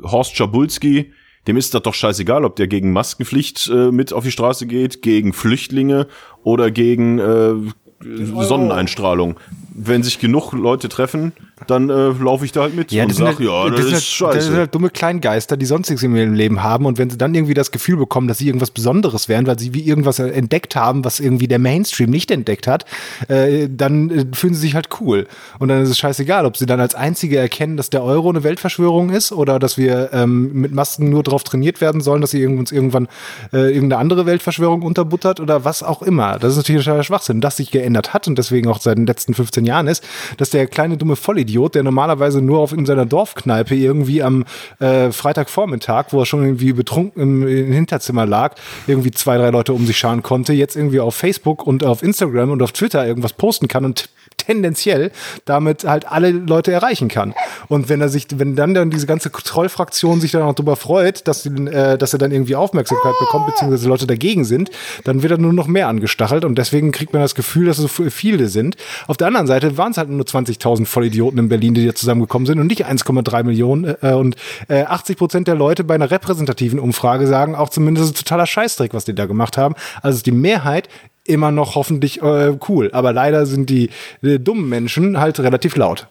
Horst 0.03 0.37
Schabulski, 0.37 1.13
dem 1.47 1.57
ist 1.57 1.75
das 1.75 1.83
doch 1.83 1.95
scheißegal, 1.95 2.45
ob 2.45 2.57
der 2.57 2.67
gegen 2.67 2.93
Maskenpflicht 2.93 3.69
äh, 3.69 3.93
mit 3.93 4.13
auf 4.13 4.25
die 4.25 4.33
Straße 4.33 4.67
geht, 4.67 5.03
gegen 5.03 5.33
Flüchtlinge 5.33 6.09
oder 6.43 6.71
gegen 6.71 7.19
äh, 7.19 7.55
Sonneneinstrahlung. 8.03 9.39
Wenn 9.79 10.03
sich 10.03 10.18
genug 10.18 10.53
Leute 10.53 10.89
treffen, 10.89 11.33
dann 11.66 11.91
äh, 11.91 12.09
laufe 12.09 12.45
ich 12.45 12.53
da 12.53 12.62
halt 12.62 12.74
mit 12.74 12.93
und 12.93 13.09
das 13.09 13.16
sind 13.16 13.27
sag, 13.27 13.39
halt- 13.39 13.47
ja, 13.47 13.68
das, 13.70 13.81
sind 13.81 13.87
ist 13.89 13.93
halt, 13.95 14.03
scheiße. 14.03 14.37
Das 14.37 14.45
sind 14.47 14.57
halt 14.57 14.74
dumme 14.74 14.89
Kleingeister, 14.91 15.57
die 15.57 15.66
sonst 15.66 15.91
nichts 15.91 16.03
in 16.03 16.16
ihrem 16.16 16.33
Leben 16.33 16.62
haben. 16.62 16.87
Und 16.87 16.97
wenn 16.99 17.11
sie 17.11 17.18
dann 17.18 17.35
irgendwie 17.35 17.55
das 17.55 17.70
Gefühl 17.70 17.97
bekommen, 17.97 18.27
dass 18.27 18.39
sie 18.39 18.47
irgendwas 18.47 18.70
Besonderes 18.70 19.29
wären, 19.29 19.47
weil 19.47 19.59
sie 19.59 19.74
wie 19.74 19.83
irgendwas 19.87 20.18
entdeckt 20.18 20.77
haben, 20.77 21.05
was 21.05 21.20
irgendwie 21.20 21.47
der 21.47 21.59
Mainstream 21.59 22.09
nicht 22.09 22.31
entdeckt 22.31 22.66
hat, 22.66 22.87
äh, 23.29 23.68
dann 23.70 24.11
äh, 24.11 24.24
fühlen 24.33 24.55
sie 24.55 24.61
sich 24.61 24.74
halt 24.74 24.89
cool. 25.01 25.27
Und 25.59 25.68
dann 25.68 25.83
ist 25.83 25.91
es 25.91 25.99
scheißegal, 25.99 26.47
ob 26.47 26.57
sie 26.57 26.64
dann 26.66 26.81
als 26.81 26.95
Einzige 26.95 27.37
erkennen, 27.39 27.77
dass 27.77 27.91
der 27.91 28.03
Euro 28.03 28.31
eine 28.31 28.45
Weltverschwörung 28.45 29.11
ist 29.11 29.31
oder 29.33 29.59
dass 29.59 29.77
wir 29.77 30.11
ähm, 30.12 30.53
mit 30.53 30.72
Masken 30.72 31.11
nur 31.11 31.22
darauf 31.22 31.45
trainiert 31.45 31.81
werden 31.83 32.01
sollen, 32.01 32.22
dass 32.22 32.31
sie 32.31 32.47
uns 32.47 32.72
irgendwann 32.72 33.09
äh, 33.53 33.72
irgendeine 33.74 33.99
andere 34.01 34.24
Weltverschwörung 34.24 34.83
unterbuttert 34.83 35.41
oder 35.41 35.64
was 35.64 35.83
auch 35.83 36.01
immer. 36.03 36.39
Das 36.39 36.53
ist 36.53 36.57
natürlich 36.57 36.85
totaler 36.85 37.05
Schwachsinn. 37.05 37.41
Das 37.41 37.57
sich 37.57 37.70
geändert 37.70 38.14
hat 38.14 38.29
und 38.29 38.39
deswegen 38.39 38.68
auch 38.68 38.81
seit 38.81 38.97
den 38.99 39.07
letzten 39.07 39.35
15 39.35 39.66
Jahren 39.67 39.87
ist, 39.87 40.07
dass 40.37 40.51
der 40.51 40.67
kleine 40.67 40.97
dumme 40.97 41.17
Vollidiot, 41.17 41.75
der 41.75 41.83
normalerweise 41.83 42.41
nur 42.41 42.61
auf 42.61 42.73
in 42.73 42.87
seiner 42.87 43.07
Dorfkneipe 43.07 43.75
irgendwie 43.75 44.23
am 44.23 44.45
äh, 44.79 45.11
Freitagvormittag, 45.11 46.07
wo 46.11 46.21
er 46.21 46.27
schon 46.27 46.45
irgendwie 46.45 46.73
betrunken 46.73 47.23
im, 47.23 47.47
im 47.47 47.73
Hinterzimmer 47.73 48.27
lag, 48.27 48.55
irgendwie 48.87 49.11
zwei, 49.11 49.37
drei 49.37 49.51
Leute 49.51 49.73
um 49.73 49.87
sich 49.87 49.99
scharen 49.99 50.23
konnte, 50.23 50.53
jetzt 50.53 50.77
irgendwie 50.77 51.01
auf 51.01 51.14
Facebook 51.14 51.67
und 51.67 51.85
auf 51.85 52.03
Instagram 52.03 52.51
und 52.51 52.62
auf 52.62 52.73
Twitter 52.73 53.07
irgendwas 53.07 53.33
posten 53.33 53.69
kann 53.69 53.85
und 53.85 54.09
tendenziell 54.47 55.11
damit 55.45 55.85
halt 55.85 56.11
alle 56.11 56.31
Leute 56.31 56.73
erreichen 56.73 57.09
kann. 57.09 57.35
Und 57.69 57.89
wenn 57.89 58.01
er 58.01 58.09
sich, 58.09 58.27
wenn 58.37 58.57
dann 58.57 58.75
dann 58.75 58.91
diese 58.91 59.07
ganze 59.07 59.31
Trollfraktion 59.31 60.21
sich 60.21 60.33
dann 60.33 60.43
auch 60.43 60.55
darüber 60.55 60.77
freut, 60.77 61.27
dass, 61.27 61.47
äh, 61.47 61.99
dass 61.99 62.13
er 62.13 62.19
dann 62.19 62.33
irgendwie 62.33 62.57
Aufmerksamkeit 62.57 63.15
bekommt, 63.19 63.47
beziehungsweise 63.47 63.89
Leute 63.89 64.07
dagegen 64.07 64.45
sind, 64.45 64.71
dann 65.05 65.23
wird 65.23 65.33
er 65.33 65.39
nur 65.39 65.53
noch 65.53 65.67
mehr 65.67 65.89
angestachelt 65.89 66.45
und 66.45 66.57
deswegen 66.57 66.93
kriegt 66.93 67.13
man 67.13 67.23
das 67.23 67.35
Gefühl, 67.35 67.67
dass 67.67 67.79
es 67.79 67.95
so 67.95 68.11
viele 68.11 68.49
sind. 68.49 68.77
Auf 69.07 69.17
der 69.17 69.27
anderen 69.27 69.47
Seite 69.47 69.77
waren 69.77 69.93
es 69.93 69.99
halt 69.99 70.09
nur 70.09 70.25
20.000 70.25 70.87
Vollidioten 70.87 71.39
in 71.39 71.49
Berlin, 71.49 71.75
die 71.75 71.87
da 71.87 71.95
zusammengekommen 71.95 72.47
sind 72.47 72.61
und 72.61 72.67
nicht 72.67 72.87
1,3 72.87 73.45
Millionen. 73.45 73.97
Äh, 74.01 74.13
und 74.13 74.37
äh, 74.69 74.83
80 74.83 75.17
Prozent 75.17 75.49
der 75.49 75.55
Leute 75.55 75.85
bei 75.85 75.95
einer 75.95 76.11
repräsentativen 76.11 76.79
Umfrage 76.79 77.27
sagen 77.27 77.55
auch 77.55 77.69
zumindest, 77.69 78.05
es 78.05 78.11
ist 78.13 78.27
totaler 78.27 78.47
Scheißdreck, 78.47 78.95
was 78.95 79.05
die 79.05 79.15
da 79.15 79.27
gemacht 79.27 79.57
haben. 79.57 79.75
Also 80.03 80.23
die 80.23 80.33
Mehrheit 80.33 80.89
immer 81.29 81.51
noch 81.51 81.74
hoffentlich 81.74 82.22
äh, 82.22 82.57
cool. 82.68 82.91
Aber 82.93 83.12
leider 83.12 83.47
sind 83.47 83.70
die 83.70 83.91
äh, 84.22 84.39
dummen 84.39 84.68
Menschen 84.68 85.18
halt 85.18 85.41
relativ 85.41 85.77
laut. 85.77 86.09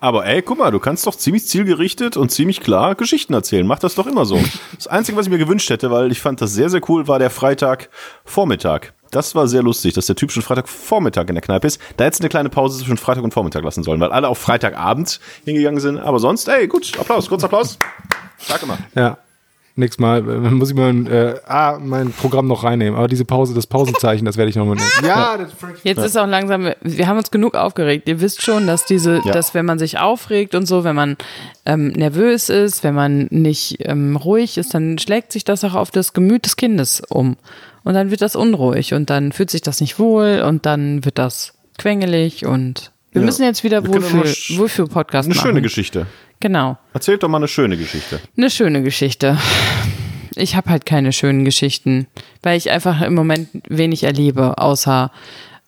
Aber 0.00 0.26
ey, 0.26 0.42
guck 0.42 0.58
mal, 0.58 0.70
du 0.70 0.78
kannst 0.78 1.06
doch 1.06 1.16
ziemlich 1.16 1.46
zielgerichtet 1.46 2.16
und 2.16 2.30
ziemlich 2.30 2.60
klar 2.60 2.94
Geschichten 2.94 3.34
erzählen. 3.34 3.66
Mach 3.66 3.80
das 3.80 3.96
doch 3.96 4.06
immer 4.06 4.24
so. 4.24 4.40
Das 4.76 4.86
Einzige, 4.86 5.18
was 5.18 5.26
ich 5.26 5.32
mir 5.32 5.38
gewünscht 5.38 5.70
hätte, 5.70 5.90
weil 5.90 6.12
ich 6.12 6.20
fand 6.20 6.40
das 6.40 6.52
sehr, 6.52 6.70
sehr 6.70 6.80
cool, 6.88 7.08
war 7.08 7.18
der 7.18 7.30
Freitagvormittag. 7.30 8.92
Das 9.10 9.34
war 9.34 9.48
sehr 9.48 9.62
lustig, 9.62 9.94
dass 9.94 10.06
der 10.06 10.16
Typ 10.16 10.30
schon 10.30 10.42
Freitagvormittag 10.42 11.28
in 11.28 11.34
der 11.34 11.42
Kneipe 11.42 11.66
ist. 11.66 11.80
Da 11.96 12.04
hättest 12.04 12.20
du 12.20 12.24
eine 12.24 12.28
kleine 12.28 12.48
Pause 12.50 12.78
zwischen 12.78 12.98
Freitag 12.98 13.24
und 13.24 13.32
Vormittag 13.32 13.64
lassen 13.64 13.82
sollen, 13.82 14.00
weil 14.00 14.12
alle 14.12 14.28
auf 14.28 14.38
Freitagabend 14.38 15.18
hingegangen 15.44 15.80
sind. 15.80 15.98
Aber 15.98 16.18
sonst, 16.18 16.48
ey, 16.48 16.68
gut, 16.68 16.92
Applaus, 16.98 17.28
kurz 17.28 17.42
Applaus. 17.42 17.78
Sag 18.38 18.62
immer. 18.62 18.78
Ja. 18.94 19.18
Nächstes 19.78 20.00
Mal 20.00 20.18
äh, 20.28 20.50
muss 20.50 20.70
ich 20.70 20.76
mal 20.76 21.06
äh, 21.06 21.34
ah, 21.46 21.78
mein 21.80 22.10
Programm 22.12 22.48
noch 22.48 22.64
reinnehmen. 22.64 22.98
Aber 22.98 23.06
diese 23.06 23.24
Pause, 23.24 23.54
das 23.54 23.66
Pausenzeichen, 23.68 24.24
das 24.24 24.36
werde 24.36 24.50
ich 24.50 24.56
noch 24.56 24.66
mal 24.66 24.74
nehmen. 24.74 24.88
Ja, 25.06 25.36
das 25.38 25.50
Jetzt 25.84 25.98
ist 25.98 26.18
auch 26.18 26.26
langsam, 26.26 26.70
wir 26.82 27.06
haben 27.06 27.16
uns 27.16 27.30
genug 27.30 27.54
aufgeregt. 27.54 28.08
Ihr 28.08 28.20
wisst 28.20 28.42
schon, 28.42 28.66
dass 28.66 28.84
diese, 28.86 29.20
Ja. 29.24 29.32
dass 29.32 29.54
wenn 29.54 29.64
man 29.64 29.78
sich 29.78 29.98
aufregt 29.98 30.56
und 30.56 30.66
so, 30.66 30.82
wenn 30.82 30.96
man 30.96 31.16
ähm, 31.64 31.88
nervös 31.88 32.48
ist, 32.48 32.82
wenn 32.82 32.94
man 32.94 33.28
nicht 33.30 33.76
ähm, 33.80 34.16
ruhig 34.16 34.58
ist, 34.58 34.74
dann 34.74 34.98
schlägt 34.98 35.30
sich 35.32 35.44
das 35.44 35.62
auch 35.62 35.74
auf 35.74 35.92
das 35.92 36.12
Gemüt 36.12 36.44
des 36.44 36.56
Kindes 36.56 37.00
um. 37.08 37.36
Und 37.84 37.94
dann 37.94 38.10
wird 38.10 38.20
das 38.20 38.34
unruhig 38.34 38.94
und 38.94 39.08
dann 39.10 39.30
fühlt 39.30 39.50
sich 39.50 39.62
das 39.62 39.80
nicht 39.80 39.98
wohl 40.00 40.42
und 40.46 40.66
dann 40.66 41.04
wird 41.04 41.18
das 41.18 41.54
quengelig 41.78 42.44
und 42.44 42.90
Wir 43.12 43.22
Ja. 43.22 43.26
müssen 43.26 43.42
jetzt 43.44 43.64
wieder 43.64 43.86
Wohlfühl, 43.86 44.20
immer 44.20 44.24
sch- 44.24 44.58
Wohlfühl-Podcast 44.58 45.26
Eine 45.28 45.34
machen. 45.34 45.46
schöne 45.48 45.62
Geschichte. 45.62 46.06
Genau. 46.40 46.78
Erzählt 46.92 47.22
doch 47.22 47.28
mal 47.28 47.38
eine 47.38 47.48
schöne 47.48 47.76
Geschichte. 47.76 48.20
Eine 48.36 48.50
schöne 48.50 48.82
Geschichte. 48.82 49.38
Ich 50.36 50.54
habe 50.54 50.70
halt 50.70 50.86
keine 50.86 51.12
schönen 51.12 51.44
Geschichten, 51.44 52.06
weil 52.42 52.56
ich 52.56 52.70
einfach 52.70 53.00
im 53.02 53.14
Moment 53.14 53.48
wenig 53.68 54.04
erlebe, 54.04 54.58
außer 54.58 55.10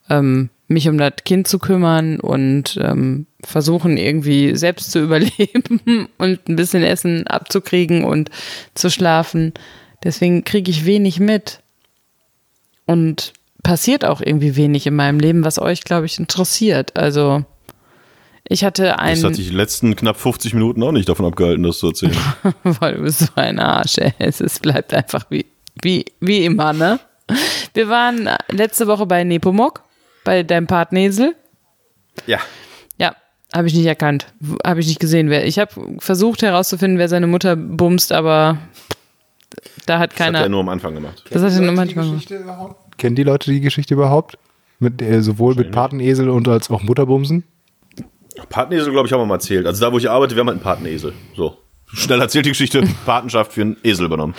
ähm, 0.08 0.50
mich 0.68 0.88
um 0.88 0.96
das 0.98 1.14
Kind 1.24 1.48
zu 1.48 1.58
kümmern 1.58 2.20
und 2.20 2.78
ähm, 2.80 3.26
versuchen 3.42 3.96
irgendwie 3.96 4.54
selbst 4.54 4.92
zu 4.92 4.98
überleben 5.02 6.08
und 6.18 6.48
ein 6.48 6.56
bisschen 6.56 6.84
Essen 6.84 7.26
abzukriegen 7.26 8.04
und 8.04 8.30
zu 8.74 8.90
schlafen. 8.90 9.52
Deswegen 10.04 10.44
kriege 10.44 10.70
ich 10.70 10.84
wenig 10.84 11.18
mit. 11.18 11.60
Und 12.86 13.32
passiert 13.62 14.04
auch 14.04 14.20
irgendwie 14.20 14.56
wenig 14.56 14.86
in 14.86 14.94
meinem 14.96 15.18
Leben, 15.20 15.44
was 15.44 15.58
euch, 15.58 15.82
glaube 15.84 16.06
ich, 16.06 16.18
interessiert. 16.18 16.96
Also 16.96 17.44
ich 18.48 18.64
hatte 18.64 18.84
Das 18.84 18.98
einen. 18.98 19.24
hat 19.24 19.34
sich 19.36 19.48
die 19.48 19.54
letzten 19.54 19.94
knapp 19.96 20.16
50 20.16 20.54
Minuten 20.54 20.82
auch 20.82 20.92
nicht 20.92 21.08
davon 21.08 21.26
abgehalten, 21.26 21.62
das 21.62 21.78
zu 21.78 21.88
erzählen. 21.88 22.16
Weil 22.62 22.94
du 22.96 23.02
bist 23.02 23.20
so 23.20 23.26
ein 23.36 23.58
Arsch, 23.58 23.98
ey. 23.98 24.12
Es 24.18 24.40
ist, 24.40 24.62
bleibt 24.62 24.92
einfach 24.94 25.24
wie, 25.30 25.46
wie, 25.82 26.04
wie 26.20 26.44
immer, 26.44 26.72
ne? 26.72 26.98
Wir 27.74 27.88
waren 27.88 28.28
letzte 28.48 28.86
Woche 28.88 29.06
bei 29.06 29.22
Nepomuk, 29.22 29.84
bei 30.24 30.42
deinem 30.42 30.66
Partnesel. 30.66 31.36
ja. 32.26 32.38
Ja, 32.98 33.14
habe 33.54 33.68
ich 33.68 33.74
nicht 33.74 33.86
erkannt. 33.86 34.26
Habe 34.64 34.80
ich 34.80 34.86
nicht 34.88 34.98
gesehen. 35.00 35.30
Wer. 35.30 35.46
Ich 35.46 35.58
habe 35.58 35.70
versucht 36.00 36.42
herauszufinden, 36.42 36.98
wer 36.98 37.08
seine 37.08 37.26
Mutter 37.28 37.54
bumst, 37.56 38.10
aber 38.12 38.58
da 39.86 39.98
hat 40.00 40.12
Das 40.12 40.18
hat 40.20 40.26
keiner. 40.26 40.40
er 40.40 40.48
nur 40.48 40.60
am 40.60 40.68
Anfang 40.68 40.94
gemacht. 40.94 41.22
das 41.30 41.42
hat 41.42 41.52
er 41.52 41.60
nur 41.60 41.72
manchmal 41.72 42.04
gemacht. 42.06 42.28
Kennen 43.00 43.16
die 43.16 43.22
Leute 43.22 43.50
die 43.50 43.62
Geschichte 43.62 43.94
überhaupt? 43.94 44.36
Mit, 44.78 45.00
äh, 45.00 45.22
sowohl 45.22 45.54
mit 45.54 45.72
Patenesel 45.72 46.28
und 46.28 46.46
als 46.48 46.70
auch 46.70 46.82
Mutterbumsen? 46.82 47.44
Patenesel, 48.50 48.92
glaube 48.92 49.06
ich, 49.06 49.12
haben 49.14 49.20
wir 49.20 49.26
mal 49.26 49.36
erzählt. 49.36 49.66
Also 49.66 49.82
da, 49.82 49.90
wo 49.90 49.96
ich 49.96 50.10
arbeite, 50.10 50.36
wir 50.36 50.40
haben 50.40 50.48
halt 50.48 50.58
einen 50.58 50.62
Patenesel. 50.62 51.14
So. 51.34 51.56
Schnell 51.86 52.20
erzählt 52.20 52.44
die 52.44 52.50
Geschichte, 52.50 52.82
Patenschaft 53.06 53.54
für 53.54 53.62
einen 53.62 53.78
Esel 53.82 54.04
übernommen. 54.04 54.34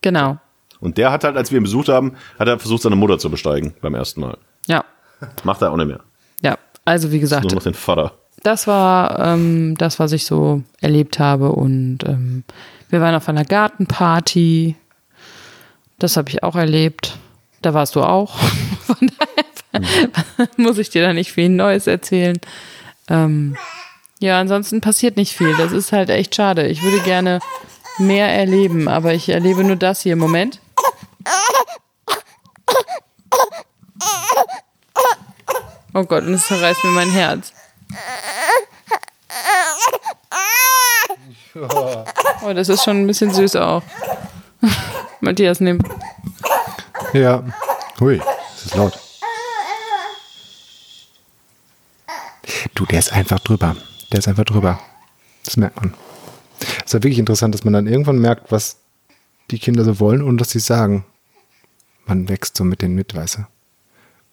Genau. 0.00 0.38
Und 0.80 0.96
der 0.96 1.12
hat 1.12 1.24
halt, 1.24 1.36
als 1.36 1.50
wir 1.50 1.58
ihn 1.60 1.64
besucht 1.64 1.90
haben, 1.90 2.14
hat 2.38 2.48
er 2.48 2.58
versucht, 2.58 2.80
seine 2.80 2.96
Mutter 2.96 3.18
zu 3.18 3.28
besteigen 3.28 3.74
beim 3.82 3.94
ersten 3.94 4.22
Mal. 4.22 4.38
Ja. 4.66 4.82
Macht 5.44 5.60
er 5.60 5.70
auch 5.70 5.76
nicht 5.76 5.88
mehr. 5.88 6.00
Ja. 6.40 6.56
Also, 6.86 7.12
wie 7.12 7.20
gesagt, 7.20 7.44
Nur 7.44 7.56
noch 7.56 7.62
den 7.62 7.74
Vater. 7.74 8.14
das 8.42 8.66
war 8.66 9.18
ähm, 9.18 9.76
das, 9.76 9.98
was 9.98 10.12
ich 10.12 10.24
so 10.24 10.62
erlebt 10.80 11.18
habe. 11.18 11.52
Und 11.52 11.98
ähm, 12.06 12.44
wir 12.88 13.02
waren 13.02 13.14
auf 13.14 13.28
einer 13.28 13.44
Gartenparty. 13.44 14.74
Das 15.98 16.16
habe 16.16 16.30
ich 16.30 16.42
auch 16.42 16.56
erlebt. 16.56 17.18
Da 17.62 17.74
warst 17.74 17.94
du 17.96 18.02
auch. 18.02 18.36
Von 18.86 19.10
daher 19.18 20.48
muss 20.56 20.78
ich 20.78 20.90
dir 20.90 21.02
da 21.02 21.12
nicht 21.12 21.32
viel 21.32 21.48
Neues 21.48 21.86
erzählen. 21.86 22.40
Ähm, 23.08 23.56
ja, 24.18 24.40
ansonsten 24.40 24.80
passiert 24.80 25.16
nicht 25.16 25.36
viel. 25.36 25.56
Das 25.56 25.72
ist 25.72 25.92
halt 25.92 26.10
echt 26.10 26.34
schade. 26.34 26.66
Ich 26.66 26.82
würde 26.82 27.00
gerne 27.00 27.40
mehr 27.98 28.28
erleben, 28.28 28.88
aber 28.88 29.14
ich 29.14 29.28
erlebe 29.28 29.64
nur 29.64 29.76
das 29.76 30.02
hier. 30.02 30.16
Moment. 30.16 30.60
Oh 35.92 36.04
Gott, 36.04 36.24
und 36.24 36.34
es 36.34 36.46
zerreißt 36.46 36.84
mir 36.84 36.90
mein 36.90 37.10
Herz. 37.10 37.52
Oh, 42.42 42.52
das 42.54 42.68
ist 42.68 42.84
schon 42.84 43.02
ein 43.02 43.06
bisschen 43.06 43.32
süß 43.32 43.56
auch. 43.56 43.82
Matthias, 45.20 45.60
nimm. 45.60 45.82
Ja. 47.12 47.44
Hui, 48.00 48.18
das 48.18 48.66
ist 48.66 48.74
laut. 48.76 48.98
Du, 52.74 52.86
der 52.86 52.98
ist 52.98 53.12
einfach 53.12 53.40
drüber. 53.40 53.76
Der 54.12 54.18
ist 54.20 54.28
einfach 54.28 54.44
drüber. 54.44 54.80
Das 55.44 55.56
merkt 55.56 55.76
man. 55.80 55.94
Es 56.60 56.86
ist 56.86 56.92
ja 56.94 57.02
wirklich 57.02 57.18
interessant, 57.18 57.54
dass 57.54 57.64
man 57.64 57.72
dann 57.72 57.86
irgendwann 57.86 58.18
merkt, 58.18 58.52
was 58.52 58.76
die 59.50 59.58
Kinder 59.58 59.84
so 59.84 59.98
wollen 60.00 60.22
und 60.22 60.38
dass 60.38 60.50
sie 60.50 60.60
sagen. 60.60 61.04
Man 62.06 62.28
wächst 62.28 62.56
so 62.56 62.64
mit 62.64 62.82
denen 62.82 62.94
mit, 62.94 63.14
weißt 63.14 63.38
du. 63.38 63.46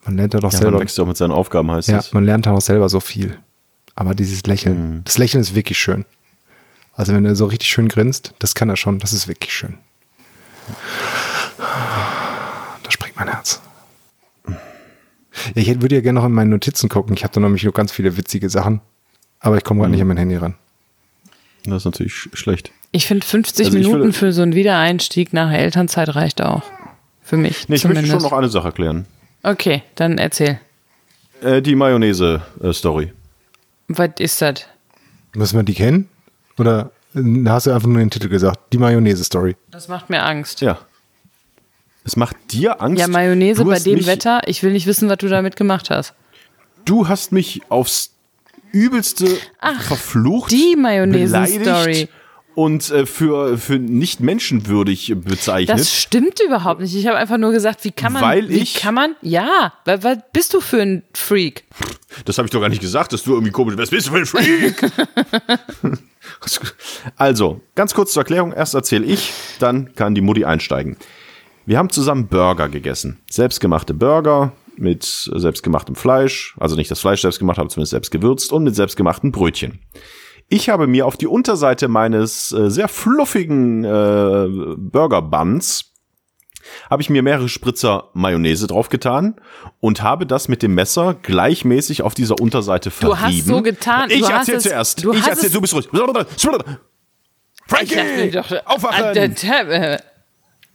Man 0.06 0.18
lernt 0.18 0.34
ja 0.34 0.40
doch 0.40 0.52
Ja, 0.52 0.58
selber. 0.60 0.72
man 0.74 0.82
wächst 0.82 0.98
ja 0.98 1.04
auch 1.04 1.08
mit 1.08 1.18
seinen 1.18 1.32
Aufgaben, 1.32 1.70
heißt 1.72 1.90
Ja, 1.90 1.98
es. 2.00 2.14
man 2.14 2.24
lernt 2.26 2.48
auch 2.48 2.62
selber 2.62 2.90
so 2.90 3.00
viel. 3.00 3.38
Aber 3.96 4.14
dieses 4.16 4.44
Lächeln, 4.44 5.02
das 5.04 5.18
Lächeln 5.18 5.42
ist 5.42 5.54
wirklich 5.56 5.78
schön. 5.78 6.06
Also 6.94 7.14
wenn 7.14 7.26
er 7.26 7.36
so 7.36 7.46
richtig 7.46 7.70
schön 7.70 7.88
grinst, 7.90 8.34
das 8.40 8.56
kann 8.56 8.70
er 8.70 8.78
schon, 8.78 9.00
das 9.00 9.14
ist 9.14 9.28
wirklich 9.28 9.54
schön. 9.54 9.78
Mein 13.18 13.28
Herz. 13.30 13.62
Ja, 14.48 14.54
ich 15.56 15.82
würde 15.82 15.96
ja 15.96 16.02
gerne 16.02 16.20
noch 16.20 16.26
in 16.26 16.32
meine 16.32 16.50
Notizen 16.50 16.90
gucken. 16.90 17.16
Ich 17.16 17.24
habe 17.24 17.34
da 17.34 17.40
nämlich 17.40 17.64
noch 17.64 17.74
ganz 17.74 17.92
viele 17.92 18.18
witzige 18.18 18.50
Sachen. 18.50 18.82
Aber 19.40 19.58
ich 19.58 19.64
komme 19.64 19.82
gerade 19.82 19.92
nicht 19.92 20.02
an 20.02 20.08
mein 20.08 20.18
Handy 20.18 20.36
ran. 20.36 20.56
Das 21.66 21.78
ist 21.78 21.86
natürlich 21.86 22.14
sch- 22.14 22.36
schlecht. 22.36 22.72
Ich 22.92 23.06
finde 23.08 23.26
50 23.26 23.68
Also 23.68 23.78
Minuten 23.78 24.00
würde- 24.00 24.14
für 24.14 24.34
so 24.34 24.42
einen 24.42 24.56
Wiedereinstieg 24.56 25.34
nach 25.34 25.52
Elternzeit 25.52 26.16
reicht 26.16 26.42
auch. 26.42 26.64
Für 27.22 27.38
mich 27.38 27.68
Nee, 27.70 27.76
ich 27.76 27.82
zumindest. 27.82 28.08
möchte 28.08 28.22
schon 28.22 28.30
noch 28.32 28.38
eine 28.38 28.50
Sache 28.50 28.72
klären. 28.72 29.06
okay, 29.44 29.84
dann 29.96 30.18
erzähl. 30.18 30.60
Äh, 31.42 31.62
die 31.62 31.76
Mayonnaise-Story. 31.76 33.14
Was 33.90 34.10
ist 34.20 34.42
das? 34.42 34.66
Müssen 35.36 35.58
wir 35.58 35.64
die 35.64 35.74
kennen? 35.76 36.10
Oder 36.58 36.92
äh, 37.14 37.22
hast 37.48 37.68
du 37.68 37.72
einfach 37.72 37.88
nur 37.88 38.00
den 38.00 38.10
Titel 38.10 38.30
gesagt? 38.30 38.60
Die 38.74 38.78
Mayonnaise-Story. 38.80 39.56
Das 39.70 39.88
macht 39.88 40.10
mir 40.10 40.24
Angst. 40.24 40.62
Ja. 40.62 40.80
Es 42.08 42.16
macht 42.16 42.38
dir 42.52 42.82
Angst. 42.82 43.02
Ja, 43.02 43.08
Mayonnaise 43.10 43.62
Du 43.62 43.70
bei 43.70 43.80
dem 43.80 43.96
mich, 43.96 44.08
Wetter. 44.08 44.40
Ich 44.46 44.64
will 44.64 44.72
nicht 44.72 44.88
wissen, 44.88 45.10
was 45.10 45.18
du 45.18 45.28
damit 45.28 45.58
gemacht 45.58 45.90
hast. 45.90 46.14
Du 46.86 47.10
hast 47.10 47.34
mich 47.34 47.62
aufs 47.68 48.14
übelste 48.72 49.28
verflucht. 49.82 50.50
die 50.52 50.78
Mayonnaise-Story. 50.78 52.08
Und 52.56 52.90
äh, 52.92 53.06
für, 53.06 53.58
für 53.58 53.78
nicht 53.78 54.22
menschenwürdig 54.22 55.14
bezeichnet. 55.18 55.78
Das 55.78 55.94
stimmt 55.94 56.40
überhaupt 56.40 56.80
nicht. 56.80 56.96
Ich 56.96 57.06
habe 57.08 57.18
einfach 57.18 57.38
nur 57.38 57.52
gesagt, 57.52 57.84
wie 57.84 57.92
kann 57.92 58.14
man. 58.14 58.22
Weil 58.24 58.48
wie 58.48 58.60
ich- 58.60 58.76
kann 58.76 58.96
man. 58.96 59.16
Ja, 59.22 59.74
was, 59.84 60.02
was 60.04 60.18
bist 60.32 60.54
du 60.54 60.62
für 60.62 60.82
ein 60.82 61.04
Freak? 61.14 61.66
Das 62.24 62.38
habe 62.38 62.46
ich 62.48 62.52
doch 62.52 62.62
gar 62.62 62.70
nicht 62.70 62.82
gesagt, 62.82 63.12
dass 63.12 63.22
du 63.24 63.34
irgendwie 63.34 63.52
komisch 63.52 63.76
bist. 63.76 63.92
Was 63.92 63.96
bist 63.98 64.08
du 64.08 64.12
für 64.12 64.18
ein 64.20 64.26
Freak? 64.26 64.92
also, 67.18 67.62
ganz 67.76 67.94
kurz 67.94 68.14
zur 68.14 68.22
Erklärung. 68.22 68.54
Erst 68.54 68.74
erzähle 68.74 69.06
ich, 69.06 69.34
dann 69.60 69.94
kann 69.94 70.16
die 70.16 70.22
Mutti 70.22 70.46
einsteigen. 70.46 70.96
Wir 71.68 71.78
haben 71.78 71.90
zusammen 71.90 72.28
Burger 72.28 72.70
gegessen. 72.70 73.20
Selbstgemachte 73.30 73.94
Burger 73.94 74.54
mit 74.78 75.04
selbstgemachtem 75.04 75.96
Fleisch. 75.96 76.56
Also 76.62 76.78
nicht 76.78 76.90
das 76.90 77.02
Fleisch 77.02 77.22
selbst 77.22 77.40
gemacht, 77.40 77.60
aber 77.60 77.68
zumindest 77.68 77.92
selbst 77.92 78.10
gewürzt 78.10 78.54
und 78.54 78.64
mit 78.64 78.74
selbstgemachten 78.74 79.34
Brötchen. 79.34 79.80
Ich 80.48 80.70
habe 80.70 80.88
mir 80.88 81.06
auf 81.06 81.18
die 81.18 81.28
Unterseite 81.28 81.90
meines 81.90 82.54
äh, 82.54 82.72
sehr 82.72 82.88
fluffigen 82.88 83.84
äh, 83.84 84.48
Burger 84.78 85.22
Buns 85.22 85.92
habe 86.90 87.02
ich 87.02 87.10
mir 87.10 87.22
mehrere 87.22 87.50
Spritzer 87.50 88.12
Mayonnaise 88.14 88.68
draufgetan 88.68 89.36
und 89.82 90.02
habe 90.02 90.26
das 90.26 90.48
mit 90.48 90.64
dem 90.64 90.74
Messer 90.74 91.16
gleichmäßig 91.22 92.02
auf 92.02 92.14
dieser 92.14 92.40
Unterseite 92.40 92.92
verrieben. 92.92 93.20
Du 93.20 93.26
hast 93.26 93.46
so 93.46 93.62
getan, 93.62 94.10
Ich 94.10 94.30
erzähl 94.30 94.60
zuerst. 94.62 95.04
du 95.04 95.14
ich 95.14 95.28
erzähl, 95.28 95.50
du 95.50 95.60
bist 95.60 95.74
ruhig. 95.74 95.90
Ich 95.92 96.00
Frankie, 97.68 98.32
dachte 98.32 98.66
aufwachen! 98.68 99.14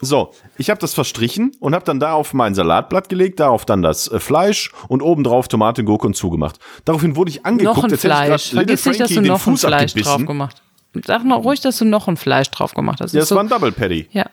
So, 0.05 0.33
ich 0.59 0.69
habe 0.69 0.81
das 0.81 0.95
verstrichen 0.95 1.53
und 1.61 1.77
habe 1.77 1.85
dann 1.85 2.01
da 2.01 2.15
auf 2.15 2.35
mein 2.35 2.57
Salatblatt 2.57 3.09
gelegt, 3.09 3.39
darauf 3.39 3.65
dann 3.65 3.83
das 3.83 4.09
äh, 4.09 4.19
Fleisch 4.19 4.73
und 4.89 5.01
obendrauf 5.01 5.47
Tomate, 5.47 5.85
Gurke 5.85 6.09
und 6.09 6.17
zugemacht. 6.17 6.59
Daraufhin 6.85 7.15
wurde 7.15 7.31
ich 7.31 7.47
angeguckt, 7.47 7.77
Noch 7.77 7.85
ein 7.85 7.93
als 7.93 8.03
hätte 8.03 8.09
ich 8.09 8.27
Fleisch. 8.27 8.51
Vergiss 8.51 8.85
nicht, 8.87 9.01
dass 9.01 9.11
du 9.11 9.21
noch 9.23 9.35
ein 9.37 9.41
Fuß 9.41 9.61
Fleisch 9.61 9.83
abgebissen. 9.93 10.03
drauf 10.19 10.27
gemacht 10.27 10.57
hast. 10.95 11.07
Sag 11.07 11.25
noch 11.25 11.45
ruhig, 11.45 11.61
dass 11.61 11.79
du 11.79 11.85
noch 11.85 12.09
ein 12.09 12.17
Fleisch 12.17 12.51
drauf 12.51 12.75
gemacht 12.75 13.01
hast. 13.01 13.15
Ja, 13.15 13.21
ist 13.23 13.31
das 13.31 13.37
war 13.37 13.45
ein 13.45 13.49
Double 13.49 13.71
Patty. 13.73 14.09
ja. 14.11 14.27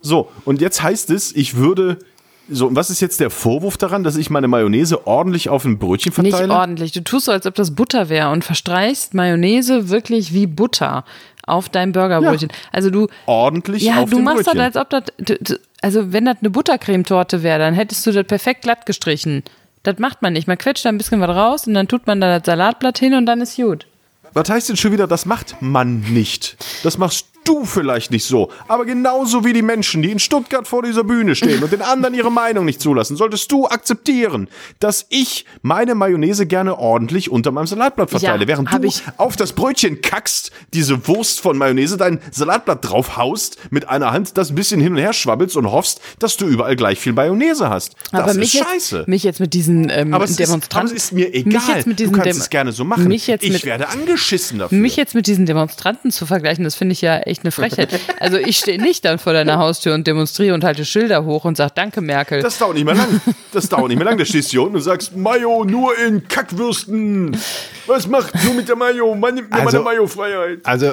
So, 0.00 0.28
und 0.44 0.60
jetzt 0.60 0.80
heißt 0.82 1.10
es, 1.10 1.34
ich 1.34 1.56
würde. 1.56 1.98
So, 2.50 2.68
und 2.68 2.76
was 2.76 2.88
ist 2.88 3.00
jetzt 3.00 3.18
der 3.20 3.30
Vorwurf 3.30 3.76
daran, 3.76 4.04
dass 4.04 4.16
ich 4.16 4.30
meine 4.30 4.46
Mayonnaise 4.46 5.06
ordentlich 5.08 5.48
auf 5.48 5.64
ein 5.64 5.78
Brötchen 5.78 6.12
Nicht 6.22 6.30
verteile? 6.36 6.54
ordentlich. 6.54 6.92
Du 6.92 7.02
tust 7.02 7.26
so, 7.26 7.32
als 7.32 7.46
ob 7.46 7.54
das 7.56 7.74
Butter 7.74 8.08
wäre 8.08 8.30
und 8.30 8.44
verstreichst 8.44 9.12
Mayonnaise 9.12 9.88
wirklich 9.88 10.32
wie 10.32 10.46
Butter 10.46 11.04
auf 11.48 11.68
dein 11.68 11.92
Burgerbrötchen. 11.92 12.50
Also 12.72 12.90
du, 12.90 13.08
ordentlich 13.26 13.82
ja, 13.82 14.02
auf 14.02 14.10
du 14.10 14.18
machst 14.20 14.44
Brötchen. 14.44 14.58
das, 14.58 14.76
als 14.76 14.76
ob 14.76 14.90
das, 14.90 15.58
also 15.82 16.12
wenn 16.12 16.24
das 16.24 16.36
eine 16.40 16.50
Buttercremetorte 16.50 17.42
wäre, 17.42 17.58
dann 17.58 17.74
hättest 17.74 18.06
du 18.06 18.12
das 18.12 18.26
perfekt 18.26 18.62
glatt 18.62 18.86
gestrichen. 18.86 19.42
Das 19.82 19.98
macht 19.98 20.22
man 20.22 20.32
nicht. 20.32 20.48
Man 20.48 20.58
quetscht 20.58 20.84
da 20.84 20.88
ein 20.88 20.98
bisschen 20.98 21.20
was 21.20 21.30
raus 21.30 21.66
und 21.66 21.74
dann 21.74 21.88
tut 21.88 22.06
man 22.06 22.20
da 22.20 22.38
das 22.38 22.46
Salatblatt 22.46 22.98
hin 22.98 23.14
und 23.14 23.26
dann 23.26 23.40
ist 23.40 23.56
gut. 23.56 23.86
Was 24.34 24.50
heißt 24.50 24.68
denn 24.68 24.76
schon 24.76 24.92
wieder, 24.92 25.06
das 25.06 25.24
macht 25.24 25.56
man 25.60 26.00
nicht? 26.00 26.56
Das 26.82 26.98
machst 26.98 27.26
du 27.48 27.64
vielleicht 27.64 28.10
nicht 28.10 28.24
so, 28.24 28.50
aber 28.68 28.84
genauso 28.84 29.44
wie 29.44 29.52
die 29.52 29.62
Menschen, 29.62 30.02
die 30.02 30.10
in 30.10 30.18
Stuttgart 30.18 30.66
vor 30.68 30.82
dieser 30.82 31.04
Bühne 31.04 31.34
stehen 31.34 31.62
und 31.62 31.72
den 31.72 31.82
anderen 31.82 32.14
ihre 32.14 32.30
Meinung 32.30 32.64
nicht 32.64 32.80
zulassen, 32.80 33.16
solltest 33.16 33.50
du 33.50 33.66
akzeptieren, 33.66 34.48
dass 34.80 35.06
ich 35.08 35.44
meine 35.62 35.94
Mayonnaise 35.94 36.46
gerne 36.46 36.78
ordentlich 36.78 37.30
unter 37.30 37.50
meinem 37.50 37.66
Salatblatt 37.66 38.10
verteile, 38.10 38.42
Ja, 38.42 38.48
während 38.48 38.72
du 38.72 38.90
auf 39.16 39.36
das 39.36 39.52
Brötchen 39.52 40.00
kackst, 40.02 40.50
diese 40.74 41.06
Wurst 41.08 41.40
von 41.40 41.56
Mayonnaise, 41.56 41.96
dein 41.96 42.20
Salatblatt 42.30 42.84
drauf 42.88 43.16
haust, 43.16 43.58
mit 43.70 43.88
einer 43.88 44.12
Hand 44.12 44.36
das 44.36 44.50
ein 44.50 44.54
bisschen 44.54 44.80
hin 44.80 44.92
und 44.92 44.98
her 44.98 45.12
schwabbelst 45.12 45.56
und 45.56 45.70
hoffst, 45.70 46.00
dass 46.18 46.36
du 46.36 46.46
überall 46.46 46.76
gleich 46.76 46.98
viel 46.98 47.12
Mayonnaise 47.12 47.68
hast. 47.68 47.94
Das 48.12 48.20
aber 48.22 48.30
ist 48.32 48.36
mich 48.38 48.52
scheiße. 48.52 48.98
Jetzt, 48.98 49.08
mich 49.08 49.22
jetzt 49.22 49.40
mit 49.40 49.54
diesen 49.54 49.88
ähm, 49.90 50.12
aber 50.14 50.24
es 50.24 50.30
ist, 50.30 50.40
aber 50.40 50.46
Demonstranten. 50.46 50.96
es 50.96 51.04
ist 51.04 51.12
mir 51.12 51.34
egal. 51.34 51.82
du 51.84 52.10
kannst 52.10 52.26
Dem- 52.26 52.36
es 52.36 52.50
gerne 52.50 52.72
so 52.72 52.84
machen. 52.84 53.10
Ich 53.10 53.26
mit, 53.28 53.64
werde 53.64 53.88
angeschissen 53.88 54.58
dafür. 54.58 54.78
mich 54.78 54.96
jetzt 54.96 55.14
mit 55.14 55.26
diesen 55.26 55.46
Demonstranten 55.46 56.10
zu 56.10 56.26
vergleichen, 56.26 56.64
das 56.64 56.74
finde 56.74 56.92
ich 56.92 57.00
ja 57.00 57.18
echt 57.18 57.37
eine 57.42 57.52
Frechheit. 57.52 58.00
Also 58.20 58.36
ich 58.38 58.56
stehe 58.58 58.80
nicht 58.80 59.04
dann 59.04 59.18
vor 59.18 59.32
deiner 59.32 59.58
Haustür 59.58 59.94
und 59.94 60.06
demonstriere 60.06 60.54
und 60.54 60.64
halte 60.64 60.84
Schilder 60.84 61.24
hoch 61.24 61.44
und 61.44 61.56
sage 61.56 61.72
Danke, 61.74 62.00
Merkel. 62.00 62.42
Das 62.42 62.58
dauert 62.58 62.74
nicht 62.74 62.84
mehr 62.84 62.94
lang. 62.94 63.20
Das 63.52 63.68
dauert 63.68 63.88
nicht 63.88 63.96
mehr 63.98 64.04
lang. 64.06 64.18
Da 64.18 64.24
stehst 64.24 64.48
du 64.48 64.50
hier 64.52 64.62
unten 64.62 64.76
und 64.76 64.82
sagst, 64.82 65.16
Mayo 65.16 65.64
nur 65.64 65.96
in 65.98 66.26
Kackwürsten. 66.28 67.36
Was 67.86 68.06
macht 68.06 68.32
du 68.44 68.52
mit 68.52 68.68
der 68.68 68.76
Mayo? 68.76 69.14
Man 69.14 69.34
nimmt 69.34 69.50
mir 69.50 69.56
Also- 69.60 69.82
meine 69.82 69.96
Mayo-Freiheit. 70.00 70.60
Also, 70.64 70.92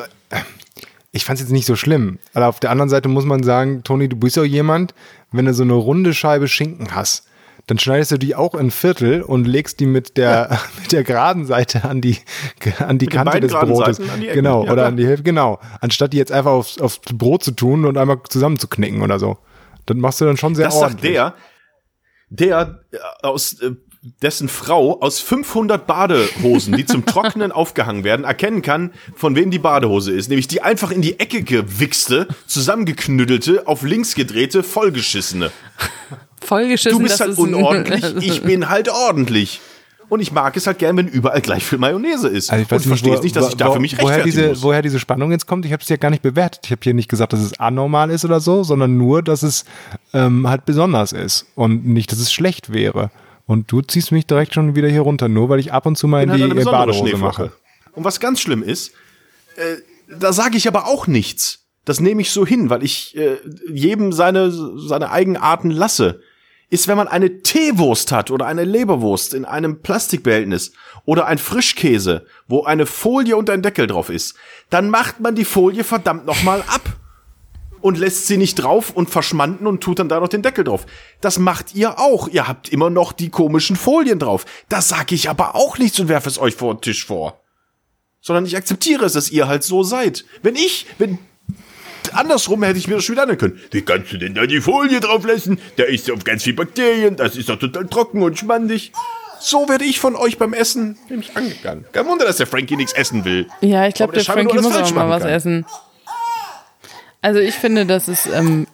ich 1.12 1.24
fand 1.26 1.38
es 1.39 1.46
jetzt 1.46 1.52
nicht 1.52 1.66
so 1.66 1.76
schlimm. 1.76 2.20
Aber 2.34 2.48
auf 2.48 2.60
der 2.60 2.72
anderen 2.72 2.89
Seite 2.89 3.08
muss 3.10 3.26
man 3.26 3.43
sagen, 3.43 3.84
Toni, 3.84 4.08
du 4.10 4.16
bist 4.16 4.38
auch 4.39 4.43
jemand, 4.43 4.93
wenn 5.32 5.46
du 5.46 5.54
so 5.54 5.64
eine 5.64 5.74
runde 5.74 6.14
Scheibe 6.14 6.48
Schinken 6.48 6.93
hast, 6.96 7.26
dann 7.68 7.80
schneidest 7.80 8.11
du 8.11 8.18
die 8.18 8.36
auch 8.36 8.53
in 8.53 8.70
Viertel 8.70 9.22
und 9.22 9.45
legst 9.45 9.80
die 9.80 9.86
mit 9.86 10.18
der, 10.18 10.59
mit 10.82 10.91
der 10.91 11.03
geraden 11.03 11.45
Seite 11.45 11.84
an 11.84 12.01
die, 12.01 12.18
an 12.80 12.97
die 12.97 13.07
Kante 13.07 13.39
des 13.39 13.51
Brotes. 13.51 13.99
Ecken. 13.99 14.22
genau, 14.34 14.63
Ja, 14.66 14.72
oder 14.72 14.82
klar. 14.82 14.88
an 14.88 14.97
die 14.97 15.05
Hälfte, 15.07 15.24
genau. 15.24 15.59
Anstatt 15.82 16.13
die 16.13 16.18
jetzt 16.18 16.32
einfach 16.32 16.51
aufs, 16.51 16.80
aufs 16.80 16.99
Brot 16.99 17.43
zu 17.43 17.51
tun 17.51 17.86
und 17.86 17.97
einmal 17.97 18.20
zusammenzuknicken 18.30 19.01
oder 19.01 19.20
so. 19.20 19.38
Das 19.86 19.97
machst 19.97 20.22
du 20.22 20.26
dann 20.26 20.38
schon 20.38 20.55
sehr 20.55 20.66
Das 20.66 20.80
sagt 20.80 20.95
ordentlich. 20.95 21.13
der, 21.13 21.34
der 22.30 22.82
äh, 22.91 22.97
aus 23.24 23.59
äh, 23.61 23.72
dessen 24.22 24.49
Frau 24.49 25.01
aus 25.01 25.20
500 25.20 25.88
Badehosen, 25.88 26.78
die 26.78 26.86
zum 26.86 27.05
Trocknen 27.07 27.51
aufgehangen 27.51 28.03
werden, 28.03 28.24
erkennen 28.24 28.61
kann, 28.61 28.93
von 29.16 29.36
wem 29.36 29.49
die 29.49 29.57
Badehose 29.59 30.11
ist. 30.11 30.30
Nämlich 30.30 30.47
die 30.47 30.61
einfach 30.61 30.91
in 30.91 31.01
die 31.01 31.20
Ecke 31.20 31.41
gewichste, 31.41 32.28
zusammengeknüddelte, 32.45 33.68
auf 33.68 33.82
links 33.82 34.13
gedrehte, 34.13 34.61
vollgeschissene. 34.61 35.51
Vollgeschissen. 36.46 36.98
Du 36.98 37.04
bist 37.04 37.20
halt 37.20 37.38
unordentlich, 37.38 38.04
ich 38.22 38.41
bin 38.43 38.70
halt 38.70 38.89
ordentlich. 38.89 39.62
Und 40.08 40.20
ich 40.20 40.32
mag 40.32 40.56
es 40.56 40.68
halt 40.68 40.78
gern, 40.78 40.98
wenn 40.98 41.08
überall 41.08 41.41
gleich 41.41 41.66
viel 41.66 41.80
Mayonnaise 41.80 42.28
ist. 42.28 42.52
Also 42.52 42.62
ich 42.62 42.70
weiß 42.70 42.86
und 42.86 42.91
nicht, 42.91 43.00
verstehe 43.00 43.18
wo, 43.18 43.24
nicht, 43.24 43.36
dass 43.36 43.50
ich 43.50 43.56
dafür 43.56 43.78
wo, 43.78 43.80
mich 43.80 44.00
woher 44.00 44.24
diese, 44.24 44.50
muss. 44.50 44.62
woher 44.62 44.82
diese 44.84 45.00
Spannung 45.00 45.32
jetzt 45.32 45.48
kommt. 45.48 45.66
Ich 45.66 45.74
habe 45.74 45.82
es 45.82 45.89
ja 45.89 45.96
gar 45.96 46.12
nicht 46.12 46.22
bewertet. 46.22 46.62
Ich 46.66 46.72
habe 46.72 46.82
hier 46.84 46.93
nicht 46.93 47.10
gesagt, 47.10 47.34
dass 47.34 47.39
es 47.39 47.60
anormal 47.60 48.12
ist 48.12 48.24
oder 48.24 48.39
so, 48.39 48.64
sondern 48.64 48.98
nur, 48.98 49.24
dass 49.24 49.41
es 49.41 49.66
ähm, 50.14 50.48
halt 50.48 50.66
besonders 50.66 51.12
ist 51.12 51.48
und 51.56 51.88
nicht, 51.88 52.12
dass 52.12 52.20
es 52.20 52.32
schlecht 52.32 52.72
wäre. 52.72 53.10
Und 53.48 53.72
du 53.72 53.82
ziehst 53.82 54.12
mich 54.12 54.28
direkt 54.28 54.54
schon 54.54 54.76
wieder 54.76 54.89
hier 54.89 55.02
runter, 55.02 55.28
nur 55.28 55.50
weil 55.50 55.60
ich 55.60 55.74
ab 55.74 55.86
und 55.86 55.98
zu 55.98 56.08
mal 56.08 56.24
in 56.24 56.34
die 56.34 56.41
halt 56.43 56.66
Badehose 56.66 57.18
mache. 57.18 57.52
Und 57.93 58.04
was 58.04 58.20
ganz 58.20 58.41
schlimm 58.41 58.62
ist, 58.62 58.91
äh, 59.56 59.78
da 60.20 60.34
sage 60.34 60.58
ich 60.58 60.68
aber 60.68 60.86
auch 60.86 61.08
nichts. 61.08 61.66
Das 61.84 62.00
nehme 62.00 62.22
ich 62.22 62.32
so 62.32 62.46
hin, 62.46 62.70
weil 62.70 62.84
ich 62.84 63.16
äh, 63.16 63.38
jedem 63.72 64.12
seine, 64.12 64.52
seine 64.52 65.12
Eigenarten 65.12 65.70
lasse. 65.70 66.22
Ist, 66.76 66.90
wenn 66.90 66.98
man 66.98 67.08
eine 67.08 67.42
Teewurst 67.42 68.12
hat 68.12 68.32
oder 68.32 68.48
eine 68.48 68.66
Leberwurst 68.66 69.34
in 69.34 69.46
einem 69.46 69.82
Plastikbehältnis 69.82 70.74
oder 71.06 71.26
ein 71.26 71.38
Frischkäse, 71.38 72.26
wo 72.50 72.66
eine 72.66 72.86
Folie 72.86 73.38
und 73.38 73.50
ein 73.50 73.62
Deckel 73.62 73.88
drauf 73.88 74.10
ist, 74.10 74.36
dann 74.70 74.90
macht 74.90 75.22
man 75.22 75.36
die 75.36 75.46
Folie 75.46 75.86
verdammt 75.86 76.26
nochmal 76.26 76.66
ab 76.68 76.82
und 77.80 77.98
lässt 77.98 78.28
sie 78.28 78.36
nicht 78.36 78.56
drauf 78.56 78.90
und 78.90 79.10
verschmanden 79.10 79.68
und 79.68 79.80
tut 79.80 80.00
dann 80.00 80.10
da 80.10 80.20
noch 80.20 80.28
den 80.28 80.42
Deckel 80.42 80.66
drauf. 80.66 80.86
Das 81.22 81.40
macht 81.40 81.76
ihr 81.76 81.98
auch. 81.98 82.28
Ihr 82.28 82.46
habt 82.46 82.68
immer 82.68 82.90
noch 82.90 83.14
die 83.14 83.30
komischen 83.30 83.78
Folien 83.78 84.20
drauf. 84.20 84.46
Das 84.68 84.90
sag 84.90 85.14
ich 85.14 85.30
aber 85.30 85.56
auch 85.56 85.78
nichts 85.78 85.98
und 86.02 86.10
werfe 86.10 86.28
es 86.28 86.38
euch 86.38 86.56
vor 86.56 86.76
den 86.76 86.82
Tisch 86.82 87.06
vor. 87.06 87.40
Sondern 88.20 88.46
ich 88.46 88.58
akzeptiere 88.58 89.06
es, 89.06 89.14
dass 89.14 89.32
ihr 89.32 89.48
halt 89.48 89.64
so 89.64 89.82
seid. 89.82 90.26
Wenn 90.42 90.58
ich, 90.58 90.88
wenn 90.98 91.20
andersrum 92.16 92.63
hätte 92.63 92.80
ich 92.80 92.88
mir 92.88 92.95
das 92.95 93.03
schon 93.03 93.13
wieder 93.16 93.24
anhören 93.24 93.39
können. 93.39 93.61
Wie 93.72 93.82
kannst 93.82 94.11
du 94.11 94.18
denn 94.18 94.34
da 94.34 94.45
die 94.45 94.61
Folie 94.61 94.99
drauf 94.99 95.26
lassen? 95.26 95.59
Da 95.78 95.84
ist 95.84 96.09
auf 96.11 96.24
ganz 96.24 96.43
viel 96.43 96.53
Bakterien, 96.53 97.16
das 97.16 97.36
ist 97.36 97.49
doch 97.49 97.59
total 97.59 97.88
trocken 97.88 98.22
und 98.22 98.38
schmandig. 98.38 98.91
So 99.39 99.68
werde 99.70 99.86
ich 99.86 99.99
von 99.99 100.16
euch 100.16 100.38
beim 100.38 100.53
Essen 100.53 100.97
nämlich 101.09 101.36
angegangen. 101.36 101.86
Kein 101.91 102.07
Wunder, 102.07 102.26
dass 102.26 102.38
der 102.38 102.47
Frankie 102.47 102.76
nichts 102.76 102.93
essen 102.93 103.26
will. 103.26 103.47
Ja, 103.61 103.88
ich 103.88 103.93
glaube, 103.93 104.13
der 104.13 104.22
scheinbar 104.22 104.55
Frankie 104.55 104.68
muss 104.68 104.76
auch 104.76 104.95
mal 104.95 105.09
was 105.09 105.24
kann. 105.24 105.32
essen. 105.32 105.66
Also 107.22 107.39
ich 107.39 107.55
finde, 107.55 107.86
das 107.86 108.07
ist 108.07 108.28
ähm, 108.28 108.68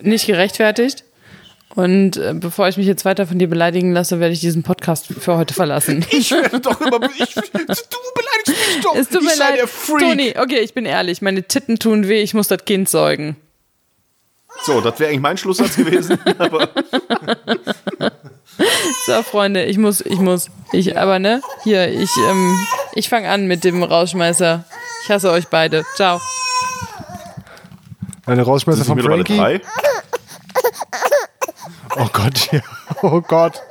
nicht 0.00 0.26
gerechtfertigt. 0.26 1.04
Und 1.76 2.16
äh, 2.16 2.34
bevor 2.34 2.68
ich 2.68 2.76
mich 2.76 2.86
jetzt 2.86 3.04
weiter 3.04 3.26
von 3.26 3.38
dir 3.38 3.48
beleidigen 3.48 3.92
lasse, 3.92 4.18
werde 4.18 4.32
ich 4.32 4.40
diesen 4.40 4.62
Podcast 4.64 5.06
für 5.06 5.36
heute 5.36 5.54
verlassen. 5.54 6.04
Ich 6.10 6.30
werde 6.32 6.60
doch 6.60 6.80
immer. 6.80 7.00
Ich, 7.16 7.34
du 7.34 7.42
beleidigst 7.44 7.76
mich 8.46 8.80
doch. 8.82 8.94
es 8.96 9.08
tut 9.08 9.22
ich 9.22 9.28
mir 9.28 9.34
sei 9.36 9.50
leid, 9.50 9.58
der 9.58 9.68
Freak. 9.68 10.00
Toni. 10.00 10.34
Okay, 10.36 10.58
ich 10.60 10.74
bin 10.74 10.84
ehrlich. 10.84 11.22
Meine 11.22 11.44
Titten 11.44 11.78
tun 11.78 12.08
weh. 12.08 12.22
Ich 12.22 12.34
muss 12.34 12.48
das 12.48 12.64
Kind 12.64 12.88
säugen. 12.88 13.36
So, 14.64 14.80
das 14.80 14.98
wäre 14.98 15.10
eigentlich 15.10 15.20
mein 15.22 15.36
Schlusssatz 15.38 15.76
gewesen. 15.76 16.18
Aber 16.38 16.68
So, 19.06 19.22
Freunde, 19.22 19.64
ich 19.64 19.78
muss, 19.78 20.00
ich 20.00 20.18
muss, 20.18 20.50
ich, 20.72 20.98
aber 20.98 21.18
ne, 21.18 21.40
hier, 21.62 21.88
ich, 21.88 22.10
ähm, 22.28 22.58
ich 22.94 23.08
fange 23.08 23.30
an 23.30 23.46
mit 23.46 23.64
dem 23.64 23.82
Rausschmeißer. 23.82 24.64
Ich 25.04 25.10
hasse 25.10 25.30
euch 25.30 25.48
beide. 25.48 25.84
Ciao. 25.94 26.20
Eine 28.26 28.42
Rausschmeißer 28.42 28.84
sind 28.84 29.00
von 29.00 29.00
Frankie. 29.02 29.36
drei. 29.36 29.60
Oh 31.96 32.08
Gott, 32.12 32.52
ja. 32.52 32.60
Oh 33.02 33.20
Gott. 33.20 33.62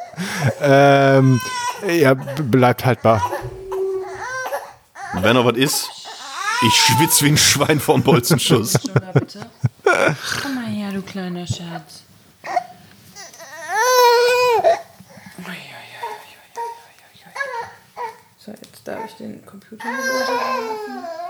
Ähm, 0.62 1.40
ja, 1.88 2.14
bleibt 2.14 2.86
haltbar. 2.86 3.22
Wenn 5.14 5.36
noch 5.36 5.46
was 5.46 5.58
ist, 5.58 5.90
ich 6.62 6.74
schwitze 6.74 7.26
wie 7.26 7.30
ein 7.30 7.38
Schwein 7.38 7.80
vorm 7.80 8.04
Bolzenschuss. 8.04 8.74
bitte. 9.14 9.46
Komm 10.42 10.56
mal 10.56 10.66
her, 10.66 10.92
du 10.92 11.02
kleiner 11.02 11.48
Schatz. 11.48 12.04
So, 18.38 18.52
jetzt 18.52 18.88
darf 18.88 19.06
ich 19.06 19.16
den 19.16 19.46
Computer 19.46 19.86
mit. 19.86 21.29